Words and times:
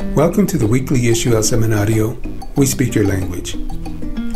Welcome 0.00 0.46
to 0.46 0.56
the 0.56 0.66
weekly 0.66 1.08
issue 1.08 1.34
El 1.34 1.42
Semanario, 1.42 2.16
We 2.56 2.64
Speak 2.64 2.94
Your 2.94 3.06
Language, 3.06 3.54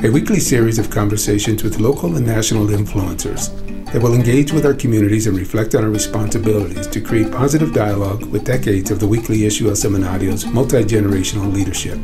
a 0.05 0.11
weekly 0.11 0.39
series 0.39 0.79
of 0.79 0.91
conversations 0.91 1.65
with 1.65 1.81
local 1.81 2.17
and 2.17 2.27
national 2.27 2.67
influencers 2.67 3.49
that 3.91 4.03
will 4.03 4.13
engage 4.13 4.53
with 4.53 4.67
our 4.67 4.75
communities 4.75 5.27
and 5.27 5.35
reflect 5.35 5.75
on 5.75 5.83
our 5.83 5.89
responsibilities 5.89 6.87
to 6.89 7.01
create 7.01 7.33
positive 7.33 7.73
dialogue 7.73 8.27
with 8.27 8.45
decades 8.45 8.91
of 8.91 9.01
the 9.01 9.07
weekly 9.07 9.47
issue 9.47 9.69
El 9.69 9.73
Semanario's 9.73 10.45
multi 10.45 10.85
generational 10.85 11.51
leadership. 11.51 11.99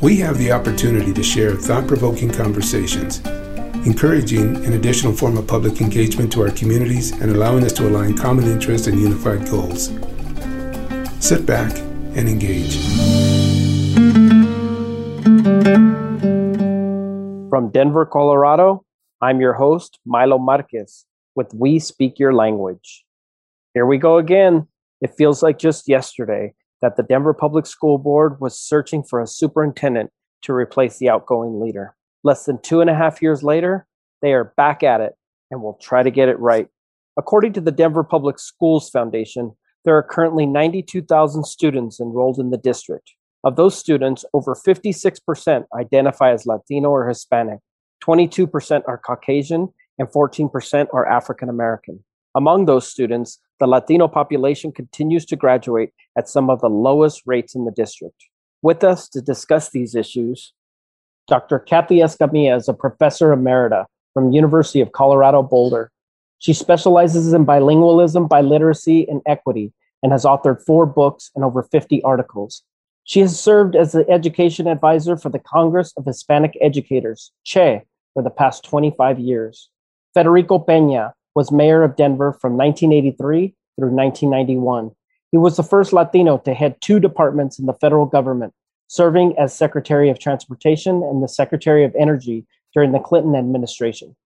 We 0.00 0.16
have 0.18 0.38
the 0.38 0.52
opportunity 0.52 1.12
to 1.12 1.22
share 1.22 1.56
thought 1.56 1.88
provoking 1.88 2.30
conversations, 2.30 3.18
encouraging 3.84 4.64
an 4.64 4.74
additional 4.74 5.12
form 5.12 5.36
of 5.36 5.48
public 5.48 5.80
engagement 5.80 6.32
to 6.34 6.42
our 6.42 6.50
communities 6.52 7.10
and 7.10 7.32
allowing 7.32 7.64
us 7.64 7.72
to 7.72 7.88
align 7.88 8.16
common 8.16 8.44
interests 8.44 8.86
and 8.86 9.00
unified 9.00 9.50
goals. 9.50 9.90
Sit 11.18 11.44
back 11.44 11.76
and 12.14 12.28
engage. 12.28 12.76
From 17.48 17.70
Denver, 17.70 18.06
Colorado, 18.06 18.84
I'm 19.20 19.40
your 19.40 19.54
host, 19.54 19.98
Milo 20.04 20.38
Marquez, 20.38 21.06
with 21.34 21.52
We 21.54 21.78
Speak 21.78 22.18
Your 22.18 22.34
Language. 22.34 23.04
Here 23.74 23.86
we 23.86 23.98
go 23.98 24.18
again. 24.18 24.68
It 25.00 25.14
feels 25.16 25.42
like 25.42 25.58
just 25.58 25.88
yesterday 25.88 26.54
that 26.82 26.96
the 26.96 27.02
Denver 27.02 27.34
Public 27.34 27.66
School 27.66 27.98
Board 27.98 28.40
was 28.40 28.58
searching 28.58 29.02
for 29.02 29.20
a 29.20 29.26
superintendent 29.26 30.10
to 30.42 30.52
replace 30.52 30.98
the 30.98 31.08
outgoing 31.08 31.60
leader. 31.60 31.94
Less 32.24 32.44
than 32.44 32.60
two 32.60 32.80
and 32.80 32.90
a 32.90 32.94
half 32.94 33.22
years 33.22 33.42
later, 33.42 33.86
they 34.20 34.32
are 34.32 34.52
back 34.56 34.82
at 34.82 35.00
it 35.00 35.14
and 35.50 35.62
will 35.62 35.78
try 35.80 36.02
to 36.02 36.10
get 36.10 36.28
it 36.28 36.38
right. 36.38 36.68
According 37.16 37.52
to 37.54 37.60
the 37.60 37.72
Denver 37.72 38.04
Public 38.04 38.38
Schools 38.38 38.90
Foundation, 38.90 39.56
there 39.84 39.96
are 39.96 40.02
currently 40.02 40.46
92,000 40.46 41.44
students 41.44 42.00
enrolled 42.00 42.38
in 42.38 42.50
the 42.50 42.58
district. 42.58 43.12
Of 43.44 43.56
those 43.56 43.76
students, 43.76 44.24
over 44.32 44.54
56% 44.54 45.64
identify 45.76 46.32
as 46.32 46.46
Latino 46.46 46.90
or 46.90 47.08
Hispanic, 47.08 47.58
22% 48.04 48.82
are 48.86 48.98
Caucasian, 48.98 49.72
and 49.98 50.08
14% 50.08 50.86
are 50.92 51.06
African 51.06 51.48
American. 51.48 52.04
Among 52.34 52.64
those 52.64 52.88
students, 52.88 53.38
the 53.60 53.66
Latino 53.66 54.08
population 54.08 54.72
continues 54.72 55.26
to 55.26 55.36
graduate 55.36 55.90
at 56.16 56.28
some 56.28 56.50
of 56.50 56.60
the 56.60 56.70
lowest 56.70 57.22
rates 57.26 57.54
in 57.54 57.64
the 57.64 57.70
district. 57.70 58.24
With 58.62 58.82
us 58.84 59.08
to 59.10 59.20
discuss 59.20 59.70
these 59.70 59.94
issues, 59.94 60.52
Dr. 61.28 61.58
Kathy 61.58 61.98
Escamilla 61.98 62.56
is 62.56 62.68
a 62.68 62.74
professor 62.74 63.36
emerita 63.36 63.84
from 64.14 64.32
University 64.32 64.80
of 64.80 64.92
Colorado 64.92 65.42
Boulder 65.42 65.91
she 66.42 66.52
specializes 66.52 67.32
in 67.32 67.46
bilingualism, 67.46 68.28
biliteracy, 68.28 69.08
and 69.08 69.22
equity, 69.26 69.72
and 70.02 70.10
has 70.10 70.24
authored 70.24 70.60
four 70.60 70.86
books 70.86 71.30
and 71.36 71.44
over 71.44 71.62
50 71.62 72.02
articles. 72.02 72.64
She 73.04 73.20
has 73.20 73.38
served 73.38 73.76
as 73.76 73.92
the 73.92 74.04
education 74.10 74.66
advisor 74.66 75.16
for 75.16 75.28
the 75.28 75.38
Congress 75.38 75.92
of 75.96 76.04
Hispanic 76.04 76.58
Educators, 76.60 77.30
CHE, 77.44 77.82
for 78.12 78.24
the 78.24 78.30
past 78.30 78.64
25 78.64 79.20
years. 79.20 79.70
Federico 80.14 80.58
Pena 80.58 81.14
was 81.36 81.52
mayor 81.52 81.84
of 81.84 81.94
Denver 81.94 82.32
from 82.32 82.56
1983 82.56 83.54
through 83.76 83.90
1991. 83.90 84.90
He 85.30 85.38
was 85.38 85.56
the 85.56 85.62
first 85.62 85.92
Latino 85.92 86.38
to 86.38 86.54
head 86.54 86.74
two 86.80 86.98
departments 86.98 87.60
in 87.60 87.66
the 87.66 87.74
federal 87.74 88.04
government, 88.04 88.52
serving 88.88 89.38
as 89.38 89.54
Secretary 89.54 90.10
of 90.10 90.18
Transportation 90.18 91.04
and 91.04 91.22
the 91.22 91.28
Secretary 91.28 91.84
of 91.84 91.94
Energy 91.96 92.46
during 92.74 92.90
the 92.90 92.98
Clinton 92.98 93.36
administration. 93.36 94.16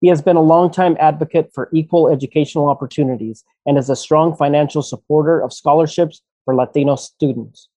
He 0.00 0.08
has 0.08 0.22
been 0.22 0.36
a 0.36 0.42
longtime 0.42 0.96
advocate 1.00 1.50
for 1.52 1.68
equal 1.72 2.08
educational 2.08 2.68
opportunities 2.68 3.44
and 3.66 3.76
is 3.76 3.90
a 3.90 3.96
strong 3.96 4.36
financial 4.36 4.82
supporter 4.82 5.40
of 5.40 5.52
scholarships 5.52 6.22
for 6.44 6.54
Latino 6.54 6.96
students. 6.96 7.68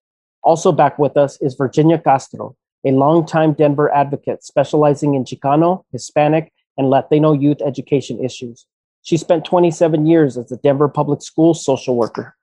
Also 0.42 0.72
back 0.72 0.98
with 0.98 1.16
us 1.16 1.40
is 1.40 1.54
Virginia 1.54 1.98
Castro, 1.98 2.56
a 2.86 2.90
longtime 2.90 3.52
Denver 3.54 3.92
advocate 3.92 4.44
specializing 4.44 5.14
in 5.14 5.24
Chicano, 5.24 5.84
Hispanic, 5.92 6.52
and 6.76 6.88
Latino 6.88 7.32
youth 7.32 7.60
education 7.64 8.24
issues. 8.24 8.66
She 9.02 9.16
spent 9.16 9.44
27 9.44 10.06
years 10.06 10.36
as 10.36 10.50
a 10.52 10.56
Denver 10.56 10.88
Public 10.88 11.22
Schools 11.22 11.64
social 11.64 11.96
worker. 11.96 12.36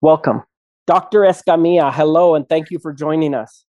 Welcome. 0.00 0.42
Dr. 0.86 1.20
Escamilla, 1.20 1.92
hello, 1.92 2.34
and 2.34 2.48
thank 2.48 2.70
you 2.70 2.78
for 2.78 2.92
joining 2.92 3.34
us. 3.34 3.64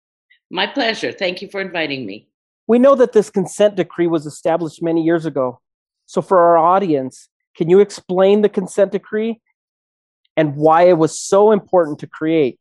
My 0.51 0.67
pleasure. 0.67 1.13
Thank 1.13 1.43
you 1.43 1.49
for 1.49 1.61
inviting 1.61 2.07
me. 2.07 2.29
We 2.67 2.79
know 2.79 2.95
that 2.97 3.13
this 3.13 3.31
consent 3.31 3.77
decree 3.77 4.07
was 4.07 4.27
established 4.27 4.83
many 4.83 5.03
years 5.03 5.27
ago. 5.27 5.61
So, 6.07 6.23
for 6.23 6.39
our 6.39 6.59
audience, 6.59 7.29
can 7.57 7.71
you 7.71 7.81
explain 7.81 8.43
the 8.43 8.49
consent 8.49 8.93
decree 8.93 9.41
and 10.37 10.57
why 10.57 10.89
it 10.89 10.99
was 10.99 11.19
so 11.19 11.53
important 11.53 11.99
to 12.01 12.07
create? 12.07 12.59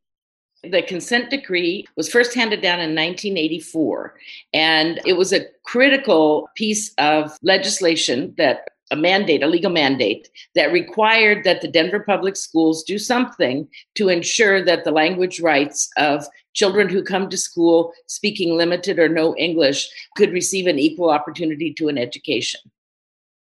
The 0.64 0.82
consent 0.82 1.30
decree 1.30 1.86
was 1.96 2.10
first 2.10 2.34
handed 2.34 2.62
down 2.62 2.80
in 2.80 2.96
1984, 2.96 4.16
and 4.54 5.00
it 5.06 5.14
was 5.14 5.32
a 5.32 5.46
critical 5.64 6.50
piece 6.56 6.94
of 6.98 7.38
legislation 7.44 8.34
that 8.38 8.70
a 8.96 9.02
mandate, 9.02 9.44
a 9.44 9.48
legal 9.48 9.72
mandate 9.72 10.30
that 10.56 10.72
required 10.72 11.44
that 11.44 11.62
the 11.62 11.68
Denver 11.68 12.00
public 12.00 12.36
schools 12.36 12.84
do 12.84 12.98
something 12.98 13.68
to 13.96 14.10
ensure 14.10 14.64
that 14.64 14.84
the 14.84 14.92
language 14.92 15.40
rights 15.42 15.90
of 15.98 16.26
children 16.54 16.88
who 16.88 17.04
come 17.04 17.30
to 17.30 17.38
school 17.38 17.94
speaking 18.08 18.56
limited 18.58 18.98
or 18.98 19.10
no 19.10 19.36
English 19.36 19.90
could 20.16 20.32
receive 20.32 20.68
an 20.68 20.80
equal 20.80 21.10
opportunity 21.10 21.74
to 21.74 21.90
an 21.90 21.98
education. 21.98 22.62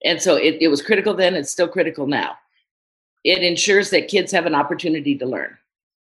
And 0.04 0.20
so 0.20 0.36
it, 0.36 0.58
it 0.60 0.68
was 0.68 0.82
critical 0.82 1.14
then, 1.14 1.34
it's 1.34 1.50
still 1.50 1.68
critical 1.68 2.06
now. 2.06 2.32
It 3.22 3.42
ensures 3.42 3.90
that 3.90 4.08
kids 4.08 4.32
have 4.32 4.46
an 4.46 4.54
opportunity 4.54 5.16
to 5.16 5.26
learn. 5.26 5.56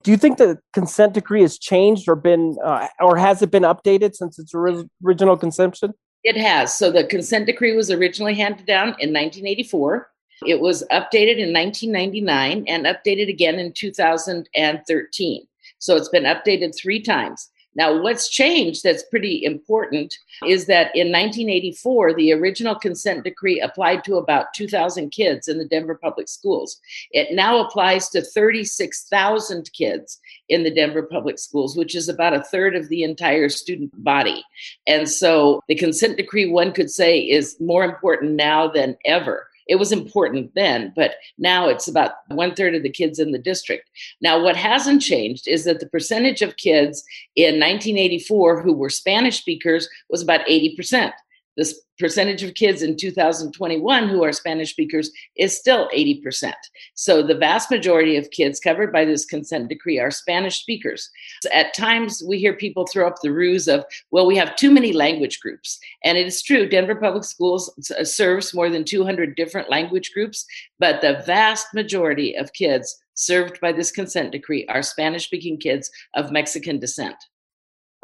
Do 0.02 0.10
you 0.10 0.16
think 0.16 0.38
the 0.38 0.58
consent 0.72 1.14
decree 1.14 1.42
has 1.42 1.58
changed 1.58 2.08
or 2.08 2.14
been, 2.14 2.56
uh, 2.62 2.86
or 3.00 3.16
has 3.16 3.42
it 3.42 3.50
been 3.50 3.62
updated 3.62 4.14
since 4.14 4.38
its 4.38 4.52
original 4.54 5.36
conception? 5.36 5.94
It 6.24 6.36
has. 6.36 6.74
So 6.74 6.90
the 6.90 7.04
consent 7.04 7.46
decree 7.46 7.76
was 7.76 7.90
originally 7.90 8.34
handed 8.34 8.66
down 8.66 8.88
in 8.98 9.12
1984. 9.12 10.10
It 10.46 10.60
was 10.60 10.84
updated 10.92 11.38
in 11.38 11.52
1999 11.52 12.64
and 12.68 12.86
updated 12.86 13.28
again 13.28 13.58
in 13.58 13.72
2013. 13.72 15.48
So 15.78 15.96
it's 15.96 16.08
been 16.08 16.24
updated 16.24 16.76
three 16.76 17.00
times. 17.02 17.50
Now, 17.78 18.02
what's 18.02 18.28
changed 18.28 18.82
that's 18.82 19.04
pretty 19.04 19.44
important 19.44 20.12
is 20.44 20.66
that 20.66 20.90
in 20.96 21.12
1984, 21.12 22.14
the 22.14 22.32
original 22.32 22.74
consent 22.74 23.22
decree 23.22 23.60
applied 23.60 24.02
to 24.02 24.16
about 24.16 24.52
2,000 24.52 25.10
kids 25.10 25.46
in 25.46 25.58
the 25.58 25.64
Denver 25.64 25.94
public 25.94 26.28
schools. 26.28 26.80
It 27.12 27.36
now 27.36 27.64
applies 27.64 28.08
to 28.08 28.20
36,000 28.20 29.70
kids 29.72 30.18
in 30.48 30.64
the 30.64 30.74
Denver 30.74 31.04
public 31.04 31.38
schools, 31.38 31.76
which 31.76 31.94
is 31.94 32.08
about 32.08 32.34
a 32.34 32.42
third 32.42 32.74
of 32.74 32.88
the 32.88 33.04
entire 33.04 33.48
student 33.48 33.92
body. 34.02 34.42
And 34.88 35.08
so 35.08 35.62
the 35.68 35.76
consent 35.76 36.16
decree, 36.16 36.50
one 36.50 36.72
could 36.72 36.90
say, 36.90 37.20
is 37.20 37.60
more 37.60 37.84
important 37.84 38.32
now 38.32 38.66
than 38.66 38.96
ever 39.04 39.47
it 39.68 39.76
was 39.76 39.92
important 39.92 40.54
then, 40.54 40.92
but 40.96 41.16
now 41.36 41.68
it's 41.68 41.86
about 41.86 42.12
one 42.28 42.54
third 42.54 42.74
of 42.74 42.82
the 42.82 42.90
kids 42.90 43.18
in 43.18 43.32
the 43.32 43.38
district. 43.38 43.88
Now, 44.20 44.42
what 44.42 44.56
hasn't 44.56 45.02
changed 45.02 45.46
is 45.46 45.64
that 45.64 45.80
the 45.80 45.88
percentage 45.88 46.42
of 46.42 46.56
kids 46.56 47.04
in 47.36 47.60
1984 47.60 48.62
who 48.62 48.72
were 48.72 48.90
Spanish 48.90 49.38
speakers 49.38 49.88
was 50.08 50.22
about 50.22 50.46
80%. 50.46 51.12
The 51.58 51.74
percentage 51.98 52.44
of 52.44 52.54
kids 52.54 52.82
in 52.82 52.96
2021 52.96 54.08
who 54.08 54.22
are 54.22 54.32
Spanish 54.32 54.70
speakers 54.70 55.10
is 55.36 55.58
still 55.58 55.88
80%. 55.92 56.52
So 56.94 57.20
the 57.20 57.34
vast 57.34 57.68
majority 57.68 58.16
of 58.16 58.30
kids 58.30 58.60
covered 58.60 58.92
by 58.92 59.04
this 59.04 59.24
consent 59.24 59.68
decree 59.68 59.98
are 59.98 60.12
Spanish 60.12 60.60
speakers. 60.60 61.10
At 61.52 61.74
times, 61.74 62.22
we 62.26 62.38
hear 62.38 62.52
people 62.52 62.86
throw 62.86 63.08
up 63.08 63.16
the 63.22 63.32
ruse 63.32 63.66
of, 63.66 63.84
well, 64.12 64.24
we 64.24 64.36
have 64.36 64.54
too 64.54 64.70
many 64.70 64.92
language 64.92 65.40
groups. 65.40 65.80
And 66.04 66.16
it 66.16 66.28
is 66.28 66.42
true, 66.42 66.68
Denver 66.68 66.94
Public 66.94 67.24
Schools 67.24 67.92
uh, 67.98 68.04
serves 68.04 68.54
more 68.54 68.70
than 68.70 68.84
200 68.84 69.34
different 69.34 69.68
language 69.68 70.12
groups, 70.14 70.46
but 70.78 71.00
the 71.00 71.24
vast 71.26 71.66
majority 71.74 72.36
of 72.36 72.52
kids 72.52 72.96
served 73.14 73.60
by 73.60 73.72
this 73.72 73.90
consent 73.90 74.30
decree 74.30 74.64
are 74.68 74.80
Spanish 74.80 75.24
speaking 75.24 75.58
kids 75.58 75.90
of 76.14 76.30
Mexican 76.30 76.78
descent. 76.78 77.16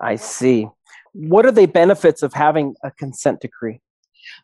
I 0.01 0.17
see 0.17 0.67
what 1.15 1.47
are 1.47 1.53
the 1.53 1.67
benefits 1.67 2.23
of 2.23 2.35
having 2.35 2.75
a 2.83 2.91
consent 2.91 3.41
decree? 3.41 3.81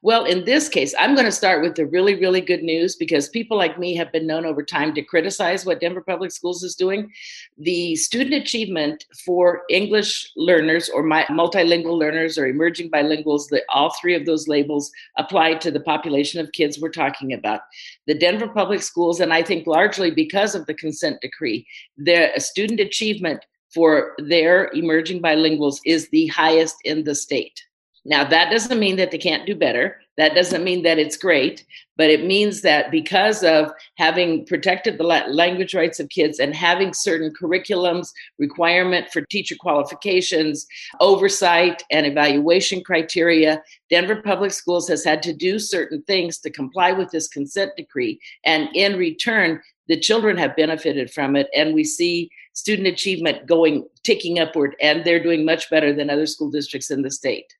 Well, 0.02 0.24
in 0.24 0.44
this 0.44 0.68
case, 0.68 0.94
I'm 0.98 1.14
going 1.14 1.26
to 1.26 1.32
start 1.32 1.62
with 1.62 1.74
the 1.74 1.86
really, 1.86 2.14
really 2.14 2.40
good 2.40 2.62
news 2.62 2.96
because 2.96 3.28
people 3.28 3.56
like 3.56 3.78
me 3.78 3.94
have 3.96 4.12
been 4.12 4.26
known 4.26 4.44
over 4.44 4.62
time 4.62 4.94
to 4.94 5.02
criticize 5.02 5.64
what 5.64 5.80
Denver 5.80 6.02
Public 6.02 6.30
Schools 6.30 6.62
is 6.62 6.74
doing. 6.74 7.10
The 7.58 7.96
student 7.96 8.34
achievement 8.34 9.04
for 9.24 9.62
English 9.70 10.30
learners 10.36 10.88
or 10.88 11.02
multilingual 11.02 11.98
learners 11.98 12.38
or 12.38 12.46
emerging 12.46 12.90
bilinguals, 12.90 13.48
the, 13.48 13.62
all 13.72 13.94
three 14.00 14.14
of 14.14 14.26
those 14.26 14.48
labels 14.48 14.90
apply 15.16 15.54
to 15.54 15.70
the 15.70 15.80
population 15.80 16.40
of 16.40 16.52
kids 16.52 16.78
we're 16.78 16.90
talking 16.90 17.32
about. 17.32 17.60
The 18.06 18.14
Denver 18.14 18.48
Public 18.48 18.82
Schools, 18.82 19.20
and 19.20 19.32
I 19.32 19.42
think 19.42 19.66
largely 19.66 20.10
because 20.10 20.54
of 20.54 20.66
the 20.66 20.74
consent 20.74 21.20
decree, 21.20 21.66
their 21.96 22.38
student 22.38 22.80
achievement 22.80 23.44
for 23.72 24.14
their 24.18 24.70
emerging 24.74 25.22
bilinguals 25.22 25.78
is 25.84 26.08
the 26.08 26.26
highest 26.28 26.76
in 26.84 27.04
the 27.04 27.14
state. 27.14 27.62
Now, 28.04 28.24
that 28.24 28.50
doesn't 28.50 28.78
mean 28.78 28.96
that 28.96 29.10
they 29.10 29.18
can't 29.18 29.46
do 29.46 29.54
better. 29.54 30.00
That 30.20 30.34
doesn't 30.34 30.64
mean 30.64 30.82
that 30.82 30.98
it's 30.98 31.16
great, 31.16 31.64
but 31.96 32.10
it 32.10 32.26
means 32.26 32.60
that 32.60 32.90
because 32.90 33.42
of 33.42 33.72
having 33.96 34.44
protected 34.44 34.98
the 34.98 35.04
language 35.04 35.74
rights 35.74 35.98
of 35.98 36.10
kids 36.10 36.38
and 36.38 36.54
having 36.54 36.92
certain 36.92 37.32
curriculums, 37.32 38.10
requirement 38.38 39.08
for 39.10 39.22
teacher 39.22 39.56
qualifications, 39.58 40.66
oversight, 41.00 41.82
and 41.90 42.04
evaluation 42.04 42.84
criteria, 42.84 43.62
Denver 43.88 44.20
Public 44.20 44.52
Schools 44.52 44.86
has 44.88 45.02
had 45.02 45.22
to 45.22 45.32
do 45.32 45.58
certain 45.58 46.02
things 46.02 46.38
to 46.40 46.50
comply 46.50 46.92
with 46.92 47.10
this 47.10 47.26
consent 47.26 47.72
decree. 47.78 48.20
And 48.44 48.68
in 48.74 48.98
return, 48.98 49.62
the 49.88 49.98
children 49.98 50.36
have 50.36 50.54
benefited 50.54 51.10
from 51.10 51.34
it. 51.34 51.48
And 51.56 51.72
we 51.74 51.84
see 51.84 52.28
student 52.52 52.88
achievement 52.88 53.46
going 53.46 53.88
ticking 54.04 54.38
upward, 54.38 54.76
and 54.82 55.02
they're 55.02 55.22
doing 55.22 55.46
much 55.46 55.70
better 55.70 55.94
than 55.94 56.10
other 56.10 56.26
school 56.26 56.50
districts 56.50 56.90
in 56.90 57.00
the 57.00 57.10
state. 57.10 57.56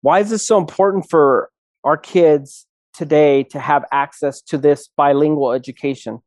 Why 0.00 0.20
is 0.20 0.30
this 0.30 0.46
so 0.46 0.56
important 0.56 1.10
for 1.10 1.50
our 1.88 1.96
kids 1.96 2.66
today 2.92 3.42
to 3.44 3.58
have 3.58 3.84
access 3.92 4.42
to 4.42 4.58
this 4.58 4.90
bilingual 4.94 5.52
education? 5.52 6.18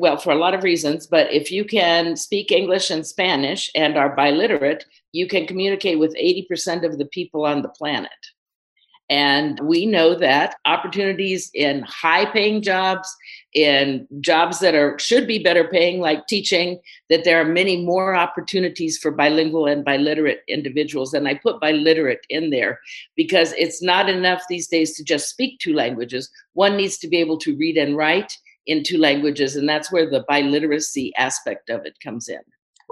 Well, 0.00 0.18
for 0.18 0.32
a 0.32 0.36
lot 0.44 0.52
of 0.52 0.64
reasons, 0.64 1.06
but 1.06 1.32
if 1.32 1.50
you 1.50 1.64
can 1.64 2.16
speak 2.16 2.50
English 2.50 2.90
and 2.90 3.06
Spanish 3.06 3.70
and 3.74 3.96
are 3.96 4.16
biliterate, 4.16 4.84
you 5.12 5.28
can 5.28 5.46
communicate 5.46 5.98
with 5.98 6.14
80% 6.16 6.84
of 6.84 6.98
the 6.98 7.06
people 7.06 7.46
on 7.46 7.62
the 7.62 7.68
planet. 7.68 8.10
And 9.08 9.60
we 9.60 9.86
know 9.86 10.16
that 10.16 10.56
opportunities 10.64 11.50
in 11.54 11.82
high 11.82 12.24
paying 12.24 12.60
jobs, 12.60 13.08
in 13.54 14.06
jobs 14.20 14.58
that 14.58 14.74
are 14.74 14.98
should 14.98 15.28
be 15.28 15.38
better 15.38 15.68
paying, 15.68 16.00
like 16.00 16.26
teaching, 16.26 16.80
that 17.08 17.22
there 17.22 17.40
are 17.40 17.44
many 17.44 17.84
more 17.84 18.16
opportunities 18.16 18.98
for 18.98 19.12
bilingual 19.12 19.66
and 19.66 19.84
biliterate 19.84 20.40
individuals. 20.48 21.14
And 21.14 21.28
I 21.28 21.34
put 21.34 21.60
biliterate 21.60 22.24
in 22.28 22.50
there 22.50 22.80
because 23.14 23.52
it's 23.52 23.80
not 23.80 24.08
enough 24.08 24.42
these 24.48 24.66
days 24.66 24.96
to 24.96 25.04
just 25.04 25.28
speak 25.28 25.60
two 25.60 25.74
languages. 25.74 26.28
One 26.54 26.76
needs 26.76 26.98
to 26.98 27.08
be 27.08 27.18
able 27.18 27.38
to 27.38 27.56
read 27.56 27.76
and 27.76 27.96
write 27.96 28.36
in 28.66 28.82
two 28.82 28.98
languages, 28.98 29.54
and 29.54 29.68
that's 29.68 29.92
where 29.92 30.10
the 30.10 30.24
biliteracy 30.28 31.12
aspect 31.16 31.70
of 31.70 31.86
it 31.86 31.96
comes 32.02 32.28
in. 32.28 32.40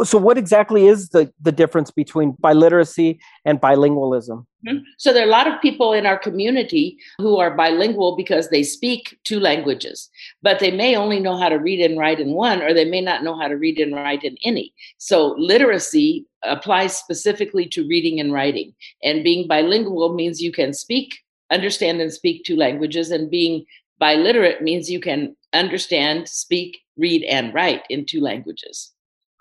So, 0.02 0.18
what 0.18 0.36
exactly 0.36 0.88
is 0.88 1.10
the, 1.10 1.32
the 1.40 1.52
difference 1.52 1.92
between 1.92 2.32
biliteracy 2.42 3.18
and 3.44 3.60
bilingualism? 3.60 4.44
Mm-hmm. 4.66 4.78
So, 4.98 5.12
there 5.12 5.22
are 5.22 5.28
a 5.28 5.30
lot 5.30 5.46
of 5.46 5.60
people 5.62 5.92
in 5.92 6.04
our 6.04 6.18
community 6.18 6.98
who 7.18 7.36
are 7.36 7.56
bilingual 7.56 8.16
because 8.16 8.48
they 8.48 8.64
speak 8.64 9.16
two 9.22 9.38
languages, 9.38 10.10
but 10.42 10.58
they 10.58 10.72
may 10.72 10.96
only 10.96 11.20
know 11.20 11.36
how 11.36 11.48
to 11.48 11.56
read 11.56 11.80
and 11.80 11.96
write 11.96 12.18
in 12.18 12.32
one, 12.32 12.60
or 12.60 12.74
they 12.74 12.84
may 12.84 13.00
not 13.00 13.22
know 13.22 13.38
how 13.38 13.46
to 13.46 13.56
read 13.56 13.78
and 13.78 13.94
write 13.94 14.24
in 14.24 14.36
any. 14.42 14.74
So, 14.98 15.36
literacy 15.38 16.26
applies 16.42 16.96
specifically 16.96 17.66
to 17.68 17.86
reading 17.86 18.18
and 18.18 18.32
writing. 18.32 18.74
And 19.04 19.22
being 19.22 19.46
bilingual 19.46 20.12
means 20.12 20.42
you 20.42 20.50
can 20.50 20.72
speak, 20.72 21.18
understand, 21.52 22.00
and 22.00 22.12
speak 22.12 22.44
two 22.44 22.56
languages, 22.56 23.12
and 23.12 23.30
being 23.30 23.64
biliterate 24.00 24.60
means 24.60 24.90
you 24.90 24.98
can 24.98 25.36
understand, 25.52 26.28
speak, 26.28 26.78
read, 26.96 27.22
and 27.24 27.54
write 27.54 27.84
in 27.88 28.06
two 28.06 28.20
languages. 28.20 28.93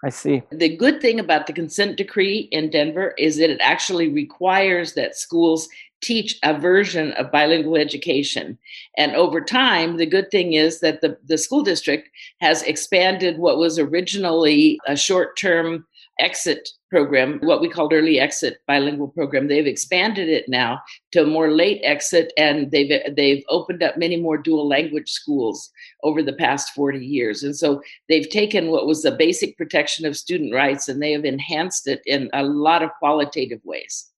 I 0.03 0.09
see. 0.09 0.43
The 0.51 0.75
good 0.75 0.99
thing 1.01 1.19
about 1.19 1.47
the 1.47 1.53
consent 1.53 1.95
decree 1.95 2.49
in 2.51 2.69
Denver 2.69 3.13
is 3.17 3.37
that 3.37 3.49
it 3.49 3.61
actually 3.61 4.09
requires 4.09 4.93
that 4.93 5.15
schools 5.15 5.69
teach 6.01 6.37
a 6.43 6.59
version 6.59 7.13
of 7.13 7.31
bilingual 7.31 7.77
education. 7.77 8.57
And 8.97 9.15
over 9.15 9.39
time, 9.39 9.95
the 9.95 10.05
good 10.05 10.29
thing 10.29 10.53
is 10.53 10.81
that 10.81 10.99
the, 10.99 11.17
the 11.25 11.37
school 11.37 11.63
district 11.63 12.09
has 12.41 12.61
expanded 12.63 13.37
what 13.37 13.57
was 13.57 13.79
originally 13.79 14.77
a 14.85 14.97
short 14.97 15.37
term 15.37 15.85
exit 16.19 16.69
program, 16.89 17.39
what 17.41 17.61
we 17.61 17.69
called 17.69 17.93
early 17.93 18.19
exit 18.19 18.59
bilingual 18.67 19.07
program. 19.07 19.47
They've 19.47 19.65
expanded 19.65 20.29
it 20.29 20.47
now 20.47 20.81
to 21.11 21.25
more 21.25 21.51
late 21.51 21.81
exit, 21.83 22.31
and 22.37 22.71
they've 22.71 23.01
they've 23.15 23.43
opened 23.49 23.81
up 23.81 23.97
many 23.97 24.17
more 24.17 24.37
dual 24.37 24.67
language 24.67 25.09
schools 25.09 25.71
over 26.03 26.21
the 26.21 26.33
past 26.33 26.73
40 26.73 27.03
years. 27.03 27.43
And 27.43 27.55
so 27.55 27.81
they've 28.09 28.29
taken 28.29 28.69
what 28.69 28.87
was 28.87 29.01
the 29.01 29.11
basic 29.11 29.57
protection 29.57 30.05
of 30.05 30.15
student 30.15 30.53
rights 30.53 30.87
and 30.87 31.01
they 31.01 31.11
have 31.11 31.25
enhanced 31.25 31.87
it 31.87 32.01
in 32.05 32.29
a 32.33 32.43
lot 32.43 32.83
of 32.83 32.91
qualitative 32.99 33.59
ways. 33.63 34.09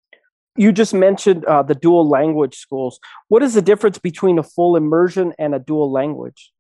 You 0.58 0.72
just 0.72 0.94
mentioned 0.94 1.44
uh, 1.46 1.64
the 1.64 1.76
dual 1.76 2.08
language 2.08 2.56
schools. 2.56 3.00
What 3.28 3.44
is 3.44 3.56
the 3.56 3.62
difference 3.62 3.98
between 3.98 4.40
a 4.40 4.44
full 4.44 4.78
immersion 4.78 5.34
and 5.38 5.54
a 5.54 5.60
dual 5.60 5.92
language? 5.92 6.52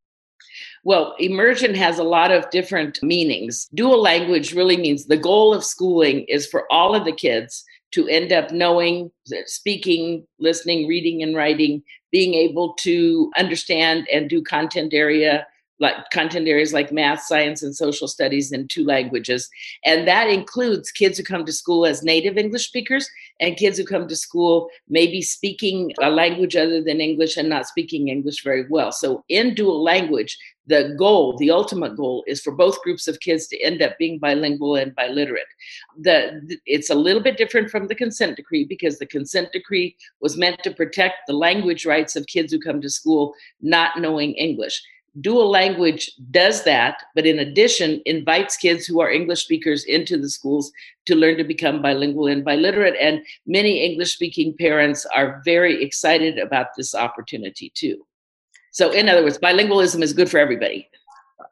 Well, 0.85 1.15
immersion 1.17 1.73
has 1.73 1.97
a 1.97 2.03
lot 2.03 2.31
of 2.31 2.47
different 2.51 3.01
meanings. 3.01 3.67
Dual 3.73 3.99
language 3.99 4.53
really 4.53 4.77
means 4.77 5.05
the 5.05 5.17
goal 5.17 5.51
of 5.51 5.65
schooling 5.65 6.25
is 6.25 6.45
for 6.45 6.71
all 6.71 6.93
of 6.93 7.05
the 7.05 7.11
kids 7.11 7.65
to 7.93 8.07
end 8.07 8.31
up 8.31 8.51
knowing, 8.51 9.11
speaking, 9.47 10.27
listening, 10.37 10.87
reading, 10.87 11.23
and 11.23 11.35
writing, 11.35 11.81
being 12.11 12.35
able 12.35 12.75
to 12.75 13.31
understand 13.35 14.07
and 14.13 14.29
do 14.29 14.43
content 14.43 14.93
area 14.93 15.47
like 15.79 15.95
content 16.11 16.47
areas 16.47 16.73
like 16.73 16.91
math, 16.91 17.21
science, 17.21 17.61
and 17.61 17.75
social 17.75 18.07
studies 18.07 18.51
in 18.51 18.67
two 18.67 18.85
languages. 18.85 19.49
And 19.83 20.07
that 20.07 20.29
includes 20.29 20.91
kids 20.91 21.17
who 21.17 21.23
come 21.23 21.45
to 21.45 21.51
school 21.51 21.85
as 21.85 22.03
native 22.03 22.37
English 22.37 22.67
speakers 22.67 23.09
and 23.39 23.57
kids 23.57 23.77
who 23.77 23.83
come 23.83 24.07
to 24.07 24.15
school 24.15 24.69
maybe 24.87 25.21
speaking 25.21 25.91
a 26.01 26.09
language 26.09 26.55
other 26.55 26.81
than 26.81 27.01
English 27.01 27.35
and 27.35 27.49
not 27.49 27.67
speaking 27.67 28.07
English 28.07 28.43
very 28.43 28.65
well. 28.69 28.91
So 28.91 29.23
in 29.27 29.53
dual 29.53 29.83
language, 29.83 30.37
the 30.67 30.95
goal, 30.97 31.37
the 31.37 31.51
ultimate 31.51 31.95
goal, 31.95 32.23
is 32.27 32.41
for 32.41 32.51
both 32.51 32.81
groups 32.81 33.07
of 33.07 33.19
kids 33.19 33.47
to 33.47 33.61
end 33.61 33.81
up 33.81 33.97
being 33.97 34.19
bilingual 34.19 34.75
and 34.75 34.95
biliterate. 34.95 35.51
The, 35.99 36.57
it's 36.65 36.89
a 36.89 36.95
little 36.95 37.21
bit 37.21 37.37
different 37.37 37.69
from 37.69 37.87
the 37.87 37.95
consent 37.95 38.35
decree 38.35 38.65
because 38.65 38.97
the 38.97 39.05
consent 39.05 39.51
decree 39.51 39.95
was 40.21 40.37
meant 40.37 40.63
to 40.63 40.71
protect 40.71 41.27
the 41.27 41.33
language 41.33 41.85
rights 41.85 42.15
of 42.15 42.27
kids 42.27 42.51
who 42.51 42.59
come 42.59 42.81
to 42.81 42.89
school 42.89 43.33
not 43.61 43.99
knowing 43.99 44.33
English 44.33 44.81
dual 45.21 45.49
language 45.49 46.11
does 46.31 46.63
that, 46.63 47.03
but 47.15 47.25
in 47.25 47.39
addition, 47.39 48.01
invites 48.05 48.57
kids 48.57 48.85
who 48.85 48.99
are 48.99 49.11
English 49.11 49.43
speakers 49.43 49.85
into 49.85 50.17
the 50.17 50.29
schools 50.29 50.71
to 51.05 51.15
learn 51.15 51.37
to 51.37 51.43
become 51.43 51.81
bilingual 51.81 52.27
and 52.27 52.43
biliterate. 52.43 52.95
And 52.99 53.21
many 53.45 53.85
English 53.85 54.13
speaking 54.13 54.55
parents 54.57 55.05
are 55.15 55.41
very 55.45 55.83
excited 55.83 56.37
about 56.37 56.67
this 56.75 56.93
opportunity 56.93 57.71
too. 57.73 58.05
So, 58.75 58.91
in 58.91 59.07
other 59.07 59.23
words, 59.23 59.37
bilingualism 59.37 60.01
is 60.01 60.11
good 60.11 60.29
for 60.29 60.37
everybody. 60.37 60.89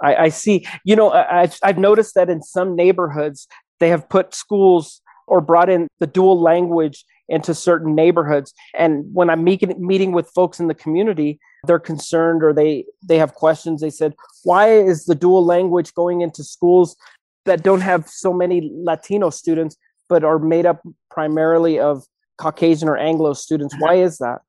I, 0.02 0.16
I 0.16 0.30
see. 0.30 0.68
You 0.84 0.98
know, 0.98 1.12
I've, 1.12 1.58
I've 1.64 1.78
noticed 1.78 2.16
that 2.16 2.30
in 2.30 2.42
some 2.42 2.76
neighborhoods, 2.76 3.48
they 3.80 3.88
have 3.90 4.10
put 4.10 4.36
schools 4.36 5.02
or 5.26 5.40
brought 5.40 5.70
in 5.70 5.88
the 6.00 6.08
dual 6.08 6.42
language 6.42 7.06
into 7.30 7.54
certain 7.54 7.96
neighborhoods. 7.96 8.54
And 8.78 9.06
when 9.14 9.30
I'm 9.30 9.44
meeting, 9.44 9.74
meeting 9.80 10.12
with 10.12 10.30
folks 10.32 10.60
in 10.60 10.68
the 10.68 10.74
community, 10.74 11.40
they're 11.66 11.80
concerned 11.80 12.44
or 12.44 12.54
they 12.54 12.84
they 13.02 13.18
have 13.18 13.34
questions 13.34 13.80
they 13.82 13.90
said 13.90 14.14
why 14.44 14.70
is 14.70 15.06
the 15.06 15.16
dual 15.16 15.46
language 15.46 15.94
going 15.94 16.22
into 16.22 16.44
schools 16.44 16.98
that 17.46 17.64
don't 17.64 17.82
have 17.82 18.08
so 18.10 18.34
many 18.34 18.70
latino 18.74 19.30
students 19.30 19.78
but 20.10 20.24
are 20.24 20.40
made 20.40 20.66
up 20.66 20.82
primarily 21.10 21.80
of 21.80 22.04
caucasian 22.38 22.90
or 22.90 22.98
anglo 22.98 23.34
students 23.34 23.74
why 23.80 23.96
is 23.96 24.18
that 24.18 24.42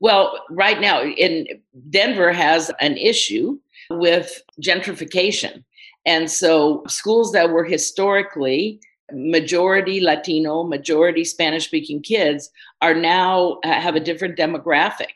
well 0.00 0.44
right 0.50 0.80
now 0.80 1.02
in 1.02 1.46
denver 1.90 2.32
has 2.32 2.70
an 2.80 2.96
issue 2.96 3.58
with 3.90 4.42
gentrification 4.62 5.64
and 6.06 6.30
so 6.30 6.82
schools 6.88 7.32
that 7.32 7.50
were 7.50 7.64
historically 7.64 8.80
majority 9.12 10.00
Latino, 10.00 10.62
majority 10.62 11.24
Spanish 11.24 11.64
speaking 11.64 12.02
kids 12.02 12.50
are 12.82 12.94
now 12.94 13.58
uh, 13.64 13.80
have 13.80 13.96
a 13.96 14.00
different 14.00 14.36
demographic. 14.36 15.12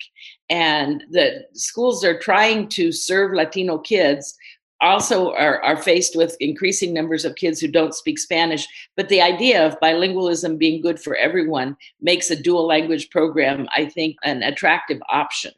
And 0.49 1.05
the 1.11 1.45
schools 1.55 2.05
are 2.05 2.19
trying 2.19 2.69
to 2.71 2.93
serve 2.93 3.35
Latino 3.35 3.79
kids 3.79 4.37
also 4.83 5.33
are, 5.33 5.63
are 5.63 5.77
faced 5.77 6.17
with 6.17 6.37
increasing 6.41 6.93
numbers 6.93 7.25
of 7.25 7.37
kids 7.37 7.61
who 7.61 7.69
don't 7.69 7.95
speak 7.95 8.19
Spanish. 8.19 8.67
But 8.97 9.09
the 9.09 9.23
idea 9.23 9.67
of 9.67 9.81
bilingualism 9.81 10.59
being 10.59 10.83
good 10.83 11.01
for 11.01 11.17
everyone 11.17 11.77
makes 12.01 12.31
a 12.31 12.41
dual 12.41 12.67
language 12.67 13.09
program, 13.11 13.69
I 13.75 13.87
think, 13.87 14.17
an 14.25 14.43
attractive 14.43 15.01
option 15.09 15.53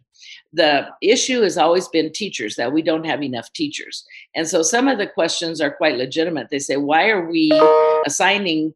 the 0.52 0.86
issue 1.02 1.42
has 1.42 1.58
always 1.58 1.88
been 1.88 2.12
teachers 2.12 2.54
that 2.54 2.72
we 2.72 2.80
don't 2.80 3.04
have 3.04 3.22
enough 3.22 3.52
teachers 3.52 4.04
and 4.34 4.48
so 4.48 4.62
some 4.62 4.88
of 4.88 4.98
the 4.98 5.06
questions 5.06 5.60
are 5.60 5.74
quite 5.74 5.96
legitimate 5.96 6.48
they 6.48 6.58
say 6.58 6.76
why 6.76 7.08
are 7.08 7.28
we 7.28 7.50
assigning 8.06 8.72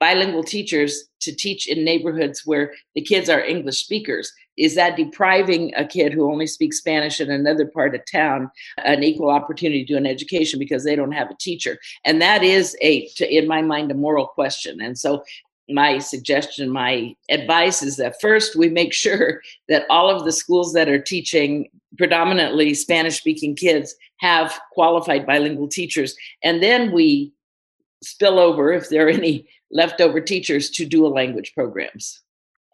bilingual 0.00 0.42
teachers 0.42 1.04
to 1.20 1.34
teach 1.34 1.68
in 1.68 1.84
neighborhoods 1.84 2.42
where 2.44 2.72
the 2.94 3.02
kids 3.02 3.28
are 3.28 3.44
english 3.44 3.84
speakers. 3.84 4.32
Is 4.56 4.74
that 4.74 4.96
depriving 4.96 5.72
a 5.76 5.86
kid 5.86 6.12
who 6.12 6.30
only 6.30 6.46
speaks 6.46 6.78
spanish 6.78 7.20
in 7.20 7.30
another 7.30 7.66
part 7.66 7.94
of 7.94 8.00
town 8.10 8.50
an 8.78 9.04
equal 9.04 9.30
opportunity 9.30 9.84
to 9.84 9.96
an 9.96 10.06
education 10.06 10.58
because 10.58 10.84
they 10.84 10.96
don't 10.96 11.12
have 11.12 11.30
a 11.30 11.36
teacher? 11.38 11.78
And 12.04 12.20
that 12.20 12.42
is 12.42 12.76
a 12.80 13.06
to, 13.16 13.32
in 13.32 13.46
my 13.46 13.62
mind 13.62 13.90
a 13.90 13.94
moral 13.94 14.26
question. 14.26 14.80
And 14.80 14.98
so 14.98 15.22
my 15.68 15.98
suggestion, 15.98 16.68
my 16.68 17.14
advice 17.30 17.82
is 17.82 17.96
that 17.96 18.20
first 18.20 18.56
we 18.56 18.68
make 18.68 18.92
sure 18.92 19.40
that 19.68 19.86
all 19.88 20.10
of 20.10 20.24
the 20.24 20.32
schools 20.32 20.72
that 20.72 20.88
are 20.88 21.00
teaching 21.00 21.68
predominantly 21.96 22.74
Spanish 22.74 23.18
speaking 23.18 23.54
kids 23.54 23.94
have 24.18 24.58
qualified 24.72 25.26
bilingual 25.26 25.68
teachers. 25.68 26.14
And 26.42 26.62
then 26.62 26.92
we 26.92 27.32
spill 28.02 28.38
over, 28.38 28.72
if 28.72 28.88
there 28.88 29.06
are 29.06 29.10
any 29.10 29.46
leftover 29.70 30.20
teachers, 30.20 30.70
to 30.70 30.86
dual 30.86 31.12
language 31.12 31.52
programs. 31.54 32.20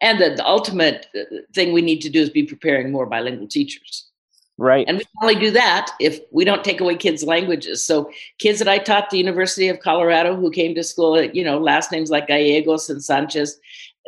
And 0.01 0.19
the, 0.19 0.35
the 0.35 0.45
ultimate 0.45 1.07
uh, 1.15 1.23
thing 1.53 1.73
we 1.73 1.81
need 1.81 2.01
to 2.01 2.09
do 2.09 2.21
is 2.21 2.29
be 2.29 2.43
preparing 2.43 2.91
more 2.91 3.05
bilingual 3.05 3.47
teachers. 3.47 4.07
Right. 4.59 4.87
And 4.87 4.97
we 4.97 5.03
can 5.03 5.13
only 5.21 5.35
do 5.35 5.51
that 5.51 5.91
if 5.99 6.19
we 6.31 6.43
don't 6.43 6.63
take 6.63 6.81
away 6.81 6.95
kids' 6.95 7.23
languages. 7.23 7.83
So 7.83 8.09
kids 8.39 8.57
that 8.59 8.67
I 8.67 8.79
taught 8.79 9.05
at 9.05 9.09
the 9.11 9.19
University 9.19 9.67
of 9.67 9.79
Colorado 9.79 10.35
who 10.35 10.49
came 10.49 10.73
to 10.75 10.83
school, 10.83 11.15
at, 11.15 11.35
you 11.35 11.43
know, 11.43 11.59
last 11.59 11.91
names 11.91 12.09
like 12.09 12.27
Gallegos 12.27 12.89
and 12.89 13.03
Sanchez, 13.03 13.59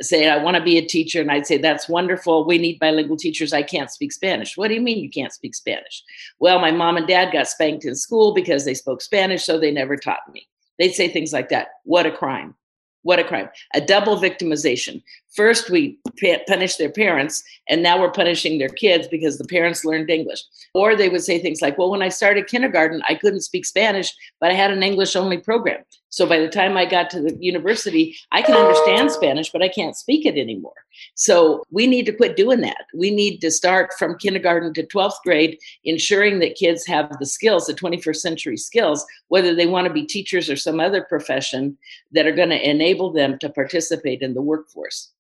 say, 0.02 0.28
I 0.28 0.42
want 0.42 0.58
to 0.58 0.64
be 0.64 0.78
a 0.78 0.86
teacher. 0.86 1.22
And 1.22 1.32
I'd 1.32 1.46
say, 1.46 1.58
that's 1.58 1.88
wonderful. 1.88 2.48
We 2.48 2.58
need 2.58 2.80
bilingual 2.80 3.18
teachers. 3.18 3.54
I 3.54 3.62
can't 3.62 3.92
speak 3.92 4.12
Spanish. 4.12 4.58
What 4.58 4.70
do 4.70 4.74
you 4.74 4.82
mean 4.82 5.04
you 5.04 5.10
can't 5.10 5.34
speak 5.34 5.54
Spanish? 5.54 6.04
Well, 6.40 6.60
my 6.60 6.72
mom 6.72 6.98
and 6.98 7.08
dad 7.08 7.32
got 7.32 7.48
spanked 7.48 7.86
in 7.86 7.96
school 7.96 8.34
because 8.34 8.66
they 8.66 8.74
spoke 8.74 9.02
Spanish, 9.02 9.44
so 9.44 9.60
they 9.60 9.72
never 9.72 9.98
taught 9.98 10.32
me. 10.34 10.48
They'd 10.80 10.94
say 10.94 11.10
things 11.10 11.32
like 11.32 11.50
that. 11.50 11.68
What 11.84 12.08
a 12.08 12.12
crime. 12.12 12.56
What 13.04 13.20
a 13.20 13.24
crime. 13.24 13.50
A 13.74 13.82
double 13.82 14.18
victimization. 14.18 15.02
First, 15.36 15.70
we 15.70 16.00
punish 16.48 16.78
their 16.78 16.90
parents, 16.90 17.44
and 17.68 17.84
now 17.84 18.00
we're 18.00 18.12
punishing 18.12 18.58
their 18.58 18.70
kids 18.70 19.08
because 19.08 19.38
the 19.38 19.46
parents 19.46 19.86
learned 19.86 20.10
English. 20.10 20.42
Or 20.74 20.96
they 20.96 21.08
would 21.08 21.24
say 21.24 21.40
things 21.40 21.62
like, 21.62 21.78
Well, 21.78 21.92
when 21.92 22.02
I 22.02 22.10
started 22.10 22.48
kindergarten, 22.48 23.04
I 23.08 23.16
couldn't 23.16 23.42
speak 23.42 23.66
Spanish, 23.66 24.12
but 24.40 24.50
I 24.50 24.56
had 24.56 24.72
an 24.72 24.82
English 24.82 25.16
only 25.16 25.38
program. 25.38 25.84
So 26.12 26.26
by 26.26 26.40
the 26.40 26.50
time 26.50 26.76
I 26.76 26.86
got 26.86 27.12
to 27.12 27.22
the 27.22 27.38
university, 27.40 28.18
I 28.32 28.42
can 28.42 28.56
understand 28.56 29.12
Spanish, 29.12 29.52
but 29.52 29.62
I 29.62 29.70
can't 29.70 29.96
speak 29.96 30.26
it 30.26 30.38
anymore. 30.38 30.74
So 31.14 31.64
we 31.70 31.86
need 31.86 32.08
to 32.08 32.14
quit 32.14 32.36
doing 32.36 32.62
that. 32.62 32.86
We 32.96 33.12
need 33.12 33.40
to 33.42 33.52
start 33.52 33.92
from 34.00 34.18
kindergarten 34.18 34.74
to 34.74 34.88
12th 34.88 35.22
grade, 35.24 35.60
ensuring 35.84 36.40
that 36.40 36.56
kids 36.56 36.88
have 36.88 37.16
the 37.20 37.28
skills, 37.28 37.68
the 37.68 37.76
21st 37.76 38.16
century 38.16 38.58
skills, 38.58 39.06
whether 39.28 39.54
they 39.54 39.68
want 39.68 39.88
to 39.88 39.94
be 39.94 40.06
teachers 40.06 40.50
or 40.50 40.56
some 40.56 40.80
other 40.80 41.04
profession 41.04 41.78
that 42.12 42.26
are 42.26 42.36
going 42.36 42.50
to 42.50 42.70
enable 42.70 43.14
them 43.14 43.38
to 43.40 43.50
participate 43.50 44.24
in 44.24 44.34
the 44.34 44.42
workforce. 44.42 45.12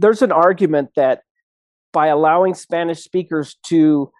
There's 0.00 0.22
an 0.22 0.32
argument 0.32 0.90
that 0.96 1.22
by 1.92 2.06
allowing 2.06 2.54
Spanish 2.54 3.02
speakers 3.02 3.56
to 3.64 4.10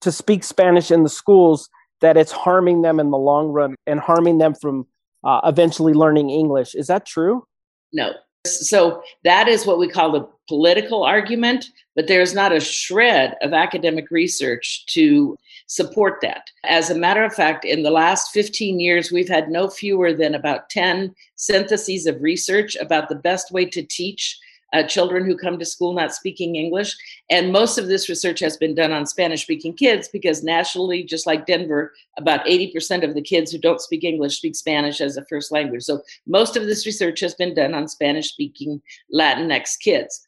to 0.00 0.10
speak 0.10 0.44
Spanish 0.44 0.90
in 0.90 1.02
the 1.02 1.10
schools, 1.10 1.68
that 2.00 2.16
it's 2.16 2.32
harming 2.32 2.80
them 2.82 2.98
in 2.98 3.10
the 3.10 3.18
long 3.18 3.48
run 3.48 3.74
and 3.86 4.00
harming 4.00 4.38
them 4.38 4.54
from 4.54 4.86
uh, 5.24 5.40
eventually 5.44 5.92
learning 5.92 6.30
English. 6.30 6.74
Is 6.74 6.86
that 6.86 7.04
true? 7.04 7.44
No. 7.92 8.12
So 8.46 9.02
that 9.24 9.48
is 9.48 9.66
what 9.66 9.78
we 9.78 9.86
call 9.86 10.12
the 10.12 10.26
political 10.48 11.02
argument, 11.04 11.66
but 11.94 12.06
there's 12.06 12.34
not 12.34 12.52
a 12.52 12.60
shred 12.60 13.36
of 13.42 13.52
academic 13.52 14.10
research 14.10 14.86
to 14.86 15.36
support 15.66 16.20
that. 16.22 16.48
As 16.64 16.88
a 16.88 16.94
matter 16.94 17.22
of 17.22 17.34
fact, 17.34 17.66
in 17.66 17.82
the 17.82 17.90
last 17.90 18.32
15 18.32 18.80
years, 18.80 19.12
we've 19.12 19.28
had 19.28 19.50
no 19.50 19.68
fewer 19.68 20.14
than 20.14 20.34
about 20.34 20.70
10 20.70 21.14
syntheses 21.36 22.06
of 22.06 22.22
research 22.22 22.76
about 22.76 23.10
the 23.10 23.14
best 23.14 23.52
way 23.52 23.66
to 23.66 23.82
teach 23.82 24.38
uh, 24.72 24.82
children 24.84 25.24
who 25.24 25.36
come 25.36 25.58
to 25.58 25.64
school 25.64 25.92
not 25.92 26.14
speaking 26.14 26.56
English. 26.56 26.96
And 27.28 27.52
most 27.52 27.78
of 27.78 27.88
this 27.88 28.08
research 28.08 28.40
has 28.40 28.56
been 28.56 28.74
done 28.74 28.92
on 28.92 29.06
Spanish 29.06 29.42
speaking 29.42 29.74
kids 29.74 30.08
because 30.08 30.42
nationally, 30.42 31.02
just 31.02 31.26
like 31.26 31.46
Denver, 31.46 31.92
about 32.18 32.44
80% 32.46 33.02
of 33.02 33.14
the 33.14 33.22
kids 33.22 33.50
who 33.50 33.58
don't 33.58 33.80
speak 33.80 34.04
English 34.04 34.38
speak 34.38 34.54
Spanish 34.54 35.00
as 35.00 35.16
a 35.16 35.24
first 35.26 35.50
language. 35.50 35.82
So 35.82 36.02
most 36.26 36.56
of 36.56 36.66
this 36.66 36.86
research 36.86 37.20
has 37.20 37.34
been 37.34 37.54
done 37.54 37.74
on 37.74 37.88
Spanish 37.88 38.30
speaking 38.30 38.80
Latinx 39.14 39.78
kids. 39.80 40.26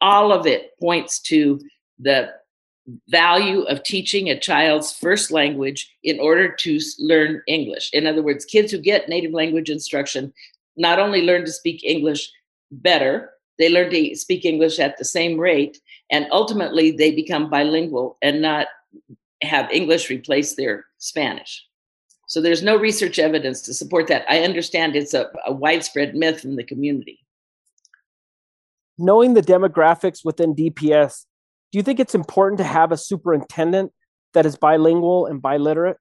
All 0.00 0.32
of 0.32 0.46
it 0.46 0.72
points 0.80 1.20
to 1.22 1.60
the 1.98 2.32
value 3.08 3.62
of 3.62 3.82
teaching 3.82 4.28
a 4.28 4.38
child's 4.38 4.92
first 4.92 5.30
language 5.30 5.90
in 6.02 6.20
order 6.20 6.54
to 6.54 6.78
learn 6.98 7.40
English. 7.46 7.90
In 7.92 8.06
other 8.06 8.22
words, 8.22 8.44
kids 8.44 8.70
who 8.70 8.78
get 8.78 9.08
native 9.08 9.32
language 9.32 9.70
instruction 9.70 10.32
not 10.76 10.98
only 10.98 11.22
learn 11.22 11.44
to 11.44 11.52
speak 11.52 11.82
English 11.84 12.30
better, 12.70 13.30
they 13.58 13.68
learn 13.68 13.90
to 13.90 14.16
speak 14.16 14.44
English 14.44 14.78
at 14.78 14.96
the 14.98 15.04
same 15.04 15.38
rate, 15.38 15.80
and 16.10 16.26
ultimately 16.30 16.90
they 16.90 17.12
become 17.12 17.50
bilingual 17.50 18.18
and 18.22 18.42
not 18.42 18.66
have 19.42 19.70
English 19.70 20.10
replace 20.10 20.54
their 20.54 20.86
Spanish. 20.98 21.66
So 22.26 22.40
there's 22.40 22.62
no 22.62 22.76
research 22.76 23.18
evidence 23.18 23.60
to 23.62 23.74
support 23.74 24.06
that. 24.08 24.24
I 24.28 24.40
understand 24.40 24.96
it's 24.96 25.14
a, 25.14 25.30
a 25.46 25.52
widespread 25.52 26.14
myth 26.14 26.44
in 26.44 26.56
the 26.56 26.64
community. 26.64 27.20
Knowing 28.96 29.34
the 29.34 29.42
demographics 29.42 30.24
within 30.24 30.54
DPS, 30.54 31.26
do 31.72 31.78
you 31.78 31.82
think 31.82 32.00
it's 32.00 32.14
important 32.14 32.58
to 32.58 32.64
have 32.64 32.92
a 32.92 32.96
superintendent 32.96 33.92
that 34.32 34.46
is 34.46 34.56
bilingual 34.56 35.26
and 35.26 35.42
biliterate? 35.42 35.96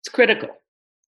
It's 0.00 0.08
critical. 0.08 0.48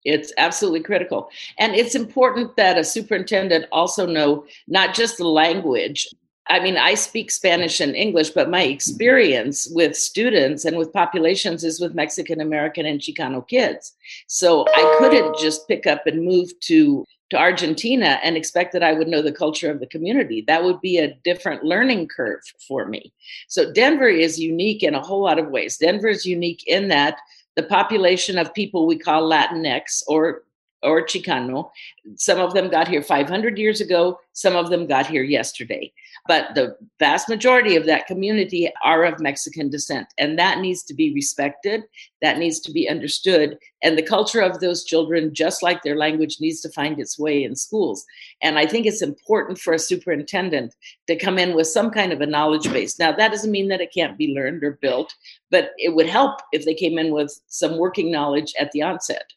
It's 0.04 0.32
absolutely 0.38 0.80
critical. 0.80 1.30
And 1.58 1.74
it's 1.74 1.94
important 1.94 2.56
that 2.56 2.78
a 2.78 2.84
superintendent 2.84 3.66
also 3.72 4.06
know 4.06 4.46
not 4.66 4.94
just 4.94 5.18
the 5.18 5.28
language. 5.28 6.08
I 6.50 6.60
mean, 6.60 6.78
I 6.78 6.94
speak 6.94 7.30
Spanish 7.30 7.80
and 7.80 7.94
English, 7.94 8.30
but 8.30 8.48
my 8.48 8.62
experience 8.62 9.68
with 9.70 9.94
students 9.96 10.64
and 10.64 10.78
with 10.78 10.92
populations 10.92 11.62
is 11.62 11.78
with 11.78 11.94
Mexican 11.94 12.40
American 12.40 12.86
and 12.86 13.00
Chicano 13.00 13.46
kids. 13.46 13.92
So 14.28 14.64
I 14.74 14.96
couldn't 14.98 15.36
just 15.38 15.68
pick 15.68 15.86
up 15.86 16.06
and 16.06 16.24
move 16.24 16.48
to 16.60 17.04
to 17.30 17.36
Argentina 17.36 18.18
and 18.22 18.36
expect 18.36 18.72
that 18.72 18.82
I 18.82 18.94
would 18.94 19.08
know 19.08 19.20
the 19.20 19.32
culture 19.32 19.70
of 19.70 19.80
the 19.80 19.86
community. 19.86 20.42
That 20.46 20.64
would 20.64 20.80
be 20.80 20.98
a 20.98 21.14
different 21.24 21.62
learning 21.62 22.08
curve 22.08 22.40
for 22.66 22.86
me. 22.86 23.12
So 23.48 23.70
Denver 23.72 24.08
is 24.08 24.40
unique 24.40 24.82
in 24.82 24.94
a 24.94 25.02
whole 25.02 25.22
lot 25.22 25.38
of 25.38 25.50
ways. 25.50 25.76
Denver 25.76 26.08
is 26.08 26.24
unique 26.24 26.66
in 26.66 26.88
that 26.88 27.18
the 27.58 27.64
population 27.64 28.38
of 28.38 28.54
people 28.54 28.86
we 28.86 28.96
call 28.96 29.28
Latinx 29.28 30.04
or 30.06 30.44
or 30.82 31.04
Chicano. 31.04 31.70
Some 32.16 32.38
of 32.38 32.54
them 32.54 32.68
got 32.68 32.88
here 32.88 33.02
500 33.02 33.58
years 33.58 33.80
ago, 33.80 34.18
some 34.32 34.56
of 34.56 34.70
them 34.70 34.86
got 34.86 35.06
here 35.06 35.22
yesterday. 35.22 35.92
But 36.26 36.54
the 36.54 36.76
vast 36.98 37.28
majority 37.28 37.74
of 37.74 37.86
that 37.86 38.06
community 38.06 38.70
are 38.84 39.04
of 39.04 39.20
Mexican 39.20 39.70
descent, 39.70 40.08
and 40.18 40.38
that 40.38 40.58
needs 40.58 40.82
to 40.84 40.94
be 40.94 41.12
respected, 41.14 41.84
that 42.20 42.38
needs 42.38 42.60
to 42.60 42.72
be 42.72 42.88
understood. 42.88 43.58
And 43.82 43.96
the 43.96 44.02
culture 44.02 44.40
of 44.40 44.60
those 44.60 44.84
children, 44.84 45.34
just 45.34 45.62
like 45.62 45.82
their 45.82 45.96
language, 45.96 46.36
needs 46.40 46.60
to 46.62 46.70
find 46.70 47.00
its 47.00 47.18
way 47.18 47.42
in 47.42 47.56
schools. 47.56 48.04
And 48.42 48.58
I 48.58 48.66
think 48.66 48.86
it's 48.86 49.02
important 49.02 49.58
for 49.58 49.72
a 49.72 49.78
superintendent 49.78 50.74
to 51.06 51.16
come 51.16 51.38
in 51.38 51.54
with 51.54 51.66
some 51.66 51.90
kind 51.90 52.12
of 52.12 52.20
a 52.20 52.26
knowledge 52.26 52.70
base. 52.72 52.98
Now, 52.98 53.12
that 53.12 53.30
doesn't 53.30 53.50
mean 53.50 53.68
that 53.68 53.80
it 53.80 53.94
can't 53.94 54.18
be 54.18 54.34
learned 54.34 54.62
or 54.62 54.72
built, 54.82 55.14
but 55.50 55.70
it 55.78 55.94
would 55.94 56.08
help 56.08 56.40
if 56.52 56.64
they 56.64 56.74
came 56.74 56.98
in 56.98 57.12
with 57.12 57.40
some 57.46 57.78
working 57.78 58.10
knowledge 58.10 58.52
at 58.58 58.70
the 58.72 58.82
onset 58.82 59.32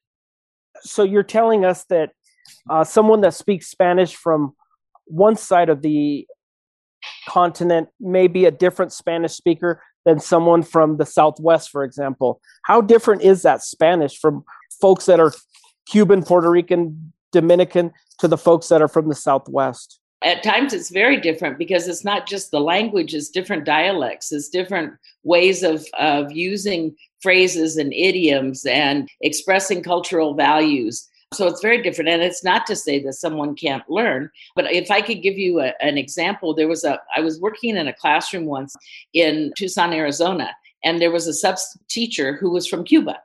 so 0.81 1.03
you're 1.03 1.23
telling 1.23 1.65
us 1.65 1.83
that 1.85 2.11
uh, 2.69 2.83
someone 2.83 3.21
that 3.21 3.33
speaks 3.33 3.67
Spanish 3.67 4.15
from 4.15 4.55
one 5.05 5.35
side 5.35 5.69
of 5.69 5.81
the 5.81 6.27
continent 7.27 7.89
may 7.99 8.27
be 8.27 8.45
a 8.45 8.51
different 8.51 8.91
Spanish 8.91 9.33
speaker 9.33 9.81
than 10.05 10.19
someone 10.19 10.63
from 10.63 10.97
the 10.97 11.05
Southwest, 11.05 11.69
for 11.69 11.83
example. 11.83 12.41
How 12.63 12.81
different 12.81 13.21
is 13.21 13.43
that 13.43 13.63
Spanish 13.63 14.17
from 14.19 14.43
folks 14.79 15.05
that 15.05 15.19
are 15.19 15.33
Cuban, 15.87 16.23
Puerto 16.23 16.49
Rican, 16.49 17.13
Dominican 17.31 17.91
to 18.19 18.27
the 18.27 18.37
folks 18.37 18.67
that 18.69 18.81
are 18.81 18.87
from 18.87 19.09
the 19.09 19.15
Southwest? 19.15 20.00
At 20.23 20.43
times 20.43 20.73
it's 20.73 20.89
very 20.89 21.17
different 21.17 21.57
because 21.57 21.87
it's 21.87 22.05
not 22.05 22.27
just 22.27 22.51
the 22.51 22.59
language, 22.59 23.15
it's 23.15 23.29
different 23.29 23.65
dialects, 23.65 24.31
it's 24.31 24.49
different 24.49 24.93
ways 25.23 25.63
of, 25.63 25.85
of 25.99 26.31
using 26.31 26.95
phrases 27.21 27.77
and 27.77 27.93
idioms 27.93 28.65
and 28.65 29.09
expressing 29.21 29.81
cultural 29.81 30.35
values. 30.35 31.07
So 31.33 31.47
it's 31.47 31.61
very 31.61 31.81
different. 31.81 32.09
And 32.09 32.21
it's 32.21 32.43
not 32.43 32.65
to 32.67 32.75
say 32.75 33.01
that 33.03 33.13
someone 33.13 33.55
can't 33.55 33.89
learn, 33.89 34.29
but 34.55 34.71
if 34.71 34.91
I 34.91 35.01
could 35.01 35.21
give 35.21 35.37
you 35.37 35.61
a, 35.61 35.73
an 35.81 35.97
example, 35.97 36.53
there 36.53 36.67
was 36.67 36.83
a, 36.83 36.99
I 37.15 37.21
was 37.21 37.39
working 37.39 37.77
in 37.77 37.87
a 37.87 37.93
classroom 37.93 38.45
once 38.45 38.75
in 39.13 39.53
Tucson, 39.57 39.93
Arizona, 39.93 40.51
and 40.83 41.01
there 41.01 41.11
was 41.11 41.27
a 41.27 41.33
sub 41.33 41.55
teacher 41.89 42.35
who 42.35 42.51
was 42.51 42.67
from 42.67 42.83
Cuba. 42.83 43.17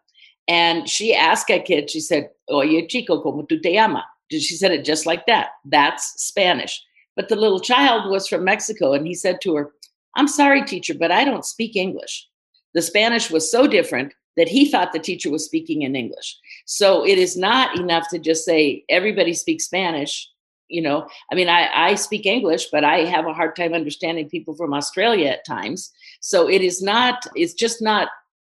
And 0.48 0.88
she 0.88 1.14
asked 1.14 1.50
a 1.50 1.58
kid, 1.58 1.90
she 1.90 2.00
said, 2.00 2.30
Oye, 2.48 2.86
chico, 2.88 3.20
como 3.20 3.42
tu 3.42 3.58
te 3.58 3.74
llama? 3.74 4.04
She 4.30 4.56
said 4.56 4.73
it 4.73 4.85
just 4.85 5.06
like 5.06 5.26
that. 5.26 5.50
That's 5.64 6.23
Spanish. 6.23 6.83
But 7.14 7.28
the 7.28 7.37
little 7.37 7.61
child 7.61 8.11
was 8.11 8.28
from 8.28 8.45
Mexico, 8.45 8.92
and 8.92 9.06
he 9.06 9.14
said 9.14 9.40
to 9.42 9.54
her, 9.56 9.73
I'm 10.14 10.28
sorry, 10.28 10.64
teacher, 10.64 10.95
but 10.95 11.11
I 11.11 11.25
don't 11.25 11.45
speak 11.45 11.76
English 11.76 12.28
the 12.76 12.83
Spanish 12.83 13.30
was 13.30 13.50
so 13.50 13.66
different 13.66 14.12
that 14.37 14.49
he 14.49 14.71
thought 14.71 14.92
the 14.92 14.99
teacher 14.99 15.30
was 15.30 15.47
speaking 15.47 15.80
in 15.80 15.97
English. 15.97 16.38
So 16.66 17.06
it 17.06 17.16
is 17.16 17.35
not 17.35 17.78
enough 17.80 18.06
to 18.11 18.18
just 18.18 18.45
say 18.45 18.85
everybody 18.90 19.33
speaks 19.33 19.64
Spanish. 19.64 20.30
You 20.68 20.83
know, 20.83 21.09
I 21.33 21.35
mean, 21.35 21.49
I, 21.49 21.71
I 21.73 21.95
speak 21.95 22.26
English, 22.26 22.66
but 22.66 22.85
I 22.85 22.99
have 23.06 23.26
a 23.26 23.33
hard 23.33 23.56
time 23.56 23.73
understanding 23.73 24.28
people 24.28 24.54
from 24.54 24.75
Australia 24.75 25.28
at 25.28 25.47
times. 25.47 25.90
So 26.21 26.50
it 26.50 26.61
is 26.61 26.83
not, 26.83 27.25
it's 27.35 27.54
just 27.54 27.80
not, 27.80 28.09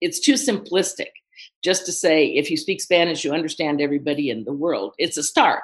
it's 0.00 0.18
too 0.18 0.34
simplistic 0.34 1.10
just 1.62 1.86
to 1.86 1.92
say 1.92 2.26
if 2.26 2.50
you 2.50 2.56
speak 2.56 2.80
Spanish, 2.80 3.24
you 3.24 3.32
understand 3.32 3.80
everybody 3.80 4.30
in 4.30 4.44
the 4.44 4.52
world. 4.52 4.94
It's 4.98 5.16
a 5.16 5.22
start, 5.22 5.62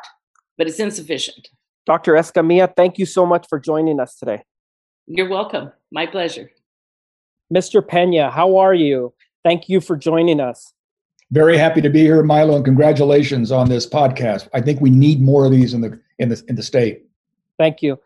but 0.58 0.66
it's 0.66 0.80
insufficient. 0.80 1.48
Dr. 1.86 2.14
Escamilla, 2.14 2.74
thank 2.74 2.98
you 2.98 3.06
so 3.06 3.26
much 3.26 3.46
for 3.48 3.60
joining 3.60 4.00
us 4.00 4.16
today. 4.16 4.42
You're 5.06 5.28
welcome. 5.28 5.70
My 5.92 6.06
pleasure. 6.06 6.50
Mr. 7.52 7.86
Pena, 7.86 8.30
how 8.30 8.56
are 8.56 8.74
you? 8.74 9.12
Thank 9.44 9.68
you 9.68 9.80
for 9.80 9.96
joining 9.96 10.40
us. 10.40 10.72
Very 11.30 11.58
happy 11.58 11.80
to 11.82 11.90
be 11.90 12.00
here, 12.00 12.22
Milo, 12.22 12.56
and 12.56 12.64
congratulations 12.64 13.52
on 13.52 13.68
this 13.68 13.86
podcast. 13.86 14.48
I 14.54 14.60
think 14.60 14.80
we 14.80 14.90
need 14.90 15.20
more 15.20 15.44
of 15.44 15.52
these 15.52 15.74
in 15.74 15.80
the 15.80 16.00
in 16.18 16.28
the 16.30 16.42
in 16.48 16.56
the 16.56 16.62
state. 16.62 17.04
Thank 17.58 17.82
you. 17.82 17.98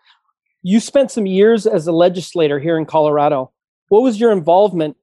You 0.63 0.81
spent 0.81 1.11
some 1.11 1.27
years 1.27 1.67
as 1.67 1.87
a 1.87 1.93
legislator 1.93 2.59
here 2.59 2.77
in 2.77 2.85
Colorado. 2.85 3.53
What 3.89 4.03
was 4.03 4.19
your 4.19 4.33
involvement 4.33 4.97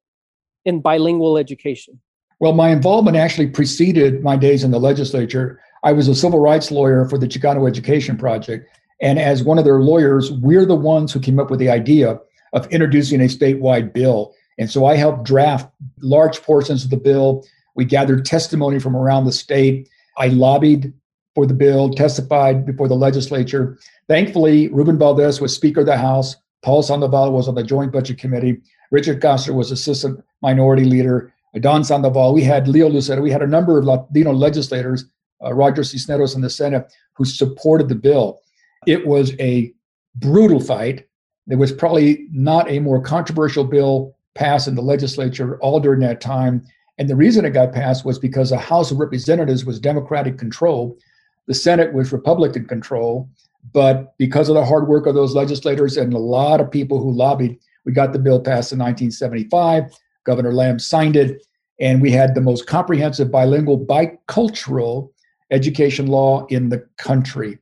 in 0.66 0.82
bilingual 0.82 1.38
education? 1.38 2.02
Well, 2.40 2.54
my 2.54 2.70
involvement 2.70 3.18
actually 3.18 3.48
preceded 3.48 4.22
my 4.22 4.36
days 4.36 4.64
in 4.64 4.72
the 4.72 4.80
legislature. 4.80 5.60
I 5.84 5.94
was 5.94 6.08
a 6.08 6.16
civil 6.16 6.40
rights 6.40 6.72
lawyer 6.72 7.08
for 7.08 7.18
the 7.18 7.28
Chicano 7.28 7.68
Education 7.68 8.18
Project. 8.18 8.68
And 9.02 9.20
as 9.20 9.44
one 9.44 9.58
of 9.58 9.66
their 9.66 9.82
lawyers, 9.82 10.32
we're 10.32 10.66
the 10.66 10.76
ones 10.76 11.14
who 11.14 11.20
came 11.20 11.40
up 11.40 11.50
with 11.50 11.60
the 11.60 11.70
idea 11.70 12.20
of 12.54 12.68
introducing 12.68 13.22
a 13.22 13.26
statewide 13.26 13.94
bill. 13.94 14.34
And 14.58 14.70
so 14.70 14.86
I 14.86 14.96
helped 14.96 15.24
draft 15.24 15.70
large 16.02 16.42
portions 16.42 16.84
of 16.84 16.90
the 16.90 16.98
bill. 16.98 17.46
We 17.76 17.86
gathered 17.86 18.26
testimony 18.26 18.80
from 18.80 18.96
around 18.96 19.26
the 19.26 19.32
state. 19.32 19.90
I 20.18 20.30
lobbied 20.30 20.94
for 21.36 21.46
the 21.46 21.54
bill, 21.54 21.90
testified 21.90 22.66
before 22.66 22.88
the 22.88 22.96
legislature. 22.96 23.78
Thankfully, 24.08 24.70
Ruben 24.70 24.98
Valdez 24.98 25.42
was 25.42 25.54
Speaker 25.54 25.82
of 25.82 25.86
the 25.86 25.98
House. 25.98 26.38
Paul 26.64 26.82
Sandoval 26.82 27.32
was 27.32 27.50
on 27.50 27.56
the 27.56 27.64
Joint 27.64 27.92
Budget 27.92 28.18
Committee. 28.18 28.62
Richard 28.92 29.22
Castro 29.22 29.54
was 29.54 29.72
Assistant 29.72 30.24
Minority 30.42 30.86
Leader. 30.86 31.34
Don 31.60 31.84
Sandoval. 31.84 32.34
We 32.34 32.44
had 32.44 32.68
Leo 32.68 32.90
Lucero. 32.90 33.22
We 33.22 33.32
had 33.32 33.42
a 33.42 33.48
number 33.48 33.78
of 33.78 33.86
Latino 33.86 34.34
legislators, 34.34 35.06
uh, 35.44 35.54
Roger 35.54 35.84
Cisneros 35.84 36.36
in 36.36 36.42
the 36.42 36.50
Senate, 36.50 36.92
who 37.14 37.26
supported 37.26 37.90
the 37.90 37.96
bill. 37.96 38.42
It 38.86 39.08
was 39.08 39.34
a 39.40 39.74
brutal 40.16 40.60
fight. 40.60 41.08
There 41.48 41.58
was 41.58 41.72
probably 41.72 42.28
not 42.32 42.70
a 42.70 42.80
more 42.80 43.02
controversial 43.02 43.64
bill 43.64 44.16
passed 44.34 44.68
in 44.68 44.76
the 44.76 44.82
legislature 44.82 45.58
all 45.60 45.80
during 45.80 46.02
that 46.02 46.22
time. 46.22 46.64
And 46.98 47.10
the 47.10 47.16
reason 47.16 47.46
it 47.46 47.52
got 47.52 47.74
passed 47.74 48.06
was 48.06 48.20
because 48.20 48.50
the 48.50 48.58
House 48.58 48.92
of 48.92 49.00
Representatives 49.00 49.66
was 49.66 49.80
Democratic 49.80 50.38
control 50.38 50.98
the 51.48 51.54
Senate 51.54 51.94
was 51.94 52.12
Republican 52.12 52.66
control, 52.66 53.30
but 53.74 54.18
because 54.18 54.50
of 54.50 54.56
the 54.56 54.66
hard 54.66 54.88
work 54.88 55.06
of 55.06 55.16
those 55.16 55.36
legislators 55.36 55.98
and 55.98 56.14
a 56.14 56.18
lot 56.18 56.60
of 56.60 56.72
people 56.72 57.00
who 57.00 57.12
lobbied, 57.12 57.60
we 57.86 57.92
got 57.92 58.14
the 58.14 58.20
bill 58.20 58.40
passed 58.40 58.72
in 58.72 58.80
1975. 58.80 59.92
Governor 60.26 60.52
Lamm 60.52 60.80
signed 60.80 61.16
it, 61.16 61.46
and 61.80 62.02
we 62.02 62.12
had 62.12 62.36
the 62.36 62.42
most 62.42 62.68
comprehensive 62.68 63.32
bilingual, 63.32 63.80
bicultural 63.80 65.10
education 65.52 66.08
law 66.08 66.46
in 66.48 66.70
the 66.70 66.86
country. 66.98 67.58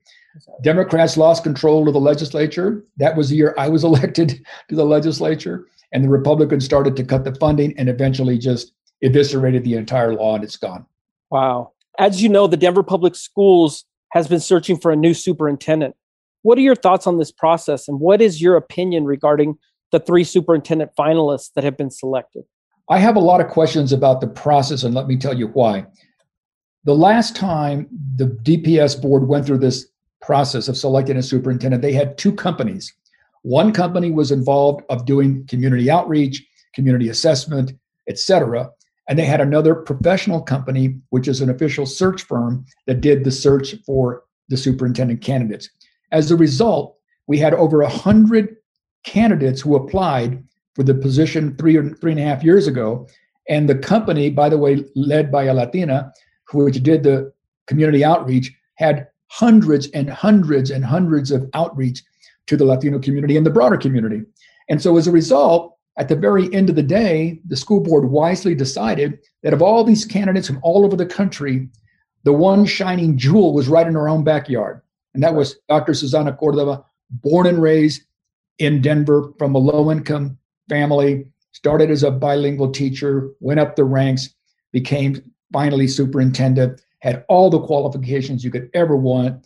Democrats 0.63 1.17
lost 1.17 1.43
control 1.43 1.87
of 1.87 1.93
the 1.93 1.99
legislature. 1.99 2.83
That 2.97 3.15
was 3.15 3.29
the 3.29 3.35
year 3.35 3.53
I 3.57 3.69
was 3.69 3.83
elected 3.91 4.43
to 4.69 4.75
the 4.75 4.85
legislature, 4.85 5.67
and 5.91 6.03
the 6.03 6.09
Republicans 6.09 6.65
started 6.65 6.95
to 6.95 7.03
cut 7.03 7.23
the 7.23 7.35
funding 7.35 7.77
and 7.77 7.89
eventually 7.89 8.37
just 8.37 8.71
eviscerated 9.01 9.63
the 9.63 9.75
entire 9.75 10.13
law, 10.13 10.35
and 10.35 10.43
it's 10.43 10.57
gone. 10.57 10.85
Wow. 11.29 11.73
As 11.99 12.23
you 12.23 12.29
know, 12.29 12.47
the 12.47 12.57
Denver 12.57 12.83
Public 12.83 13.15
Schools 13.15 13.85
has 14.11 14.27
been 14.27 14.39
searching 14.39 14.77
for 14.77 14.91
a 14.91 14.95
new 14.95 15.13
superintendent. 15.13 15.95
What 16.41 16.57
are 16.57 16.61
your 16.61 16.75
thoughts 16.75 17.07
on 17.07 17.17
this 17.17 17.31
process, 17.31 17.87
and 17.87 17.99
what 17.99 18.21
is 18.21 18.41
your 18.41 18.55
opinion 18.55 19.05
regarding 19.05 19.55
the 19.91 19.99
three 19.99 20.23
superintendent 20.23 20.91
finalists 20.97 21.51
that 21.53 21.63
have 21.63 21.77
been 21.77 21.91
selected? 21.91 22.43
I 22.89 22.99
have 22.99 23.15
a 23.15 23.21
lot 23.21 23.41
of 23.41 23.47
questions 23.47 23.93
about 23.93 24.19
the 24.19 24.27
process, 24.27 24.83
and 24.83 24.93
let 24.93 25.07
me 25.07 25.17
tell 25.17 25.37
you 25.37 25.47
why. 25.47 25.85
The 26.83 26.95
last 26.95 27.35
time 27.35 27.87
the 28.15 28.25
DPS 28.25 29.01
board 29.01 29.27
went 29.27 29.45
through 29.45 29.59
this 29.59 29.87
process 30.21 30.67
of 30.67 30.77
selecting 30.77 31.17
a 31.17 31.23
superintendent, 31.23 31.81
they 31.81 31.93
had 31.93 32.17
two 32.17 32.33
companies. 32.33 32.93
One 33.43 33.71
company 33.71 34.11
was 34.11 34.31
involved 34.31 34.83
of 34.89 35.05
doing 35.05 35.45
community 35.47 35.89
outreach, 35.89 36.45
community 36.73 37.09
assessment, 37.09 37.71
etc. 38.09 38.69
And 39.07 39.17
they 39.17 39.25
had 39.25 39.41
another 39.41 39.75
professional 39.75 40.41
company, 40.41 40.99
which 41.09 41.27
is 41.27 41.39
an 41.41 41.49
official 41.49 41.85
search 41.85 42.23
firm 42.23 42.65
that 42.87 43.01
did 43.01 43.23
the 43.23 43.31
search 43.31 43.75
for 43.85 44.23
the 44.49 44.57
superintendent 44.57 45.21
candidates. 45.21 45.69
As 46.11 46.31
a 46.31 46.35
result, 46.35 46.97
we 47.27 47.37
had 47.37 47.53
over 47.53 47.81
a 47.81 47.89
hundred 47.89 48.57
candidates 49.05 49.61
who 49.61 49.75
applied 49.75 50.43
for 50.75 50.83
the 50.83 50.93
position 50.93 51.55
three 51.57 51.77
or 51.77 51.89
three 51.95 52.11
and 52.11 52.19
a 52.19 52.23
half 52.23 52.43
years 52.43 52.67
ago. 52.67 53.07
And 53.49 53.69
the 53.69 53.75
company, 53.75 54.29
by 54.29 54.49
the 54.49 54.57
way, 54.57 54.83
led 54.95 55.31
by 55.31 55.43
a 55.45 55.53
Latina, 55.53 56.11
which 56.53 56.81
did 56.81 57.03
the 57.03 57.31
community 57.67 58.03
outreach, 58.03 58.53
had 58.75 59.07
hundreds 59.27 59.87
and 59.91 60.09
hundreds 60.09 60.71
and 60.71 60.85
hundreds 60.85 61.31
of 61.31 61.49
outreach 61.53 62.03
to 62.47 62.57
the 62.57 62.65
Latino 62.65 62.99
community 62.99 63.37
and 63.37 63.45
the 63.45 63.51
broader 63.51 63.77
community. 63.77 64.21
And 64.69 64.81
so 64.81 64.97
as 64.97 65.07
a 65.07 65.11
result, 65.11 65.77
at 65.97 66.07
the 66.07 66.15
very 66.15 66.53
end 66.53 66.69
of 66.69 66.75
the 66.75 66.83
day, 66.83 67.39
the 67.45 67.55
school 67.55 67.79
board 67.79 68.05
wisely 68.05 68.55
decided 68.55 69.19
that 69.43 69.53
of 69.53 69.61
all 69.61 69.83
these 69.83 70.05
candidates 70.05 70.47
from 70.47 70.59
all 70.63 70.85
over 70.85 70.95
the 70.95 71.05
country, 71.05 71.69
the 72.23 72.33
one 72.33 72.65
shining 72.65 73.17
jewel 73.17 73.53
was 73.53 73.67
right 73.67 73.87
in 73.87 73.95
our 73.95 74.09
own 74.09 74.23
backyard. 74.23 74.81
And 75.13 75.21
that 75.21 75.35
was 75.35 75.57
Dr. 75.69 75.93
Susana 75.93 76.33
Cordova, 76.33 76.83
born 77.09 77.45
and 77.45 77.61
raised 77.61 78.03
in 78.57 78.81
Denver 78.81 79.31
from 79.37 79.53
a 79.53 79.59
low 79.59 79.91
income 79.91 80.37
family, 80.69 81.25
started 81.51 81.91
as 81.91 82.03
a 82.03 82.11
bilingual 82.11 82.71
teacher, 82.71 83.29
went 83.39 83.59
up 83.59 83.75
the 83.75 83.83
ranks, 83.83 84.33
became 84.71 85.21
finally 85.51 85.87
superintendent, 85.87 86.81
had 86.99 87.25
all 87.29 87.49
the 87.49 87.61
qualifications 87.61 88.43
you 88.43 88.51
could 88.51 88.69
ever 88.73 88.95
want. 88.95 89.45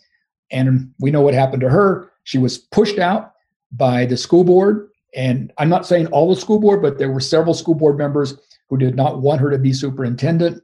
And 0.51 0.91
we 0.99 1.11
know 1.11 1.21
what 1.21 1.33
happened 1.33 1.61
to 1.61 1.69
her. 1.69 2.11
She 2.23 2.37
was 2.37 2.57
pushed 2.57 2.99
out 2.99 3.33
by 3.71 4.05
the 4.05 4.15
school 4.15 4.43
board 4.43 4.87
and 5.15 5.51
I'm 5.57 5.69
not 5.69 5.85
saying 5.85 6.07
all 6.07 6.33
the 6.33 6.39
school 6.39 6.59
board, 6.59 6.81
but 6.81 6.99
there 6.99 7.11
were 7.11 7.19
several 7.19 7.53
school 7.53 7.75
board 7.75 7.97
members 7.97 8.37
who 8.69 8.77
did 8.77 8.95
not 8.95 9.21
want 9.21 9.41
her 9.41 9.49
to 9.49 9.57
be 9.57 9.73
superintendent. 9.73 10.61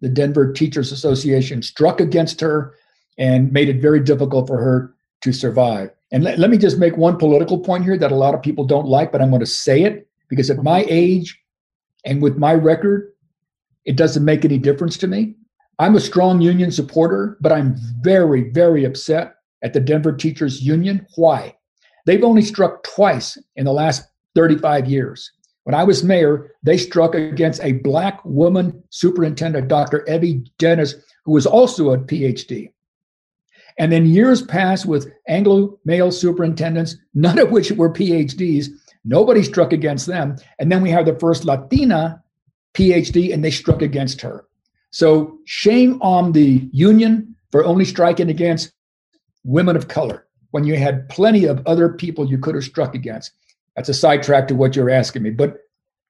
The 0.00 0.08
Denver 0.08 0.52
Teachers 0.52 0.92
Association 0.92 1.62
struck 1.62 2.00
against 2.00 2.40
her 2.40 2.74
and 3.16 3.52
made 3.52 3.68
it 3.68 3.80
very 3.80 4.00
difficult 4.00 4.48
for 4.48 4.58
her 4.58 4.94
to 5.22 5.32
survive. 5.32 5.90
And 6.14 6.22
let, 6.22 6.38
let 6.38 6.48
me 6.48 6.58
just 6.58 6.78
make 6.78 6.96
one 6.96 7.18
political 7.18 7.58
point 7.58 7.82
here 7.82 7.98
that 7.98 8.12
a 8.12 8.14
lot 8.14 8.34
of 8.34 8.42
people 8.42 8.64
don't 8.64 8.86
like, 8.86 9.10
but 9.10 9.20
I'm 9.20 9.30
going 9.30 9.40
to 9.40 9.46
say 9.46 9.82
it 9.82 10.06
because 10.28 10.48
at 10.48 10.62
my 10.62 10.86
age 10.88 11.36
and 12.04 12.22
with 12.22 12.36
my 12.36 12.54
record, 12.54 13.12
it 13.84 13.96
doesn't 13.96 14.24
make 14.24 14.44
any 14.44 14.56
difference 14.56 14.96
to 14.98 15.08
me. 15.08 15.34
I'm 15.80 15.96
a 15.96 16.00
strong 16.00 16.40
union 16.40 16.70
supporter, 16.70 17.36
but 17.40 17.50
I'm 17.50 17.74
very, 18.00 18.50
very 18.50 18.84
upset 18.84 19.34
at 19.64 19.72
the 19.72 19.80
Denver 19.80 20.12
Teachers 20.12 20.62
Union. 20.62 21.04
Why? 21.16 21.56
They've 22.06 22.22
only 22.22 22.42
struck 22.42 22.84
twice 22.84 23.36
in 23.56 23.64
the 23.64 23.72
last 23.72 24.08
35 24.36 24.86
years. 24.86 25.32
When 25.64 25.74
I 25.74 25.82
was 25.82 26.04
mayor, 26.04 26.52
they 26.62 26.78
struck 26.78 27.16
against 27.16 27.60
a 27.64 27.72
black 27.72 28.24
woman 28.24 28.84
superintendent, 28.90 29.66
Dr. 29.66 30.08
Evie 30.08 30.44
Dennis, 30.60 30.94
who 31.24 31.32
was 31.32 31.44
also 31.46 31.90
a 31.90 31.98
PhD. 31.98 32.70
And 33.78 33.90
then 33.90 34.06
years 34.06 34.42
passed 34.42 34.86
with 34.86 35.12
Anglo 35.26 35.78
male 35.84 36.12
superintendents, 36.12 36.96
none 37.14 37.38
of 37.38 37.50
which 37.50 37.72
were 37.72 37.92
PhDs. 37.92 38.68
Nobody 39.04 39.42
struck 39.42 39.72
against 39.72 40.06
them. 40.06 40.36
And 40.58 40.70
then 40.70 40.80
we 40.80 40.90
have 40.90 41.06
the 41.06 41.18
first 41.18 41.44
Latina 41.44 42.22
PhD, 42.74 43.32
and 43.32 43.44
they 43.44 43.50
struck 43.50 43.82
against 43.82 44.20
her. 44.20 44.46
So 44.90 45.38
shame 45.44 46.00
on 46.02 46.32
the 46.32 46.68
union 46.72 47.34
for 47.50 47.64
only 47.64 47.84
striking 47.84 48.30
against 48.30 48.72
women 49.44 49.76
of 49.76 49.88
color 49.88 50.26
when 50.52 50.64
you 50.64 50.76
had 50.76 51.08
plenty 51.08 51.44
of 51.46 51.60
other 51.66 51.88
people 51.88 52.28
you 52.28 52.38
could 52.38 52.54
have 52.54 52.64
struck 52.64 52.94
against. 52.94 53.32
That's 53.76 53.88
a 53.88 53.94
sidetrack 53.94 54.46
to 54.48 54.54
what 54.54 54.76
you're 54.76 54.90
asking 54.90 55.22
me. 55.22 55.30
But 55.30 55.58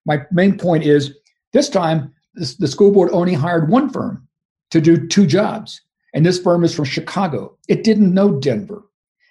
my 0.05 0.23
main 0.31 0.59
point 0.59 0.85
is 0.85 1.15
this 1.53 1.69
time, 1.69 2.13
the 2.35 2.67
school 2.67 2.91
board 2.91 3.11
only 3.13 3.33
hired 3.33 3.71
one 3.71 3.89
firm 3.91 4.27
to 4.71 4.81
do 4.81 5.07
two 5.07 5.27
jobs. 5.27 5.81
And 6.15 6.25
this 6.25 6.39
firm 6.39 6.65
is 6.65 6.75
from 6.75 6.85
Chicago. 6.85 7.59
It 7.69 7.85
didn't 7.85 8.15
know 8.15 8.39
Denver. 8.39 8.83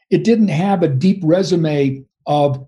It 0.10 0.24
didn't 0.24 0.50
have 0.50 0.84
a 0.84 0.88
deep 0.88 1.22
resume 1.24 2.06
of 2.28 2.66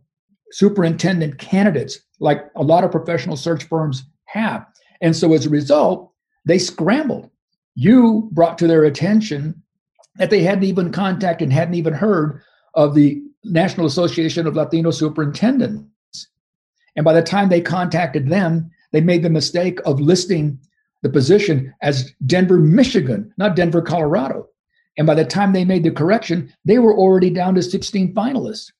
superintendent 0.51 1.37
candidates 1.37 1.99
like 2.19 2.45
a 2.55 2.63
lot 2.63 2.83
of 2.83 2.91
professional 2.91 3.35
search 3.35 3.65
firms 3.65 4.03
have. 4.25 4.65
And 5.01 5.15
so 5.15 5.33
as 5.33 5.45
a 5.45 5.49
result, 5.49 6.11
they 6.45 6.57
scrambled. 6.57 7.29
You 7.75 8.29
brought 8.31 8.57
to 8.59 8.67
their 8.67 8.85
attention 8.85 9.61
that 10.15 10.29
they 10.29 10.41
hadn't 10.41 10.63
even 10.63 10.93
contacted, 10.93 11.47
and 11.47 11.53
hadn't 11.53 11.73
even 11.73 11.93
heard 11.93 12.41
of 12.73 12.95
the 12.95 13.21
National 13.43 13.85
Association 13.85 14.47
of 14.47 14.55
Latino 14.55 14.91
Superintendents. 14.91 15.89
And 16.95 17.03
by 17.03 17.11
the 17.11 17.21
time 17.21 17.49
they 17.49 17.59
contacted 17.59 18.29
them, 18.29 18.71
they 18.93 19.01
made 19.01 19.23
the 19.23 19.29
mistake 19.29 19.79
of 19.85 19.99
listing 19.99 20.57
the 21.05 21.09
position 21.11 21.71
as 21.83 22.11
Denver, 22.25 22.57
Michigan, 22.57 23.31
not 23.37 23.55
Denver, 23.55 23.79
Colorado. 23.79 24.47
And 24.97 25.05
by 25.05 25.13
the 25.13 25.23
time 25.23 25.53
they 25.53 25.63
made 25.63 25.83
the 25.83 25.91
correction, 25.91 26.51
they 26.65 26.79
were 26.79 26.97
already 26.97 27.29
down 27.29 27.53
to 27.53 27.61
16 27.61 28.15
finalists. 28.15 28.71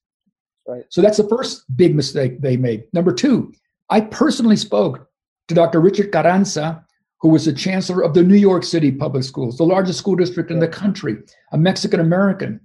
Right. 0.68 0.86
So 0.90 1.04
that's 1.04 1.18
the 1.18 1.30
first 1.30 1.66
big 1.78 1.94
mistake 1.94 2.42
they 2.42 2.58
made. 2.58 2.86
Number 2.94 3.14
two, 3.14 3.54
I 3.92 4.02
personally 4.02 4.56
spoke 4.56 5.08
to 5.50 5.54
Dr. 5.54 5.80
Richard 5.80 6.12
Carranza, 6.12 6.84
who 7.22 7.30
was 7.30 7.46
the 7.46 7.54
chancellor 7.54 8.02
of 8.02 8.16
the 8.16 8.24
New 8.24 8.38
York 8.38 8.64
City 8.64 8.92
Public 8.92 9.24
Schools, 9.24 9.60
the 9.60 9.64
largest 9.64 10.00
school 10.00 10.16
district 10.16 10.50
in 10.50 10.58
the 10.58 10.68
country, 10.68 11.18
a 11.52 11.60
Mexican 11.60 12.00
American. 12.00 12.60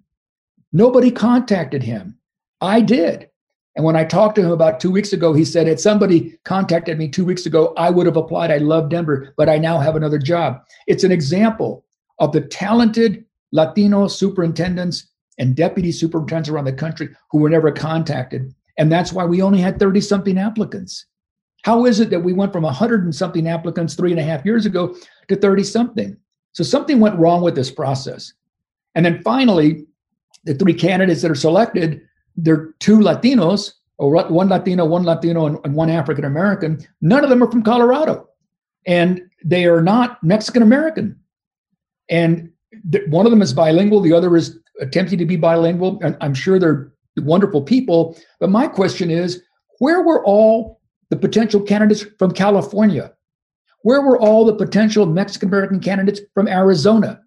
Nobody 0.73 1.11
contacted 1.11 1.83
him. 1.83 2.17
I 2.63 2.81
did. 2.81 3.29
And 3.77 3.85
when 3.85 3.97
I 3.97 4.05
talked 4.05 4.35
to 4.35 4.43
him 4.43 4.51
about 4.51 4.81
two 4.81 4.91
weeks 4.91 5.13
ago, 5.13 5.33
he 5.33 5.45
said, 5.45 5.67
Had 5.67 5.81
somebody 5.81 6.39
contacted 6.45 6.99
me 6.99 7.09
two 7.09 7.25
weeks 7.25 7.47
ago, 7.47 7.73
I 7.77 7.91
would 7.91 8.07
have 8.07 8.17
applied. 8.17 8.51
I 8.51 8.59
love 8.59 8.91
Denver, 8.91 9.33
but 9.37 9.49
I 9.49 9.59
now 9.59 9.79
have 9.79 9.97
another 9.97 10.19
job. 10.19 10.63
It's 10.87 11.05
an 11.05 11.13
example 11.13 11.85
of 12.19 12.33
the 12.33 12.41
talented 12.41 13.25
Latino 13.53 14.09
superintendents 14.09 15.09
and 15.39 15.57
deputy 15.57 15.93
superintendents 15.93 16.51
around 16.51 16.67
the 16.67 16.73
country 16.73 17.09
who 17.31 17.39
were 17.39 17.49
never 17.49 17.71
contacted. 17.71 18.55
And 18.77 18.91
that's 18.91 19.13
why 19.13 19.25
we 19.25 19.43
only 19.43 19.61
had 19.61 19.79
30 19.79 20.01
something 20.01 20.39
applicants. 20.39 21.07
How 21.63 21.85
is 21.85 22.01
it 22.01 22.11
that 22.11 22.21
we 22.21 22.33
went 22.33 22.53
from 22.53 22.65
100 22.65 23.05
and 23.05 23.15
something 23.15 23.47
applicants 23.47 23.95
three 23.95 24.11
and 24.11 24.21
a 24.21 24.25
half 24.25 24.45
years 24.45 24.67
ago 24.67 24.97
to 25.29 25.37
30 25.37 25.65
something? 25.65 26.17
So 26.53 26.65
something 26.65 27.01
went 27.01 27.19
wrong 27.19 27.43
with 27.43 27.55
this 27.55 27.71
process. 27.71 28.33
And 28.95 29.05
then 29.05 29.23
finally, 29.23 29.87
the 30.45 30.55
three 30.55 30.75
candidates 30.75 31.23
that 31.23 31.31
are 31.31 31.37
selected, 31.37 32.01
they're 32.37 32.73
two 32.81 32.99
Latinos, 32.99 33.73
or 34.01 34.25
one 34.29 34.49
Latino, 34.49 34.87
one 34.87 35.05
Latino, 35.05 35.47
and, 35.47 35.59
and 35.63 35.75
one 35.75 35.91
African 35.91 36.25
American. 36.25 36.85
None 37.03 37.23
of 37.23 37.29
them 37.29 37.43
are 37.43 37.51
from 37.51 37.63
Colorado. 37.63 38.27
And 38.87 39.21
they 39.45 39.67
are 39.67 39.83
not 39.83 40.23
Mexican 40.25 40.63
American. 40.63 41.19
And 42.09 42.51
th- 42.91 43.07
one 43.09 43.27
of 43.27 43.31
them 43.31 43.43
is 43.43 43.53
bilingual, 43.53 44.01
the 44.01 44.15
other 44.15 44.35
is 44.37 44.59
attempting 44.81 45.19
to 45.19 45.27
be 45.27 45.37
bilingual. 45.37 46.01
And 46.03 46.17
I'm 46.23 46.33
sure 46.33 46.59
they're 46.59 46.91
wonderful 47.19 47.61
people. 47.61 48.17
But 48.39 48.49
my 48.49 48.67
question 48.67 49.11
is 49.11 49.43
where 49.81 50.03
were 50.03 50.25
all 50.25 50.81
the 51.11 51.17
potential 51.17 51.61
candidates 51.61 52.07
from 52.19 52.33
California? 52.33 53.13
Where 53.83 54.01
were 54.01 54.19
all 54.19 54.47
the 54.47 54.55
potential 54.55 55.05
Mexican 55.05 55.49
American 55.49 55.81
candidates 55.81 56.21
from 56.33 56.49
Arizona? 56.49 57.21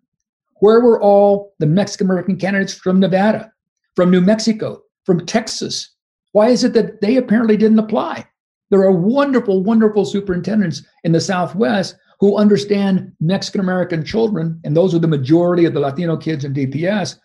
Where 0.56 0.80
were 0.80 1.00
all 1.00 1.54
the 1.60 1.68
Mexican 1.68 2.08
American 2.08 2.38
candidates 2.38 2.74
from 2.74 3.00
Nevada, 3.00 3.52
from 3.96 4.10
New 4.10 4.22
Mexico, 4.22 4.82
from 5.06 5.26
Texas? 5.26 5.90
Why 6.32 6.50
is 6.50 6.64
it 6.64 6.74
that 6.74 7.02
they 7.02 7.18
apparently 7.18 7.58
didn't 7.58 7.80
apply? 7.80 8.28
There 8.70 8.82
are 8.82 8.92
wonderful, 8.92 9.64
wonderful 9.64 10.06
superintendents 10.06 10.84
in 11.04 11.12
the 11.12 11.22
Southwest 11.22 11.96
who 12.20 12.38
understand 12.38 13.12
Mexican 13.20 13.62
American 13.62 14.04
children, 14.04 14.60
and 14.64 14.76
those 14.76 14.96
are 14.96 15.00
the 15.00 15.08
majority 15.08 15.66
of 15.66 15.74
the 15.74 15.80
Latino 15.80 16.18
kids 16.18 16.46
in 16.46 16.54
DPS. 16.54 17.18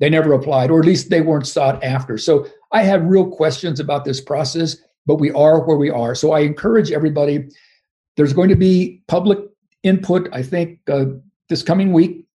They 0.00 0.10
never 0.10 0.32
applied, 0.32 0.70
or 0.70 0.80
at 0.80 0.84
least 0.84 1.08
they 1.08 1.22
weren't 1.22 1.46
sought 1.46 1.82
after. 1.82 2.18
So 2.18 2.46
I 2.72 2.82
have 2.82 3.04
real 3.04 3.26
questions 3.30 3.80
about 3.80 4.04
this 4.04 4.20
process, 4.20 4.76
but 5.06 5.16
we 5.16 5.30
are 5.30 5.64
where 5.64 5.76
we 5.76 5.90
are. 5.90 6.14
So 6.14 6.32
I 6.32 6.40
encourage 6.40 6.92
everybody. 6.92 7.48
There's 8.16 8.32
going 8.32 8.50
to 8.50 8.56
be 8.56 9.02
public 9.08 9.38
input, 9.82 10.28
I 10.32 10.42
think, 10.42 10.80
uh, 10.90 11.06
this 11.48 11.62
coming 11.62 11.92
week. 11.92 12.26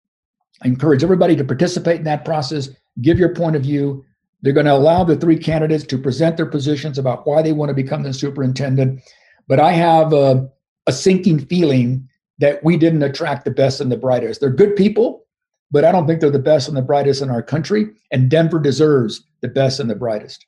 I 0.63 0.67
encourage 0.67 1.03
everybody 1.03 1.35
to 1.35 1.43
participate 1.43 1.97
in 1.97 2.05
that 2.05 2.25
process, 2.25 2.69
give 3.01 3.19
your 3.19 3.35
point 3.35 3.55
of 3.55 3.63
view. 3.63 4.03
They're 4.41 4.53
going 4.53 4.65
to 4.65 4.73
allow 4.73 5.03
the 5.03 5.15
three 5.15 5.37
candidates 5.37 5.83
to 5.85 5.97
present 5.97 6.37
their 6.37 6.45
positions 6.45 6.97
about 6.97 7.27
why 7.27 7.41
they 7.41 7.53
want 7.53 7.69
to 7.69 7.75
become 7.75 8.03
the 8.03 8.13
superintendent. 8.13 9.01
But 9.47 9.59
I 9.59 9.71
have 9.73 10.13
a, 10.13 10.49
a 10.87 10.91
sinking 10.91 11.39
feeling 11.45 12.07
that 12.39 12.63
we 12.63 12.75
didn't 12.75 13.03
attract 13.03 13.45
the 13.45 13.51
best 13.51 13.79
and 13.79 13.91
the 13.91 13.97
brightest. 13.97 14.41
They're 14.41 14.49
good 14.49 14.75
people, 14.75 15.25
but 15.69 15.85
I 15.85 15.91
don't 15.91 16.07
think 16.07 16.21
they're 16.21 16.31
the 16.31 16.39
best 16.39 16.67
and 16.67 16.75
the 16.75 16.81
brightest 16.81 17.21
in 17.21 17.29
our 17.29 17.43
country. 17.43 17.87
And 18.11 18.29
Denver 18.29 18.59
deserves 18.59 19.23
the 19.41 19.47
best 19.47 19.79
and 19.79 19.89
the 19.89 19.95
brightest. 19.95 20.45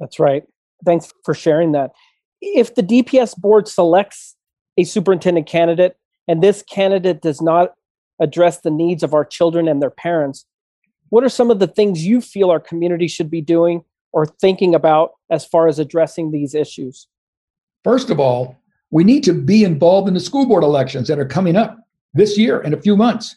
That's 0.00 0.18
right. 0.18 0.42
Thanks 0.84 1.12
for 1.24 1.32
sharing 1.32 1.72
that. 1.72 1.92
If 2.40 2.74
the 2.74 2.82
DPS 2.82 3.38
board 3.38 3.68
selects 3.68 4.34
a 4.76 4.82
superintendent 4.82 5.46
candidate 5.46 5.96
and 6.26 6.42
this 6.42 6.62
candidate 6.62 7.22
does 7.22 7.40
not 7.40 7.74
address 8.20 8.60
the 8.60 8.70
needs 8.70 9.04
of 9.04 9.14
our 9.14 9.24
children 9.24 9.68
and 9.68 9.80
their 9.80 9.90
parents, 9.90 10.44
what 11.12 11.22
are 11.22 11.28
some 11.28 11.50
of 11.50 11.58
the 11.58 11.66
things 11.66 12.06
you 12.06 12.22
feel 12.22 12.50
our 12.50 12.58
community 12.58 13.06
should 13.06 13.30
be 13.30 13.42
doing 13.42 13.84
or 14.12 14.24
thinking 14.24 14.74
about 14.74 15.10
as 15.30 15.44
far 15.44 15.68
as 15.68 15.78
addressing 15.78 16.30
these 16.30 16.54
issues? 16.54 17.06
First 17.84 18.08
of 18.08 18.18
all, 18.18 18.56
we 18.90 19.04
need 19.04 19.22
to 19.24 19.34
be 19.34 19.62
involved 19.62 20.08
in 20.08 20.14
the 20.14 20.20
school 20.20 20.46
board 20.46 20.64
elections 20.64 21.08
that 21.08 21.18
are 21.18 21.26
coming 21.26 21.54
up 21.54 21.76
this 22.14 22.38
year 22.38 22.62
in 22.62 22.72
a 22.72 22.80
few 22.80 22.96
months. 22.96 23.36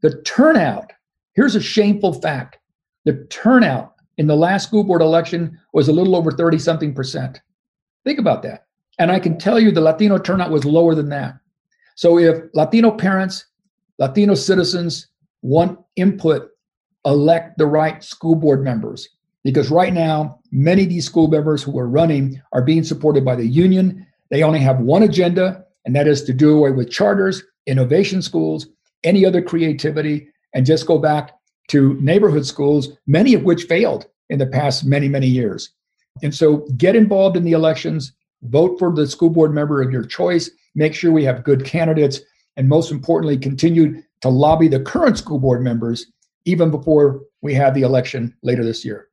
The 0.00 0.22
turnout, 0.22 0.90
here's 1.34 1.54
a 1.54 1.60
shameful 1.60 2.14
fact 2.14 2.56
the 3.04 3.26
turnout 3.28 3.92
in 4.16 4.26
the 4.26 4.34
last 4.34 4.66
school 4.66 4.82
board 4.82 5.02
election 5.02 5.60
was 5.74 5.88
a 5.88 5.92
little 5.92 6.16
over 6.16 6.32
30 6.32 6.58
something 6.58 6.94
percent. 6.94 7.42
Think 8.04 8.18
about 8.18 8.42
that. 8.44 8.68
And 8.98 9.12
I 9.12 9.20
can 9.20 9.38
tell 9.38 9.60
you 9.60 9.70
the 9.70 9.82
Latino 9.82 10.16
turnout 10.16 10.50
was 10.50 10.64
lower 10.64 10.94
than 10.94 11.10
that. 11.10 11.34
So 11.94 12.18
if 12.18 12.44
Latino 12.54 12.90
parents, 12.90 13.44
Latino 13.98 14.34
citizens 14.34 15.08
want 15.42 15.78
input, 15.96 16.52
elect 17.06 17.56
the 17.56 17.66
right 17.66 18.02
school 18.04 18.34
board 18.34 18.62
members. 18.62 19.08
Because 19.44 19.70
right 19.70 19.92
now, 19.92 20.40
many 20.50 20.82
of 20.82 20.88
these 20.88 21.06
school 21.06 21.28
members 21.28 21.62
who 21.62 21.78
are 21.78 21.88
running 21.88 22.42
are 22.52 22.62
being 22.62 22.82
supported 22.82 23.24
by 23.24 23.36
the 23.36 23.46
union. 23.46 24.04
They 24.30 24.42
only 24.42 24.58
have 24.58 24.80
one 24.80 25.04
agenda, 25.04 25.64
and 25.84 25.94
that 25.94 26.08
is 26.08 26.24
to 26.24 26.32
do 26.32 26.58
away 26.58 26.72
with 26.72 26.90
charters, 26.90 27.44
innovation 27.66 28.22
schools, 28.22 28.66
any 29.04 29.24
other 29.24 29.40
creativity, 29.40 30.28
and 30.52 30.66
just 30.66 30.86
go 30.86 30.98
back 30.98 31.32
to 31.68 31.94
neighborhood 32.00 32.44
schools, 32.44 32.88
many 33.06 33.34
of 33.34 33.44
which 33.44 33.64
failed 33.64 34.06
in 34.30 34.38
the 34.38 34.46
past 34.46 34.84
many, 34.84 35.08
many 35.08 35.28
years. 35.28 35.70
And 36.22 36.34
so 36.34 36.66
get 36.76 36.96
involved 36.96 37.36
in 37.36 37.44
the 37.44 37.52
elections, 37.52 38.12
vote 38.42 38.78
for 38.78 38.92
the 38.92 39.06
school 39.06 39.30
board 39.30 39.54
member 39.54 39.80
of 39.80 39.92
your 39.92 40.04
choice, 40.04 40.50
make 40.74 40.94
sure 40.94 41.12
we 41.12 41.24
have 41.24 41.44
good 41.44 41.64
candidates, 41.64 42.20
and 42.56 42.68
most 42.68 42.90
importantly, 42.90 43.38
continue 43.38 44.02
to 44.22 44.28
lobby 44.28 44.66
the 44.66 44.80
current 44.80 45.18
school 45.18 45.38
board 45.38 45.62
members 45.62 46.06
even 46.46 46.70
before 46.70 47.20
we 47.42 47.52
have 47.54 47.74
the 47.74 47.82
election 47.82 48.34
later 48.42 48.64
this 48.64 48.84
year. 48.84 49.08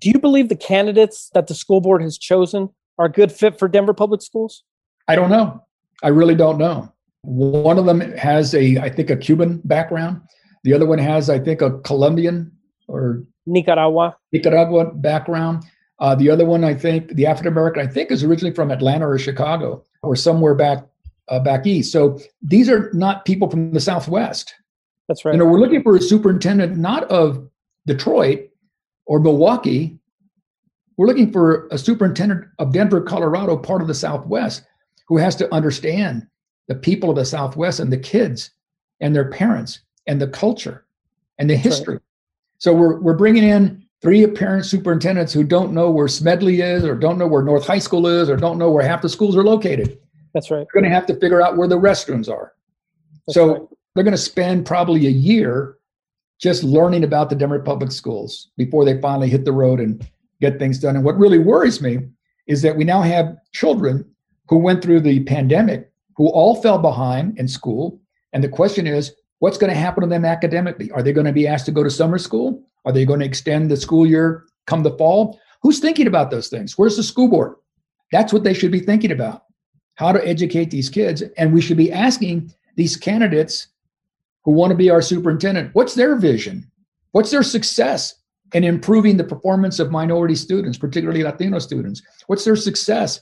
Do 0.00 0.08
you 0.08 0.18
believe 0.18 0.48
the 0.48 0.56
candidates 0.56 1.30
that 1.34 1.46
the 1.46 1.54
school 1.54 1.80
board 1.80 2.02
has 2.02 2.16
chosen 2.16 2.70
are 2.98 3.06
a 3.06 3.10
good 3.10 3.30
fit 3.30 3.58
for 3.58 3.68
Denver 3.68 3.94
Public 3.94 4.22
Schools? 4.22 4.64
I 5.08 5.16
don't 5.16 5.30
know. 5.30 5.62
I 6.02 6.08
really 6.08 6.34
don't 6.34 6.58
know. 6.58 6.92
One 7.22 7.78
of 7.78 7.86
them 7.86 8.00
has 8.12 8.54
a, 8.54 8.78
I 8.78 8.88
think, 8.88 9.10
a 9.10 9.16
Cuban 9.16 9.60
background. 9.64 10.20
The 10.62 10.72
other 10.72 10.86
one 10.86 10.98
has, 10.98 11.28
I 11.28 11.38
think, 11.38 11.60
a 11.60 11.78
Colombian 11.80 12.52
or 12.88 13.22
Nicaragua 13.46 14.16
Nicaragua 14.32 14.92
background. 14.92 15.64
Uh, 15.98 16.14
the 16.14 16.30
other 16.30 16.44
one, 16.44 16.64
I 16.64 16.74
think, 16.74 17.14
the 17.14 17.26
African 17.26 17.52
American, 17.52 17.86
I 17.86 17.90
think, 17.90 18.10
is 18.10 18.24
originally 18.24 18.54
from 18.54 18.70
Atlanta 18.70 19.08
or 19.08 19.18
Chicago 19.18 19.84
or 20.02 20.16
somewhere 20.16 20.54
back 20.54 20.86
uh, 21.28 21.40
back 21.40 21.66
east. 21.66 21.92
So 21.92 22.18
these 22.42 22.68
are 22.68 22.90
not 22.92 23.24
people 23.24 23.48
from 23.48 23.72
the 23.72 23.80
Southwest. 23.80 24.54
That's 25.08 25.24
right. 25.24 25.32
You 25.32 25.38
know, 25.38 25.44
we're 25.44 25.60
looking 25.60 25.82
for 25.82 25.96
a 25.96 26.00
superintendent 26.00 26.76
not 26.76 27.04
of 27.04 27.48
Detroit 27.86 28.48
or 29.06 29.20
Milwaukee. 29.20 29.98
We're 30.96 31.06
looking 31.06 31.32
for 31.32 31.68
a 31.70 31.78
superintendent 31.78 32.46
of 32.58 32.72
Denver, 32.72 33.00
Colorado, 33.00 33.56
part 33.56 33.82
of 33.82 33.88
the 33.88 33.94
Southwest, 33.94 34.64
who 35.08 35.18
has 35.18 35.36
to 35.36 35.52
understand 35.52 36.26
the 36.68 36.74
people 36.74 37.10
of 37.10 37.16
the 37.16 37.24
Southwest 37.24 37.80
and 37.80 37.92
the 37.92 37.98
kids 37.98 38.50
and 39.00 39.14
their 39.14 39.28
parents 39.28 39.80
and 40.06 40.20
the 40.20 40.28
culture 40.28 40.86
and 41.38 41.50
the 41.50 41.56
history. 41.56 41.94
Right. 41.94 42.02
So 42.58 42.72
we're 42.72 43.00
we're 43.00 43.16
bringing 43.16 43.44
in 43.44 43.84
three 44.00 44.22
apparent 44.22 44.66
superintendents 44.66 45.32
who 45.32 45.44
don't 45.44 45.72
know 45.72 45.90
where 45.90 46.08
Smedley 46.08 46.60
is, 46.60 46.84
or 46.84 46.94
don't 46.94 47.18
know 47.18 47.26
where 47.26 47.42
North 47.42 47.66
High 47.66 47.78
School 47.78 48.06
is, 48.06 48.30
or 48.30 48.36
don't 48.36 48.58
know 48.58 48.70
where 48.70 48.86
half 48.86 49.02
the 49.02 49.08
schools 49.08 49.36
are 49.36 49.44
located. 49.44 49.98
That's 50.34 50.50
right. 50.50 50.58
They're 50.58 50.82
going 50.82 50.90
to 50.90 50.94
have 50.94 51.06
to 51.06 51.16
figure 51.16 51.40
out 51.40 51.56
where 51.56 51.68
the 51.68 51.78
restrooms 51.78 52.28
are. 52.28 52.52
That's 53.26 53.34
so 53.34 53.52
right. 53.52 53.62
They're 53.94 54.04
going 54.04 54.12
to 54.12 54.18
spend 54.18 54.66
probably 54.66 55.06
a 55.06 55.10
year 55.10 55.76
just 56.40 56.64
learning 56.64 57.04
about 57.04 57.30
the 57.30 57.36
Denver 57.36 57.60
public 57.60 57.92
schools 57.92 58.50
before 58.56 58.84
they 58.84 59.00
finally 59.00 59.28
hit 59.28 59.44
the 59.44 59.52
road 59.52 59.80
and 59.80 60.06
get 60.40 60.58
things 60.58 60.78
done. 60.78 60.96
And 60.96 61.04
what 61.04 61.18
really 61.18 61.38
worries 61.38 61.80
me 61.80 61.98
is 62.46 62.62
that 62.62 62.76
we 62.76 62.84
now 62.84 63.02
have 63.02 63.36
children 63.52 64.04
who 64.48 64.58
went 64.58 64.82
through 64.82 65.00
the 65.00 65.24
pandemic 65.24 65.90
who 66.16 66.28
all 66.28 66.60
fell 66.60 66.78
behind 66.78 67.38
in 67.38 67.48
school. 67.48 68.00
And 68.32 68.42
the 68.42 68.48
question 68.48 68.86
is, 68.86 69.14
what's 69.38 69.58
going 69.58 69.72
to 69.72 69.78
happen 69.78 70.02
to 70.02 70.08
them 70.08 70.24
academically? 70.24 70.90
Are 70.92 71.02
they 71.02 71.12
going 71.12 71.26
to 71.26 71.32
be 71.32 71.46
asked 71.46 71.66
to 71.66 71.72
go 71.72 71.82
to 71.82 71.90
summer 71.90 72.18
school? 72.18 72.62
Are 72.84 72.92
they 72.92 73.04
going 73.04 73.20
to 73.20 73.26
extend 73.26 73.70
the 73.70 73.76
school 73.76 74.06
year 74.06 74.44
come 74.66 74.82
the 74.82 74.96
fall? 74.96 75.38
Who's 75.62 75.80
thinking 75.80 76.06
about 76.06 76.30
those 76.30 76.48
things? 76.48 76.76
Where's 76.76 76.96
the 76.96 77.02
school 77.02 77.28
board? 77.28 77.56
That's 78.12 78.32
what 78.32 78.44
they 78.44 78.54
should 78.54 78.70
be 78.70 78.80
thinking 78.80 79.12
about 79.12 79.44
how 79.94 80.12
to 80.12 80.26
educate 80.26 80.70
these 80.70 80.90
kids. 80.90 81.22
And 81.36 81.54
we 81.54 81.60
should 81.60 81.76
be 81.76 81.92
asking 81.92 82.52
these 82.76 82.96
candidates 82.96 83.68
who 84.44 84.52
want 84.52 84.70
to 84.70 84.76
be 84.76 84.90
our 84.90 85.02
superintendent 85.02 85.74
what's 85.74 85.94
their 85.94 86.16
vision? 86.16 86.70
What's 87.12 87.30
their 87.30 87.42
success 87.42 88.14
in 88.52 88.64
improving 88.64 89.16
the 89.16 89.24
performance 89.24 89.78
of 89.78 89.90
minority 89.90 90.34
students, 90.34 90.78
particularly 90.78 91.22
Latino 91.22 91.58
students? 91.58 92.02
What's 92.26 92.44
their 92.44 92.56
success 92.56 93.20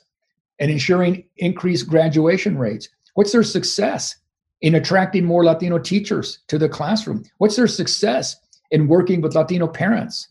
in 0.58 0.70
ensuring 0.70 1.24
increased 1.36 1.88
graduation 1.88 2.58
rates? 2.58 2.88
What's 3.14 3.32
their 3.32 3.42
success 3.42 4.16
in 4.62 4.76
attracting 4.76 5.24
more 5.24 5.44
Latino 5.44 5.78
teachers 5.78 6.38
to 6.48 6.58
the 6.58 6.68
classroom? 6.68 7.24
What's 7.38 7.56
their 7.56 7.66
success 7.66 8.36
in 8.70 8.88
working 8.88 9.20
with 9.20 9.34
Latino 9.34 9.66
parents? 9.66 10.28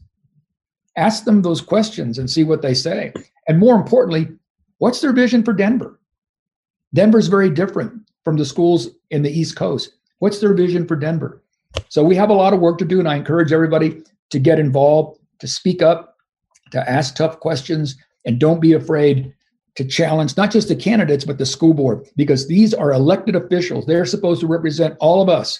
Ask 0.97 1.23
them 1.23 1.41
those 1.41 1.61
questions 1.61 2.17
and 2.17 2.29
see 2.29 2.43
what 2.43 2.61
they 2.61 2.73
say. 2.73 3.13
And 3.47 3.59
more 3.59 3.75
importantly, 3.75 4.27
what's 4.79 5.01
their 5.01 5.13
vision 5.13 5.43
for 5.43 5.53
Denver? 5.53 5.99
Denver's 6.93 7.27
very 7.27 7.49
different 7.49 7.93
from 8.23 8.37
the 8.37 8.45
schools 8.45 8.89
in 9.09 9.21
the 9.21 9.31
East 9.31 9.55
Coast. 9.55 9.93
What's 10.21 10.37
their 10.37 10.53
vision 10.53 10.87
for 10.87 10.95
Denver? 10.95 11.41
So 11.89 12.03
we 12.03 12.15
have 12.15 12.29
a 12.29 12.33
lot 12.33 12.53
of 12.53 12.59
work 12.59 12.77
to 12.77 12.85
do, 12.85 12.99
and 12.99 13.09
I 13.09 13.15
encourage 13.15 13.51
everybody 13.51 14.03
to 14.29 14.37
get 14.37 14.59
involved, 14.59 15.19
to 15.39 15.47
speak 15.47 15.81
up, 15.81 16.15
to 16.69 16.89
ask 16.89 17.15
tough 17.15 17.39
questions, 17.39 17.97
and 18.23 18.39
don't 18.39 18.59
be 18.59 18.73
afraid 18.73 19.33
to 19.77 19.83
challenge 19.83 20.37
not 20.37 20.51
just 20.51 20.67
the 20.67 20.75
candidates, 20.75 21.25
but 21.25 21.39
the 21.39 21.45
school 21.47 21.73
board, 21.73 22.07
because 22.15 22.47
these 22.47 22.71
are 22.71 22.93
elected 22.93 23.35
officials. 23.35 23.87
They're 23.87 24.05
supposed 24.05 24.41
to 24.41 24.47
represent 24.47 24.95
all 24.99 25.23
of 25.23 25.29
us. 25.29 25.59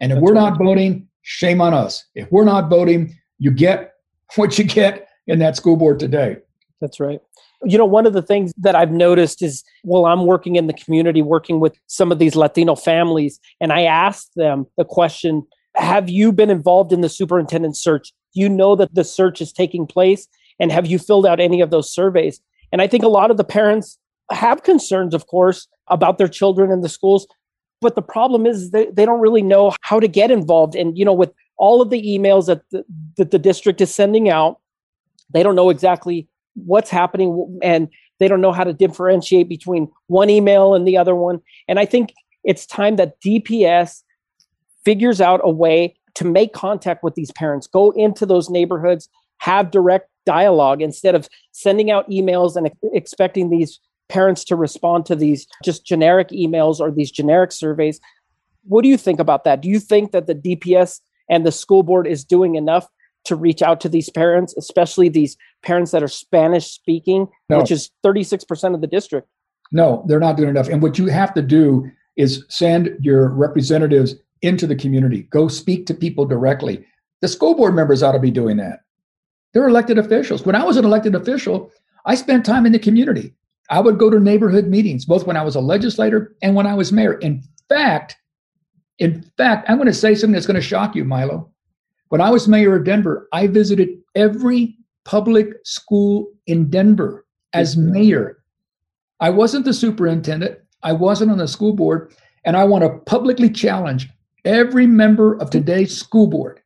And 0.00 0.10
if 0.10 0.16
That's 0.16 0.22
we're 0.22 0.32
right. 0.32 0.48
not 0.48 0.58
voting, 0.58 1.06
shame 1.20 1.60
on 1.60 1.74
us. 1.74 2.02
If 2.14 2.32
we're 2.32 2.44
not 2.44 2.70
voting, 2.70 3.14
you 3.38 3.50
get 3.50 3.92
what 4.36 4.58
you 4.58 4.64
get 4.64 5.06
in 5.26 5.38
that 5.40 5.56
school 5.56 5.76
board 5.76 5.98
today. 5.98 6.38
That's 6.80 6.98
right. 6.98 7.20
You 7.64 7.76
know, 7.76 7.84
one 7.84 8.06
of 8.06 8.14
the 8.14 8.22
things 8.22 8.52
that 8.56 8.74
I've 8.74 8.92
noticed 8.92 9.42
is 9.42 9.62
while 9.82 10.06
I'm 10.06 10.24
working 10.26 10.56
in 10.56 10.66
the 10.66 10.72
community, 10.72 11.20
working 11.20 11.60
with 11.60 11.78
some 11.86 12.10
of 12.10 12.18
these 12.18 12.34
Latino 12.34 12.74
families, 12.74 13.38
and 13.60 13.72
I 13.72 13.82
asked 13.82 14.30
them 14.34 14.66
the 14.76 14.84
question 14.84 15.46
Have 15.76 16.08
you 16.08 16.32
been 16.32 16.50
involved 16.50 16.92
in 16.92 17.00
the 17.02 17.08
superintendent 17.08 17.76
search? 17.76 18.12
Do 18.34 18.40
you 18.40 18.48
know 18.48 18.76
that 18.76 18.94
the 18.94 19.04
search 19.04 19.40
is 19.40 19.52
taking 19.52 19.86
place? 19.86 20.26
And 20.58 20.70
have 20.70 20.86
you 20.86 20.98
filled 20.98 21.26
out 21.26 21.40
any 21.40 21.60
of 21.60 21.70
those 21.70 21.92
surveys? 21.92 22.40
And 22.72 22.80
I 22.80 22.86
think 22.86 23.02
a 23.02 23.08
lot 23.08 23.30
of 23.30 23.36
the 23.36 23.44
parents 23.44 23.98
have 24.30 24.62
concerns, 24.62 25.14
of 25.14 25.26
course, 25.26 25.66
about 25.88 26.18
their 26.18 26.28
children 26.28 26.70
in 26.70 26.82
the 26.82 26.88
schools. 26.88 27.26
But 27.80 27.94
the 27.94 28.02
problem 28.02 28.46
is 28.46 28.70
they, 28.70 28.86
they 28.86 29.04
don't 29.04 29.20
really 29.20 29.42
know 29.42 29.72
how 29.80 29.98
to 30.00 30.06
get 30.06 30.30
involved. 30.30 30.76
And, 30.76 30.96
you 30.96 31.04
know, 31.04 31.14
with 31.14 31.32
all 31.56 31.82
of 31.82 31.90
the 31.90 32.02
emails 32.02 32.46
that 32.46 32.62
the, 32.70 32.84
that 33.16 33.30
the 33.30 33.38
district 33.38 33.80
is 33.80 33.92
sending 33.92 34.28
out, 34.28 34.60
they 35.32 35.42
don't 35.42 35.56
know 35.56 35.70
exactly 35.70 36.28
what's 36.66 36.90
happening 36.90 37.58
and 37.62 37.88
they 38.18 38.28
don't 38.28 38.40
know 38.40 38.52
how 38.52 38.64
to 38.64 38.72
differentiate 38.72 39.48
between 39.48 39.90
one 40.06 40.30
email 40.30 40.74
and 40.74 40.86
the 40.86 40.96
other 40.96 41.14
one. 41.14 41.40
And 41.68 41.78
I 41.78 41.86
think 41.86 42.12
it's 42.44 42.66
time 42.66 42.96
that 42.96 43.20
DPS 43.20 44.02
figures 44.84 45.20
out 45.20 45.40
a 45.42 45.50
way 45.50 45.96
to 46.14 46.24
make 46.24 46.52
contact 46.52 47.02
with 47.02 47.14
these 47.14 47.32
parents, 47.32 47.66
go 47.66 47.90
into 47.92 48.26
those 48.26 48.50
neighborhoods, 48.50 49.08
have 49.38 49.70
direct 49.70 50.08
dialogue 50.26 50.82
instead 50.82 51.14
of 51.14 51.28
sending 51.52 51.90
out 51.90 52.08
emails 52.10 52.56
and 52.56 52.70
expecting 52.92 53.50
these 53.50 53.80
parents 54.08 54.44
to 54.44 54.56
respond 54.56 55.06
to 55.06 55.16
these 55.16 55.46
just 55.64 55.86
generic 55.86 56.28
emails 56.28 56.80
or 56.80 56.90
these 56.90 57.10
generic 57.10 57.52
surveys. 57.52 58.00
What 58.64 58.82
do 58.82 58.88
you 58.88 58.96
think 58.96 59.20
about 59.20 59.44
that? 59.44 59.60
Do 59.60 59.68
you 59.68 59.80
think 59.80 60.12
that 60.12 60.26
the 60.26 60.34
DPS 60.34 61.00
and 61.30 61.46
the 61.46 61.52
school 61.52 61.82
board 61.82 62.06
is 62.06 62.24
doing 62.24 62.56
enough 62.56 62.86
to 63.24 63.36
reach 63.36 63.62
out 63.62 63.80
to 63.80 63.88
these 63.88 64.10
parents, 64.10 64.54
especially 64.56 65.08
these 65.08 65.36
parents 65.62 65.90
that 65.92 66.02
are 66.02 66.08
Spanish 66.08 66.70
speaking, 66.70 67.28
no. 67.48 67.58
which 67.58 67.70
is 67.70 67.90
36% 68.04 68.74
of 68.74 68.80
the 68.80 68.86
district? 68.86 69.28
No, 69.72 70.04
they're 70.06 70.20
not 70.20 70.36
doing 70.36 70.48
enough. 70.48 70.68
And 70.68 70.82
what 70.82 70.98
you 70.98 71.06
have 71.06 71.34
to 71.34 71.42
do 71.42 71.88
is 72.16 72.44
send 72.48 72.96
your 73.00 73.28
representatives 73.28 74.14
into 74.42 74.66
the 74.66 74.76
community, 74.76 75.24
go 75.24 75.48
speak 75.48 75.86
to 75.86 75.94
people 75.94 76.24
directly. 76.24 76.84
The 77.20 77.28
school 77.28 77.54
board 77.54 77.74
members 77.74 78.02
ought 78.02 78.12
to 78.12 78.18
be 78.18 78.30
doing 78.30 78.56
that. 78.56 78.80
They're 79.52 79.68
elected 79.68 79.98
officials. 79.98 80.46
When 80.46 80.56
I 80.56 80.64
was 80.64 80.76
an 80.76 80.84
elected 80.84 81.14
official, 81.14 81.70
I 82.06 82.14
spent 82.14 82.46
time 82.46 82.64
in 82.66 82.72
the 82.72 82.78
community. 82.78 83.34
I 83.68 83.80
would 83.80 83.98
go 83.98 84.10
to 84.10 84.18
neighborhood 84.18 84.66
meetings, 84.66 85.04
both 85.04 85.26
when 85.26 85.36
I 85.36 85.42
was 85.42 85.54
a 85.54 85.60
legislator 85.60 86.34
and 86.42 86.54
when 86.54 86.66
I 86.66 86.74
was 86.74 86.92
mayor. 86.92 87.14
In 87.14 87.42
fact, 87.68 88.16
in 88.98 89.22
fact, 89.36 89.68
I'm 89.68 89.76
going 89.76 89.86
to 89.86 89.94
say 89.94 90.14
something 90.14 90.32
that's 90.32 90.46
going 90.46 90.56
to 90.56 90.60
shock 90.60 90.94
you, 90.94 91.04
Milo. 91.04 91.50
When 92.10 92.20
I 92.20 92.30
was 92.30 92.48
mayor 92.48 92.74
of 92.74 92.84
Denver, 92.84 93.28
I 93.32 93.46
visited 93.46 93.88
every 94.16 94.76
public 95.04 95.54
school 95.64 96.26
in 96.46 96.68
Denver 96.68 97.24
as 97.52 97.76
mayor. 97.76 98.42
I 99.20 99.30
wasn't 99.30 99.64
the 99.64 99.72
superintendent, 99.72 100.58
I 100.82 100.92
wasn't 100.92 101.30
on 101.30 101.38
the 101.38 101.46
school 101.46 101.72
board, 101.72 102.12
and 102.44 102.56
I 102.56 102.64
want 102.64 102.82
to 102.82 102.98
publicly 103.10 103.48
challenge 103.48 104.08
every 104.44 104.88
member 104.88 105.40
of 105.40 105.50
today's 105.50 105.96
school 105.96 106.26
board 106.26 106.60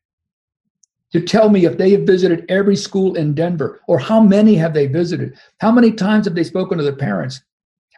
to 1.13 1.21
tell 1.21 1.51
me 1.51 1.67
if 1.67 1.77
they 1.77 1.91
have 1.91 2.07
visited 2.07 2.47
every 2.49 2.77
school 2.77 3.15
in 3.15 3.35
Denver 3.35 3.83
or 3.87 3.99
how 3.99 4.21
many 4.21 4.55
have 4.55 4.73
they 4.73 4.87
visited? 4.87 5.39
How 5.59 5.71
many 5.71 5.93
times 5.93 6.25
have 6.25 6.35
they 6.35 6.45
spoken 6.45 6.79
to 6.79 6.85
the 6.85 6.93
parents? 6.93 7.43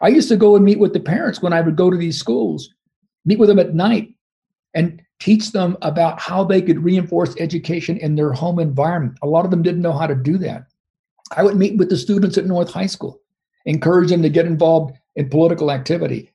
I 0.03 0.09
used 0.09 0.29
to 0.31 0.37
go 0.37 0.57
and 0.57 0.65
meet 0.65 0.81
with 0.81 0.93
the 0.93 1.01
parents 1.01 1.41
when 1.41 1.53
I 1.53 1.61
would 1.61 1.77
go 1.77 1.91
to 1.91 1.97
these 1.97 2.19
schools, 2.19 2.75
meet 3.25 3.39
with 3.39 3.49
them 3.49 3.61
at 3.61 3.75
night 3.75 4.15
and 4.75 5.01
teach 5.19 5.53
them 5.53 5.77
about 5.83 6.21
how 6.21 6.45
they 6.45 6.61
could 6.61 6.85
reinforce 6.85 7.35
education 7.39 7.97
in 7.99 8.15
their 8.15 8.33
home 8.33 8.59
environment. 8.59 9.19
A 9.23 9.27
lot 9.27 9.45
of 9.45 9.51
them 9.51 9.63
didn't 9.63 9.83
know 9.83 9.93
how 9.93 10.07
to 10.07 10.15
do 10.15 10.39
that. 10.39 10.67
I 11.37 11.43
would 11.43 11.57
meet 11.57 11.77
with 11.79 11.89
the 11.89 11.97
students 11.97 12.39
at 12.39 12.47
North 12.47 12.71
High 12.71 12.87
School, 12.87 13.21
encourage 13.65 14.11
them 14.11 14.23
to 14.23 14.29
get 14.29 14.47
involved 14.47 14.97
in 15.17 15.29
political 15.29 15.71
activity. 15.71 16.33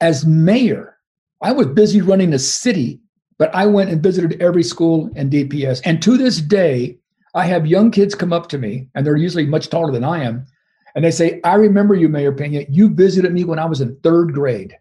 As 0.00 0.26
mayor, 0.26 0.98
I 1.42 1.52
was 1.52 1.68
busy 1.68 2.00
running 2.02 2.30
the 2.30 2.38
city 2.38 3.00
but 3.38 3.54
I 3.54 3.66
went 3.66 3.90
and 3.90 4.02
visited 4.02 4.40
every 4.40 4.62
school 4.62 5.10
in 5.14 5.30
DPS. 5.30 5.82
And 5.84 6.02
to 6.02 6.16
this 6.16 6.40
day, 6.40 6.98
I 7.34 7.44
have 7.46 7.66
young 7.66 7.90
kids 7.90 8.14
come 8.14 8.32
up 8.32 8.48
to 8.48 8.58
me, 8.58 8.88
and 8.94 9.06
they're 9.06 9.16
usually 9.16 9.46
much 9.46 9.68
taller 9.68 9.92
than 9.92 10.04
I 10.04 10.22
am. 10.24 10.46
And 10.94 11.04
they 11.04 11.10
say, 11.10 11.40
I 11.44 11.54
remember 11.54 11.94
you, 11.94 12.08
Mayor 12.08 12.32
Pena. 12.32 12.64
You 12.70 12.88
visited 12.88 13.32
me 13.32 13.44
when 13.44 13.58
I 13.58 13.66
was 13.66 13.82
in 13.82 13.96
third 13.96 14.32
grade. 14.32 14.76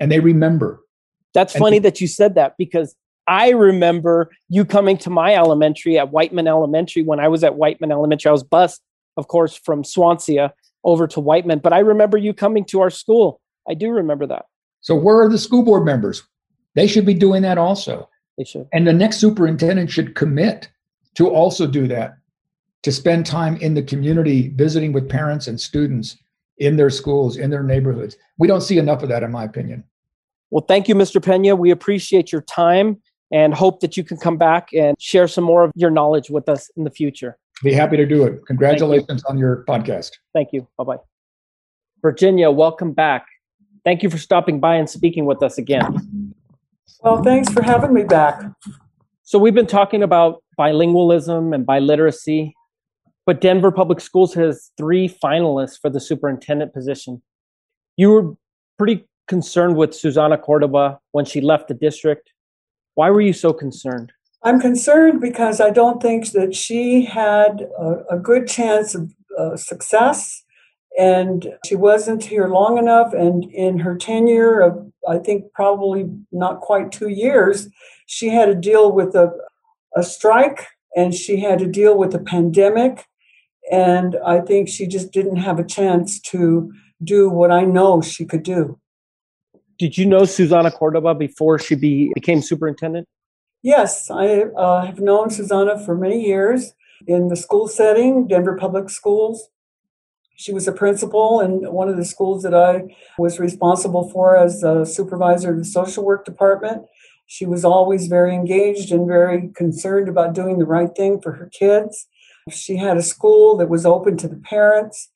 And 0.00 0.10
they 0.10 0.18
remember. 0.18 0.80
That's 1.34 1.56
funny 1.56 1.78
that 1.80 2.00
you 2.00 2.06
said 2.06 2.34
that 2.34 2.54
because 2.58 2.94
I 3.26 3.50
remember 3.50 4.30
you 4.48 4.64
coming 4.64 4.96
to 4.98 5.10
my 5.10 5.34
elementary 5.34 5.98
at 5.98 6.10
Whiteman 6.10 6.48
Elementary 6.48 7.02
when 7.02 7.20
I 7.20 7.28
was 7.28 7.44
at 7.44 7.54
Whiteman 7.54 7.92
Elementary. 7.92 8.28
I 8.28 8.32
was 8.32 8.42
bused, 8.42 8.80
of 9.16 9.28
course, 9.28 9.56
from 9.56 9.84
Swansea 9.84 10.52
over 10.82 11.06
to 11.06 11.20
Whiteman, 11.20 11.60
but 11.60 11.72
I 11.72 11.78
remember 11.80 12.18
you 12.18 12.34
coming 12.34 12.64
to 12.66 12.80
our 12.80 12.90
school. 12.90 13.40
I 13.68 13.74
do 13.74 13.90
remember 13.90 14.26
that. 14.26 14.46
So, 14.80 14.94
where 14.94 15.20
are 15.20 15.28
the 15.28 15.38
school 15.38 15.62
board 15.62 15.84
members? 15.84 16.22
They 16.74 16.86
should 16.86 17.06
be 17.06 17.14
doing 17.14 17.42
that 17.42 17.58
also. 17.58 18.08
They 18.36 18.44
should. 18.44 18.66
And 18.72 18.86
the 18.86 18.92
next 18.92 19.18
superintendent 19.18 19.90
should 19.90 20.14
commit 20.14 20.68
to 21.16 21.28
also 21.28 21.66
do 21.66 21.86
that, 21.88 22.16
to 22.82 22.90
spend 22.90 23.26
time 23.26 23.56
in 23.58 23.74
the 23.74 23.82
community 23.82 24.48
visiting 24.48 24.92
with 24.92 25.08
parents 25.08 25.46
and 25.46 25.60
students 25.60 26.16
in 26.58 26.76
their 26.76 26.90
schools, 26.90 27.36
in 27.36 27.50
their 27.50 27.62
neighborhoods. 27.62 28.16
We 28.38 28.48
don't 28.48 28.60
see 28.60 28.78
enough 28.78 29.02
of 29.02 29.08
that, 29.10 29.22
in 29.22 29.30
my 29.30 29.44
opinion. 29.44 29.84
Well, 30.50 30.64
thank 30.66 30.88
you, 30.88 30.94
Mr. 30.94 31.22
Pena. 31.22 31.54
We 31.54 31.70
appreciate 31.70 32.32
your 32.32 32.42
time 32.42 33.00
and 33.32 33.54
hope 33.54 33.80
that 33.80 33.96
you 33.96 34.02
can 34.02 34.16
come 34.16 34.36
back 34.36 34.70
and 34.72 35.00
share 35.00 35.28
some 35.28 35.44
more 35.44 35.64
of 35.64 35.72
your 35.76 35.90
knowledge 35.90 36.30
with 36.30 36.48
us 36.48 36.70
in 36.76 36.84
the 36.84 36.90
future. 36.90 37.38
Be 37.62 37.72
happy 37.72 37.96
to 37.96 38.06
do 38.06 38.24
it. 38.24 38.44
Congratulations 38.46 39.22
on 39.24 39.38
your 39.38 39.64
podcast. 39.68 40.12
Thank 40.32 40.48
you. 40.52 40.66
Bye 40.76 40.84
bye. 40.84 40.96
Virginia, 42.02 42.50
welcome 42.50 42.92
back. 42.92 43.26
Thank 43.84 44.02
you 44.02 44.10
for 44.10 44.18
stopping 44.18 44.60
by 44.60 44.76
and 44.76 44.88
speaking 44.88 45.26
with 45.26 45.42
us 45.42 45.58
again. 45.58 46.34
Well, 47.02 47.22
thanks 47.22 47.52
for 47.52 47.62
having 47.62 47.92
me 47.94 48.04
back. 48.04 48.42
So, 49.22 49.38
we've 49.38 49.54
been 49.54 49.66
talking 49.66 50.02
about 50.02 50.42
bilingualism 50.58 51.54
and 51.54 51.66
biliteracy, 51.66 52.52
but 53.26 53.40
Denver 53.40 53.70
Public 53.70 54.00
Schools 54.00 54.34
has 54.34 54.70
three 54.76 55.08
finalists 55.08 55.78
for 55.80 55.88
the 55.88 56.00
superintendent 56.00 56.74
position. 56.74 57.22
You 57.96 58.10
were 58.10 58.34
pretty 58.76 59.06
concerned 59.30 59.76
with 59.76 59.94
Susana 59.94 60.36
Cordova 60.36 60.98
when 61.12 61.24
she 61.24 61.40
left 61.40 61.68
the 61.68 61.74
district. 61.74 62.32
Why 62.96 63.10
were 63.10 63.20
you 63.20 63.32
so 63.32 63.52
concerned? 63.52 64.12
I'm 64.42 64.60
concerned 64.60 65.20
because 65.20 65.60
I 65.60 65.70
don't 65.70 66.02
think 66.02 66.32
that 66.32 66.52
she 66.54 67.04
had 67.04 67.68
a, 67.78 68.16
a 68.16 68.18
good 68.18 68.48
chance 68.48 68.96
of 68.96 69.14
uh, 69.38 69.56
success 69.56 70.42
and 70.98 71.46
she 71.64 71.76
wasn't 71.76 72.24
here 72.24 72.48
long 72.48 72.76
enough 72.76 73.12
and 73.12 73.44
in 73.52 73.78
her 73.78 73.96
tenure 73.96 74.60
of 74.60 74.92
i 75.08 75.18
think 75.18 75.44
probably 75.54 76.10
not 76.32 76.60
quite 76.60 76.90
two 76.90 77.08
years 77.08 77.68
she 78.06 78.28
had 78.28 78.46
to 78.46 78.56
deal 78.56 78.90
with 78.90 79.14
a, 79.14 79.30
a 79.96 80.02
strike 80.02 80.66
and 80.96 81.14
she 81.14 81.38
had 81.38 81.60
to 81.60 81.66
deal 81.66 81.96
with 81.96 82.12
a 82.12 82.18
pandemic 82.18 83.06
and 83.70 84.16
i 84.26 84.40
think 84.40 84.68
she 84.68 84.84
just 84.84 85.12
didn't 85.12 85.36
have 85.36 85.60
a 85.60 85.70
chance 85.78 86.20
to 86.20 86.72
do 87.04 87.30
what 87.30 87.52
i 87.52 87.62
know 87.64 88.02
she 88.02 88.24
could 88.24 88.42
do 88.42 88.76
did 89.80 89.98
you 89.98 90.06
know 90.06 90.24
susana 90.24 90.70
cordova 90.70 91.14
before 91.14 91.58
she 91.58 91.74
be, 91.74 92.12
became 92.14 92.40
superintendent 92.40 93.08
yes 93.62 94.10
i 94.10 94.42
uh, 94.56 94.86
have 94.86 95.00
known 95.00 95.30
susana 95.30 95.76
for 95.84 95.96
many 95.96 96.24
years 96.24 96.72
in 97.08 97.28
the 97.28 97.36
school 97.36 97.66
setting 97.66 98.28
denver 98.28 98.56
public 98.56 98.88
schools 98.88 99.48
she 100.40 100.54
was 100.54 100.66
a 100.66 100.72
principal 100.72 101.40
in 101.40 101.70
one 101.70 101.90
of 101.90 101.98
the 101.98 102.04
schools 102.04 102.42
that 102.44 102.54
I 102.54 102.96
was 103.18 103.38
responsible 103.38 104.08
for 104.08 104.38
as 104.38 104.62
a 104.62 104.86
supervisor 104.86 105.50
of 105.52 105.58
the 105.58 105.66
social 105.66 106.02
work 106.02 106.24
department. 106.24 106.86
She 107.26 107.44
was 107.44 107.62
always 107.62 108.06
very 108.06 108.34
engaged 108.34 108.90
and 108.90 109.06
very 109.06 109.50
concerned 109.54 110.08
about 110.08 110.32
doing 110.32 110.58
the 110.58 110.64
right 110.64 110.88
thing 110.96 111.20
for 111.20 111.32
her 111.32 111.50
kids. 111.52 112.06
She 112.50 112.76
had 112.76 112.96
a 112.96 113.02
school 113.02 113.58
that 113.58 113.68
was 113.68 113.84
open 113.84 114.16
to 114.16 114.28
the 114.28 114.36
parents, 114.36 115.10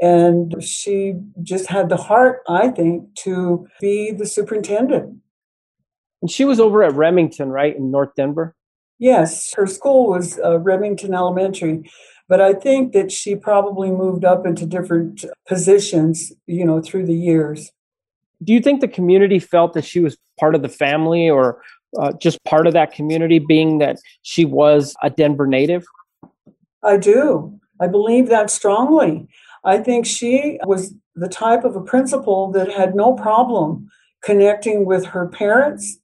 and 0.00 0.62
she 0.62 1.14
just 1.42 1.66
had 1.68 1.88
the 1.88 1.96
heart, 1.96 2.40
I 2.48 2.68
think, 2.68 3.14
to 3.16 3.66
be 3.80 4.10
the 4.12 4.26
superintendent. 4.26 5.18
And 6.22 6.30
she 6.30 6.44
was 6.44 6.60
over 6.60 6.82
at 6.82 6.94
Remington, 6.94 7.50
right, 7.50 7.76
in 7.76 7.90
North 7.90 8.14
Denver? 8.16 8.54
Yes, 8.98 9.54
her 9.54 9.66
school 9.66 10.08
was 10.08 10.38
uh, 10.38 10.58
Remington 10.58 11.14
Elementary. 11.14 11.90
But 12.28 12.40
I 12.40 12.52
think 12.52 12.92
that 12.92 13.10
she 13.10 13.34
probably 13.34 13.90
moved 13.90 14.24
up 14.24 14.46
into 14.46 14.64
different 14.64 15.24
positions, 15.48 16.32
you 16.46 16.64
know, 16.64 16.80
through 16.80 17.06
the 17.06 17.14
years. 17.14 17.72
Do 18.42 18.52
you 18.52 18.60
think 18.60 18.80
the 18.80 18.88
community 18.88 19.38
felt 19.38 19.72
that 19.74 19.84
she 19.84 20.00
was 20.00 20.16
part 20.38 20.54
of 20.54 20.62
the 20.62 20.68
family 20.68 21.28
or 21.28 21.60
uh, 21.98 22.12
just 22.20 22.42
part 22.44 22.66
of 22.66 22.72
that 22.72 22.92
community, 22.92 23.38
being 23.38 23.78
that 23.78 23.96
she 24.22 24.44
was 24.44 24.94
a 25.02 25.10
Denver 25.10 25.46
native? 25.46 25.84
I 26.82 26.96
do. 26.96 27.58
I 27.80 27.88
believe 27.88 28.28
that 28.28 28.50
strongly. 28.50 29.26
I 29.64 29.78
think 29.78 30.06
she 30.06 30.58
was 30.64 30.94
the 31.14 31.28
type 31.28 31.64
of 31.64 31.76
a 31.76 31.82
principal 31.82 32.50
that 32.52 32.72
had 32.72 32.94
no 32.94 33.14
problem 33.14 33.90
connecting 34.22 34.84
with 34.84 35.06
her 35.06 35.28
parents 35.28 35.98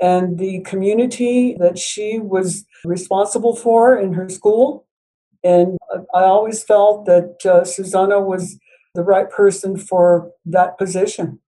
and 0.00 0.38
the 0.38 0.60
community 0.60 1.56
that 1.58 1.78
she 1.78 2.18
was 2.18 2.64
responsible 2.84 3.54
for 3.54 3.96
in 3.96 4.12
her 4.14 4.28
school. 4.28 4.86
And 5.44 5.76
I 6.14 6.22
always 6.22 6.62
felt 6.62 7.06
that 7.06 7.44
uh, 7.44 7.64
Susana 7.64 8.20
was 8.20 8.58
the 8.94 9.02
right 9.02 9.30
person 9.30 9.76
for 9.76 10.30
that 10.46 10.78
position. 10.78 11.40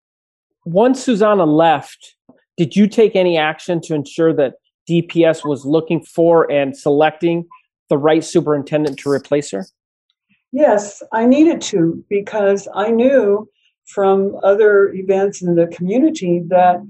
Once 0.64 1.02
Susana 1.04 1.44
left, 1.44 2.16
did 2.56 2.74
you 2.76 2.86
take 2.86 3.16
any 3.16 3.36
action 3.36 3.80
to 3.82 3.94
ensure 3.94 4.32
that 4.32 4.54
DPS 4.88 5.46
was 5.46 5.64
looking 5.64 6.02
for 6.02 6.50
and 6.50 6.76
selecting 6.76 7.46
the 7.88 7.98
right 7.98 8.24
superintendent 8.24 8.98
to 9.00 9.10
replace 9.10 9.50
her? 9.50 9.66
Yes, 10.54 11.02
I 11.12 11.26
needed 11.26 11.60
to 11.62 12.04
because 12.08 12.68
I 12.76 12.92
knew 12.92 13.48
from 13.86 14.36
other 14.44 14.90
events 14.90 15.42
in 15.42 15.56
the 15.56 15.66
community 15.66 16.44
that 16.46 16.80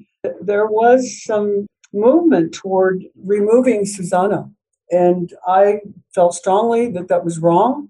there 0.43 0.67
was 0.67 1.25
some 1.25 1.67
movement 1.95 2.53
toward 2.53 3.05
removing 3.25 3.87
Susana. 3.87 4.51
And 4.91 5.33
I 5.49 5.81
felt 6.15 6.35
strongly 6.35 6.91
that 6.91 7.09
that 7.09 7.25
was 7.25 7.39
wrong. 7.39 7.89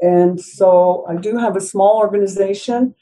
And 0.00 0.40
so 0.40 1.04
I 1.06 1.16
do 1.16 1.36
have 1.36 1.56
a 1.56 1.60
small 1.60 1.98
organization 1.98 2.94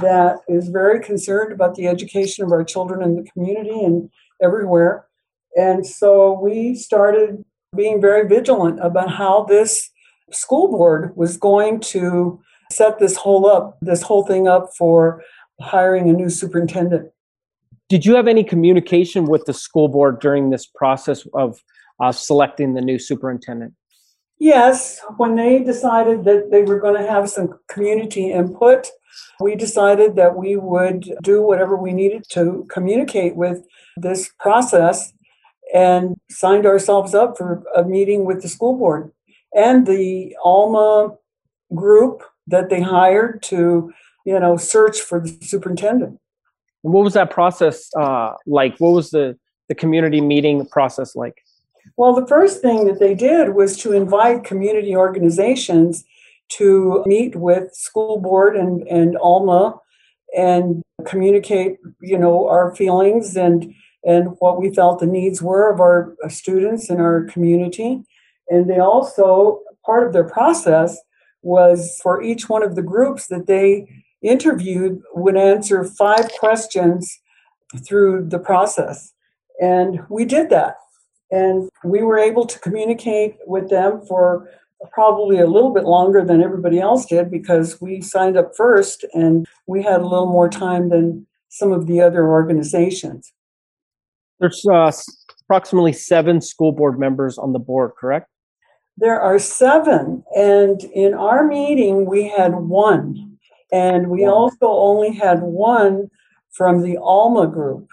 that 0.00 0.38
is 0.48 0.68
very 0.68 1.00
concerned 1.00 1.52
about 1.52 1.74
the 1.74 1.86
education 1.86 2.46
of 2.46 2.50
our 2.50 2.64
children 2.64 3.02
in 3.02 3.14
the 3.14 3.30
community 3.30 3.84
and 3.84 4.08
everywhere. 4.42 5.04
And 5.54 5.86
so 5.86 6.32
we 6.32 6.74
started 6.74 7.44
being 7.76 8.00
very 8.00 8.26
vigilant 8.26 8.80
about 8.82 9.10
how 9.10 9.44
this 9.44 9.87
school 10.32 10.68
board 10.68 11.16
was 11.16 11.36
going 11.36 11.80
to 11.80 12.40
set 12.70 12.98
this 12.98 13.16
whole 13.16 13.46
up, 13.46 13.78
this 13.80 14.02
whole 14.02 14.24
thing 14.26 14.46
up 14.46 14.70
for 14.76 15.22
hiring 15.60 16.08
a 16.08 16.12
new 16.12 16.28
superintendent. 16.28 17.10
Did 17.88 18.04
you 18.04 18.14
have 18.14 18.28
any 18.28 18.44
communication 18.44 19.24
with 19.24 19.46
the 19.46 19.54
school 19.54 19.88
board 19.88 20.20
during 20.20 20.50
this 20.50 20.66
process 20.66 21.26
of 21.32 21.62
uh, 22.00 22.12
selecting 22.12 22.74
the 22.74 22.82
new 22.82 22.98
superintendent? 22.98 23.74
Yes, 24.38 25.00
when 25.16 25.34
they 25.34 25.64
decided 25.64 26.24
that 26.24 26.50
they 26.50 26.62
were 26.62 26.78
going 26.78 27.00
to 27.00 27.10
have 27.10 27.28
some 27.28 27.58
community 27.68 28.30
input, 28.30 28.88
we 29.40 29.56
decided 29.56 30.14
that 30.16 30.36
we 30.36 30.56
would 30.56 31.12
do 31.22 31.42
whatever 31.42 31.76
we 31.76 31.92
needed 31.92 32.24
to 32.30 32.66
communicate 32.70 33.34
with 33.34 33.64
this 33.96 34.30
process 34.38 35.12
and 35.74 36.16
signed 36.30 36.66
ourselves 36.66 37.14
up 37.14 37.36
for 37.36 37.64
a 37.74 37.82
meeting 37.84 38.24
with 38.24 38.42
the 38.42 38.48
school 38.48 38.76
board 38.76 39.10
and 39.54 39.86
the 39.86 40.36
Alma 40.42 41.16
group 41.74 42.22
that 42.46 42.70
they 42.70 42.80
hired 42.80 43.42
to, 43.44 43.92
you 44.24 44.40
know, 44.40 44.56
search 44.56 45.00
for 45.00 45.20
the 45.20 45.36
superintendent. 45.42 46.18
What 46.82 47.04
was 47.04 47.14
that 47.14 47.30
process 47.30 47.90
uh, 47.98 48.34
like? 48.46 48.76
What 48.78 48.90
was 48.92 49.10
the, 49.10 49.36
the 49.68 49.74
community 49.74 50.20
meeting 50.20 50.66
process 50.66 51.14
like? 51.14 51.42
Well, 51.96 52.14
the 52.14 52.26
first 52.26 52.62
thing 52.62 52.86
that 52.86 53.00
they 53.00 53.14
did 53.14 53.54
was 53.54 53.76
to 53.78 53.92
invite 53.92 54.44
community 54.44 54.94
organizations 54.94 56.04
to 56.50 57.02
meet 57.06 57.36
with 57.36 57.74
school 57.74 58.20
board 58.20 58.56
and, 58.56 58.86
and 58.88 59.16
Alma 59.18 59.78
and 60.36 60.82
communicate, 61.06 61.78
you 62.00 62.18
know, 62.18 62.48
our 62.48 62.74
feelings 62.74 63.36
and 63.36 63.74
and 64.04 64.36
what 64.38 64.60
we 64.60 64.72
felt 64.72 65.00
the 65.00 65.06
needs 65.06 65.42
were 65.42 65.70
of 65.72 65.80
our 65.80 66.16
students 66.28 66.88
in 66.88 67.00
our 67.00 67.24
community. 67.24 68.04
And 68.50 68.68
they 68.68 68.78
also, 68.78 69.60
part 69.84 70.06
of 70.06 70.12
their 70.12 70.28
process 70.28 70.98
was 71.42 71.98
for 72.02 72.22
each 72.22 72.48
one 72.48 72.62
of 72.62 72.74
the 72.74 72.82
groups 72.82 73.26
that 73.28 73.46
they 73.46 73.86
interviewed 74.22 75.00
would 75.14 75.36
answer 75.36 75.84
five 75.84 76.30
questions 76.38 77.20
through 77.86 78.26
the 78.28 78.38
process. 78.38 79.12
And 79.60 80.00
we 80.08 80.24
did 80.24 80.50
that. 80.50 80.76
And 81.30 81.68
we 81.84 82.02
were 82.02 82.18
able 82.18 82.46
to 82.46 82.58
communicate 82.58 83.36
with 83.46 83.68
them 83.68 84.00
for 84.06 84.48
probably 84.92 85.38
a 85.38 85.46
little 85.46 85.72
bit 85.72 85.84
longer 85.84 86.24
than 86.24 86.42
everybody 86.42 86.78
else 86.80 87.04
did 87.06 87.30
because 87.30 87.80
we 87.80 88.00
signed 88.00 88.36
up 88.36 88.56
first 88.56 89.04
and 89.12 89.46
we 89.66 89.82
had 89.82 90.00
a 90.00 90.06
little 90.06 90.30
more 90.30 90.48
time 90.48 90.88
than 90.88 91.26
some 91.48 91.72
of 91.72 91.86
the 91.86 92.00
other 92.00 92.28
organizations. 92.28 93.32
There's 94.38 94.64
uh, 94.66 94.92
approximately 95.44 95.92
seven 95.92 96.40
school 96.40 96.72
board 96.72 96.98
members 96.98 97.38
on 97.38 97.52
the 97.52 97.58
board, 97.58 97.92
correct? 97.98 98.28
There 99.00 99.20
are 99.20 99.38
seven. 99.38 100.24
And 100.36 100.82
in 100.84 101.14
our 101.14 101.46
meeting, 101.46 102.06
we 102.06 102.28
had 102.28 102.54
one. 102.54 103.38
And 103.70 104.08
we 104.08 104.26
also 104.26 104.66
only 104.66 105.14
had 105.14 105.42
one 105.42 106.10
from 106.50 106.82
the 106.82 106.98
Alma 106.98 107.46
group. 107.46 107.88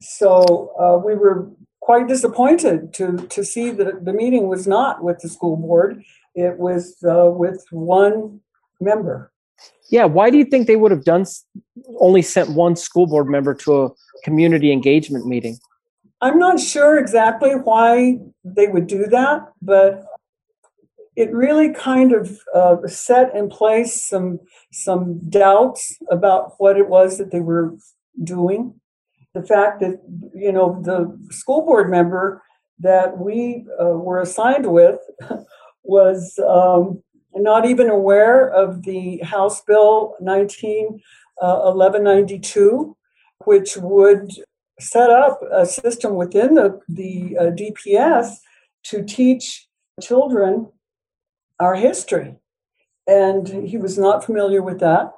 So 0.00 0.72
uh, 0.78 1.04
we 1.04 1.14
were 1.14 1.50
quite 1.80 2.08
disappointed 2.08 2.94
to, 2.94 3.16
to 3.28 3.44
see 3.44 3.70
that 3.70 4.04
the 4.04 4.12
meeting 4.12 4.48
was 4.48 4.66
not 4.66 5.02
with 5.02 5.18
the 5.20 5.28
school 5.28 5.56
board, 5.56 6.02
it 6.34 6.58
was 6.58 6.96
uh, 7.04 7.30
with 7.30 7.64
one 7.70 8.40
member. 8.80 9.32
Yeah, 9.90 10.04
why 10.04 10.30
do 10.30 10.38
you 10.38 10.44
think 10.44 10.66
they 10.66 10.76
would 10.76 10.90
have 10.90 11.04
done 11.04 11.26
only 11.98 12.22
sent 12.22 12.50
one 12.50 12.76
school 12.76 13.06
board 13.06 13.28
member 13.28 13.54
to 13.54 13.84
a 13.84 13.90
community 14.24 14.72
engagement 14.72 15.26
meeting? 15.26 15.58
I'm 16.24 16.38
not 16.38 16.58
sure 16.58 16.98
exactly 16.98 17.50
why 17.50 18.18
they 18.42 18.66
would 18.66 18.86
do 18.86 19.04
that, 19.08 19.52
but 19.60 20.06
it 21.16 21.30
really 21.34 21.74
kind 21.74 22.14
of 22.14 22.38
uh, 22.54 22.76
set 22.86 23.36
in 23.36 23.50
place 23.50 24.02
some 24.02 24.40
some 24.72 25.20
doubts 25.28 25.98
about 26.10 26.54
what 26.56 26.78
it 26.78 26.88
was 26.88 27.18
that 27.18 27.30
they 27.30 27.40
were 27.40 27.76
doing. 28.22 28.80
The 29.34 29.42
fact 29.42 29.80
that 29.80 30.00
you 30.34 30.50
know 30.50 30.80
the 30.82 31.14
school 31.30 31.60
board 31.60 31.90
member 31.90 32.42
that 32.78 33.18
we 33.18 33.66
uh, 33.78 33.98
were 34.06 34.22
assigned 34.22 34.72
with 34.72 35.00
was 35.82 36.38
um, 36.48 37.02
not 37.34 37.66
even 37.66 37.90
aware 37.90 38.48
of 38.48 38.84
the 38.84 39.18
House 39.18 39.60
Bill 39.60 40.14
19 40.22 41.02
uh, 41.42 41.70
1192, 41.74 42.96
which 43.44 43.76
would 43.76 44.32
set 44.80 45.10
up 45.10 45.40
a 45.52 45.66
system 45.66 46.14
within 46.16 46.54
the 46.54 46.80
the 46.88 47.36
uh, 47.38 47.44
DPS 47.44 48.36
to 48.84 49.02
teach 49.04 49.68
children 50.00 50.70
our 51.60 51.74
history. 51.74 52.36
And 53.06 53.48
he 53.48 53.76
was 53.76 53.98
not 53.98 54.24
familiar 54.24 54.62
with 54.62 54.80
that. 54.80 55.12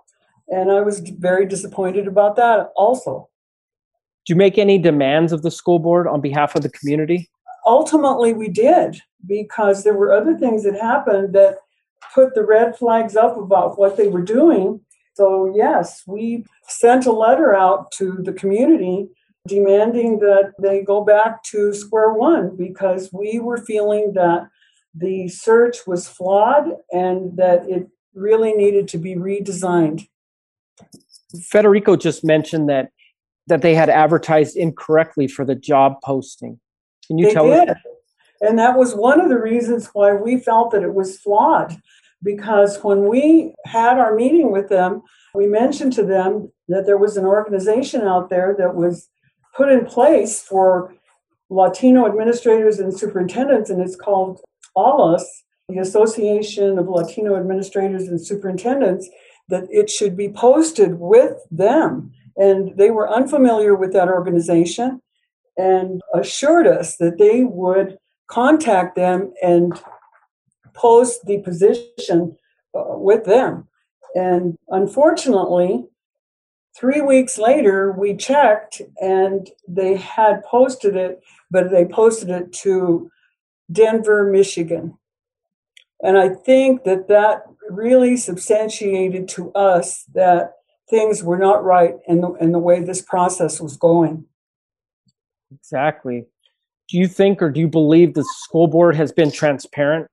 And 0.48 0.70
I 0.70 0.80
was 0.80 1.00
very 1.00 1.46
disappointed 1.46 2.06
about 2.06 2.36
that 2.36 2.70
also. 2.76 3.28
Do 4.24 4.32
you 4.32 4.36
make 4.36 4.58
any 4.58 4.78
demands 4.78 5.32
of 5.32 5.42
the 5.42 5.50
school 5.50 5.78
board 5.78 6.06
on 6.06 6.20
behalf 6.20 6.54
of 6.56 6.62
the 6.62 6.70
community? 6.70 7.28
Ultimately, 7.64 8.32
we 8.32 8.48
did 8.48 9.00
because 9.26 9.82
there 9.82 9.94
were 9.94 10.12
other 10.12 10.36
things 10.36 10.64
that 10.64 10.74
happened 10.74 11.34
that 11.34 11.58
put 12.14 12.34
the 12.34 12.44
red 12.44 12.76
flags 12.76 13.16
up 13.16 13.36
about 13.36 13.78
what 13.78 13.96
they 13.96 14.08
were 14.08 14.22
doing. 14.22 14.80
So, 15.14 15.52
yes, 15.54 16.02
we 16.06 16.44
sent 16.68 17.06
a 17.06 17.12
letter 17.12 17.54
out 17.54 17.90
to 17.92 18.18
the 18.22 18.32
community 18.32 19.08
demanding 19.46 20.18
that 20.20 20.52
they 20.60 20.82
go 20.82 21.04
back 21.04 21.42
to 21.44 21.72
square 21.72 22.12
one 22.12 22.56
because 22.56 23.10
we 23.12 23.38
were 23.38 23.58
feeling 23.58 24.12
that 24.14 24.48
the 24.94 25.28
search 25.28 25.86
was 25.86 26.08
flawed 26.08 26.68
and 26.90 27.36
that 27.36 27.68
it 27.68 27.88
really 28.14 28.52
needed 28.52 28.88
to 28.88 28.98
be 28.98 29.14
redesigned. 29.14 30.08
Federico 31.42 31.96
just 31.96 32.24
mentioned 32.24 32.68
that 32.68 32.90
that 33.48 33.62
they 33.62 33.74
had 33.74 33.88
advertised 33.88 34.56
incorrectly 34.56 35.28
for 35.28 35.44
the 35.44 35.54
job 35.54 35.94
posting. 36.02 36.58
Can 37.06 37.18
you 37.18 37.26
they 37.26 37.34
tell 37.34 37.46
did. 37.46 37.70
us? 37.70 37.76
And 38.40 38.58
that 38.58 38.76
was 38.76 38.94
one 38.94 39.20
of 39.20 39.28
the 39.28 39.38
reasons 39.38 39.88
why 39.92 40.12
we 40.12 40.38
felt 40.38 40.72
that 40.72 40.82
it 40.82 40.94
was 40.94 41.18
flawed. 41.18 41.80
Because 42.22 42.82
when 42.82 43.08
we 43.08 43.54
had 43.64 43.98
our 43.98 44.14
meeting 44.14 44.50
with 44.50 44.68
them, 44.68 45.02
we 45.34 45.46
mentioned 45.46 45.92
to 45.94 46.02
them 46.02 46.50
that 46.68 46.86
there 46.86 46.98
was 46.98 47.16
an 47.16 47.24
organization 47.24 48.02
out 48.02 48.30
there 48.30 48.54
that 48.58 48.74
was 48.74 49.08
put 49.56 49.70
in 49.70 49.86
place 49.86 50.42
for 50.42 50.94
Latino 51.48 52.06
administrators 52.06 52.78
and 52.78 52.96
superintendents, 52.96 53.70
and 53.70 53.80
it's 53.80 53.96
called 53.96 54.40
ALAS, 54.76 55.44
the 55.68 55.78
Association 55.78 56.78
of 56.78 56.88
Latino 56.88 57.36
Administrators 57.36 58.08
and 58.08 58.20
Superintendents, 58.20 59.08
that 59.48 59.64
it 59.70 59.88
should 59.88 60.16
be 60.16 60.28
posted 60.28 60.98
with 60.98 61.34
them. 61.50 62.12
And 62.36 62.76
they 62.76 62.90
were 62.90 63.10
unfamiliar 63.10 63.74
with 63.74 63.92
that 63.92 64.08
organization 64.08 65.00
and 65.56 66.02
assured 66.14 66.66
us 66.66 66.96
that 66.96 67.18
they 67.18 67.44
would 67.44 67.96
contact 68.28 68.96
them 68.96 69.32
and 69.42 69.80
post 70.74 71.24
the 71.24 71.38
position 71.38 72.36
uh, 72.74 72.98
with 72.98 73.24
them. 73.24 73.66
And 74.14 74.56
unfortunately, 74.68 75.86
three 76.78 77.00
weeks 77.00 77.38
later, 77.38 77.92
we 77.92 78.14
checked 78.14 78.82
and 79.00 79.50
they 79.66 79.96
had 79.96 80.44
posted 80.44 80.96
it, 80.96 81.22
but 81.50 81.70
they 81.70 81.84
posted 81.84 82.30
it 82.30 82.52
to 82.52 83.10
Denver, 83.72 84.30
Michigan. 84.30 84.96
And 86.02 86.18
I 86.18 86.28
think 86.28 86.84
that 86.84 87.08
that 87.08 87.44
really 87.70 88.16
substantiated 88.16 89.28
to 89.28 89.50
us 89.52 90.04
that 90.14 90.52
things 90.88 91.22
were 91.22 91.38
not 91.38 91.64
right 91.64 91.94
in 92.06 92.20
the, 92.20 92.32
in 92.34 92.52
the 92.52 92.58
way 92.58 92.80
this 92.80 93.02
process 93.02 93.60
was 93.60 93.76
going. 93.76 94.24
Exactly. 95.52 96.26
Do 96.88 96.98
you 96.98 97.08
think 97.08 97.42
or 97.42 97.50
do 97.50 97.60
you 97.60 97.68
believe 97.68 98.14
the 98.14 98.24
school 98.42 98.68
board 98.68 98.94
has 98.94 99.10
been 99.10 99.32
transparent? 99.32 100.08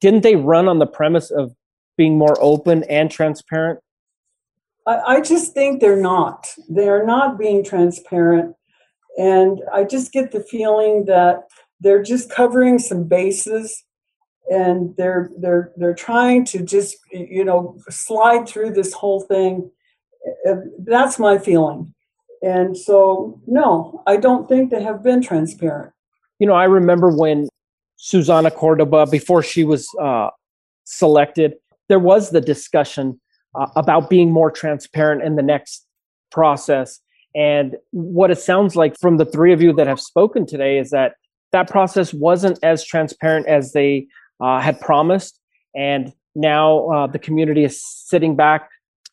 Didn't 0.00 0.22
they 0.22 0.36
run 0.36 0.68
on 0.68 0.78
the 0.78 0.86
premise 0.86 1.30
of 1.30 1.54
being 1.96 2.16
more 2.16 2.36
open 2.40 2.84
and 2.84 3.10
transparent? 3.10 3.80
I, 4.86 4.98
I 5.06 5.20
just 5.20 5.52
think 5.52 5.80
they're 5.80 6.00
not. 6.00 6.48
They 6.68 6.88
are 6.88 7.04
not 7.04 7.38
being 7.38 7.64
transparent. 7.64 8.54
And 9.16 9.62
I 9.72 9.84
just 9.84 10.12
get 10.12 10.32
the 10.32 10.42
feeling 10.42 11.04
that 11.06 11.44
they're 11.80 12.02
just 12.02 12.30
covering 12.30 12.78
some 12.78 13.04
bases 13.04 13.84
and 14.50 14.94
they're 14.96 15.30
they're 15.38 15.72
they're 15.76 15.94
trying 15.94 16.44
to 16.44 16.62
just 16.62 16.96
you 17.10 17.44
know 17.44 17.78
slide 17.88 18.46
through 18.46 18.70
this 18.70 18.92
whole 18.92 19.20
thing 19.20 19.70
that's 20.80 21.18
my 21.18 21.38
feeling 21.38 21.94
and 22.42 22.76
so 22.76 23.40
no 23.46 24.02
i 24.06 24.16
don't 24.16 24.48
think 24.48 24.70
they 24.70 24.82
have 24.82 25.02
been 25.02 25.22
transparent 25.22 25.92
you 26.38 26.46
know 26.46 26.54
i 26.54 26.64
remember 26.64 27.08
when 27.08 27.48
susana 27.96 28.50
cordova 28.50 29.06
before 29.06 29.42
she 29.42 29.64
was 29.64 29.88
uh, 30.00 30.28
selected 30.84 31.54
there 31.88 31.98
was 31.98 32.30
the 32.30 32.40
discussion 32.40 33.18
uh, 33.54 33.66
about 33.76 34.10
being 34.10 34.30
more 34.30 34.50
transparent 34.50 35.22
in 35.22 35.36
the 35.36 35.42
next 35.42 35.86
process 36.30 37.00
and 37.34 37.76
what 37.90 38.30
it 38.30 38.38
sounds 38.38 38.76
like 38.76 38.98
from 39.00 39.16
the 39.16 39.24
three 39.24 39.52
of 39.52 39.60
you 39.60 39.72
that 39.74 39.86
have 39.86 40.00
spoken 40.00 40.46
today 40.46 40.78
is 40.78 40.90
that 40.90 41.14
that 41.52 41.68
process 41.68 42.14
wasn't 42.14 42.58
as 42.62 42.84
transparent 42.84 43.46
as 43.46 43.72
they 43.72 44.06
uh, 44.40 44.60
had 44.60 44.80
promised. 44.80 45.38
And 45.74 46.12
now 46.34 46.88
uh, 46.88 47.06
the 47.08 47.18
community 47.18 47.64
is 47.64 47.82
sitting 47.84 48.36
back 48.36 48.68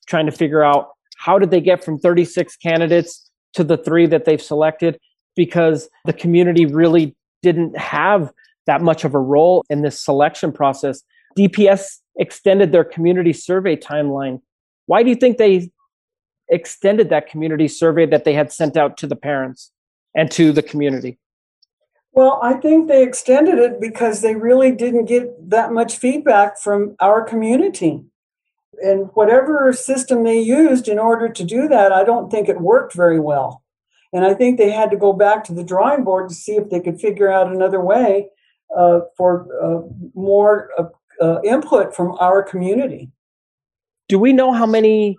trying 0.08 0.28
to 0.28 0.32
figure 0.32 0.64
out 0.64 0.90
how 1.18 1.40
did 1.40 1.52
they 1.52 1.62
get 1.62 1.84
from 1.84 1.98
36 2.00 2.56
candidates 2.58 3.30
to 3.54 3.64
the 3.64 3.78
three 3.78 4.06
that 4.08 4.26
they've 4.26 4.42
selected 4.42 5.00
because 5.36 5.90
the 6.06 6.14
community 6.14 6.66
really 6.66 7.16
didn't 7.42 7.78
have 7.78 8.32
that 8.68 8.82
much 8.82 9.04
of 9.04 9.16
a 9.16 9.20
role 9.20 9.64
in 9.70 9.82
this 9.82 10.00
selection 10.00 10.52
process. 10.52 11.02
DPS 11.38 12.00
extended 12.18 12.72
their 12.72 12.84
community 12.84 13.34
survey 13.34 13.76
timeline. 13.76 14.42
Why 14.86 15.04
do 15.04 15.10
you 15.10 15.16
think 15.16 15.38
they 15.38 15.72
extended 16.50 17.10
that 17.10 17.28
community 17.28 17.68
survey 17.68 18.06
that 18.08 18.26
they 18.26 18.34
had 18.34 18.52
sent 18.52 18.78
out 18.78 18.98
to 18.98 19.08
the 19.08 19.16
parents 19.16 19.72
and 20.16 20.30
to 20.32 20.52
the 20.52 20.62
community? 20.62 21.18
Well, 22.14 22.40
I 22.44 22.56
think 22.56 22.88
they 22.88 23.04
extended 23.04 23.58
it 23.58 23.80
because 23.80 24.22
they 24.22 24.36
really 24.36 24.72
didn't 24.72 25.06
get 25.06 25.50
that 25.50 25.72
much 25.72 25.98
feedback 25.98 26.60
from 26.60 26.96
our 27.00 27.24
community. 27.24 28.04
And 28.84 29.10
whatever 29.14 29.72
system 29.72 30.24
they 30.24 30.40
used 30.40 30.88
in 30.88 31.00
order 31.00 31.30
to 31.30 31.44
do 31.44 31.70
that, 31.70 31.94
I 31.94 32.04
don't 32.04 32.30
think 32.30 32.50
it 32.50 32.60
worked 32.60 32.94
very 32.94 33.20
well. 33.20 33.64
And 34.12 34.26
I 34.26 34.34
think 34.34 34.58
they 34.58 34.72
had 34.72 34.92
to 34.92 34.98
go 34.98 35.14
back 35.14 35.46
to 35.46 35.54
the 35.54 35.64
drawing 35.64 36.04
board 36.04 36.28
to 36.30 36.36
see 36.36 36.54
if 36.54 36.70
they 36.70 36.82
could 36.82 37.00
figure 37.00 37.32
out 37.32 37.48
another 37.48 37.80
way 37.80 38.28
uh, 38.76 39.02
for 39.16 39.48
uh, 39.62 39.88
more 40.14 40.70
uh, 41.22 41.40
input 41.44 41.96
from 41.96 42.18
our 42.20 42.42
community. 42.42 43.12
Do 44.10 44.20
we 44.20 44.34
know 44.34 44.52
how 44.52 44.66
many 44.66 45.18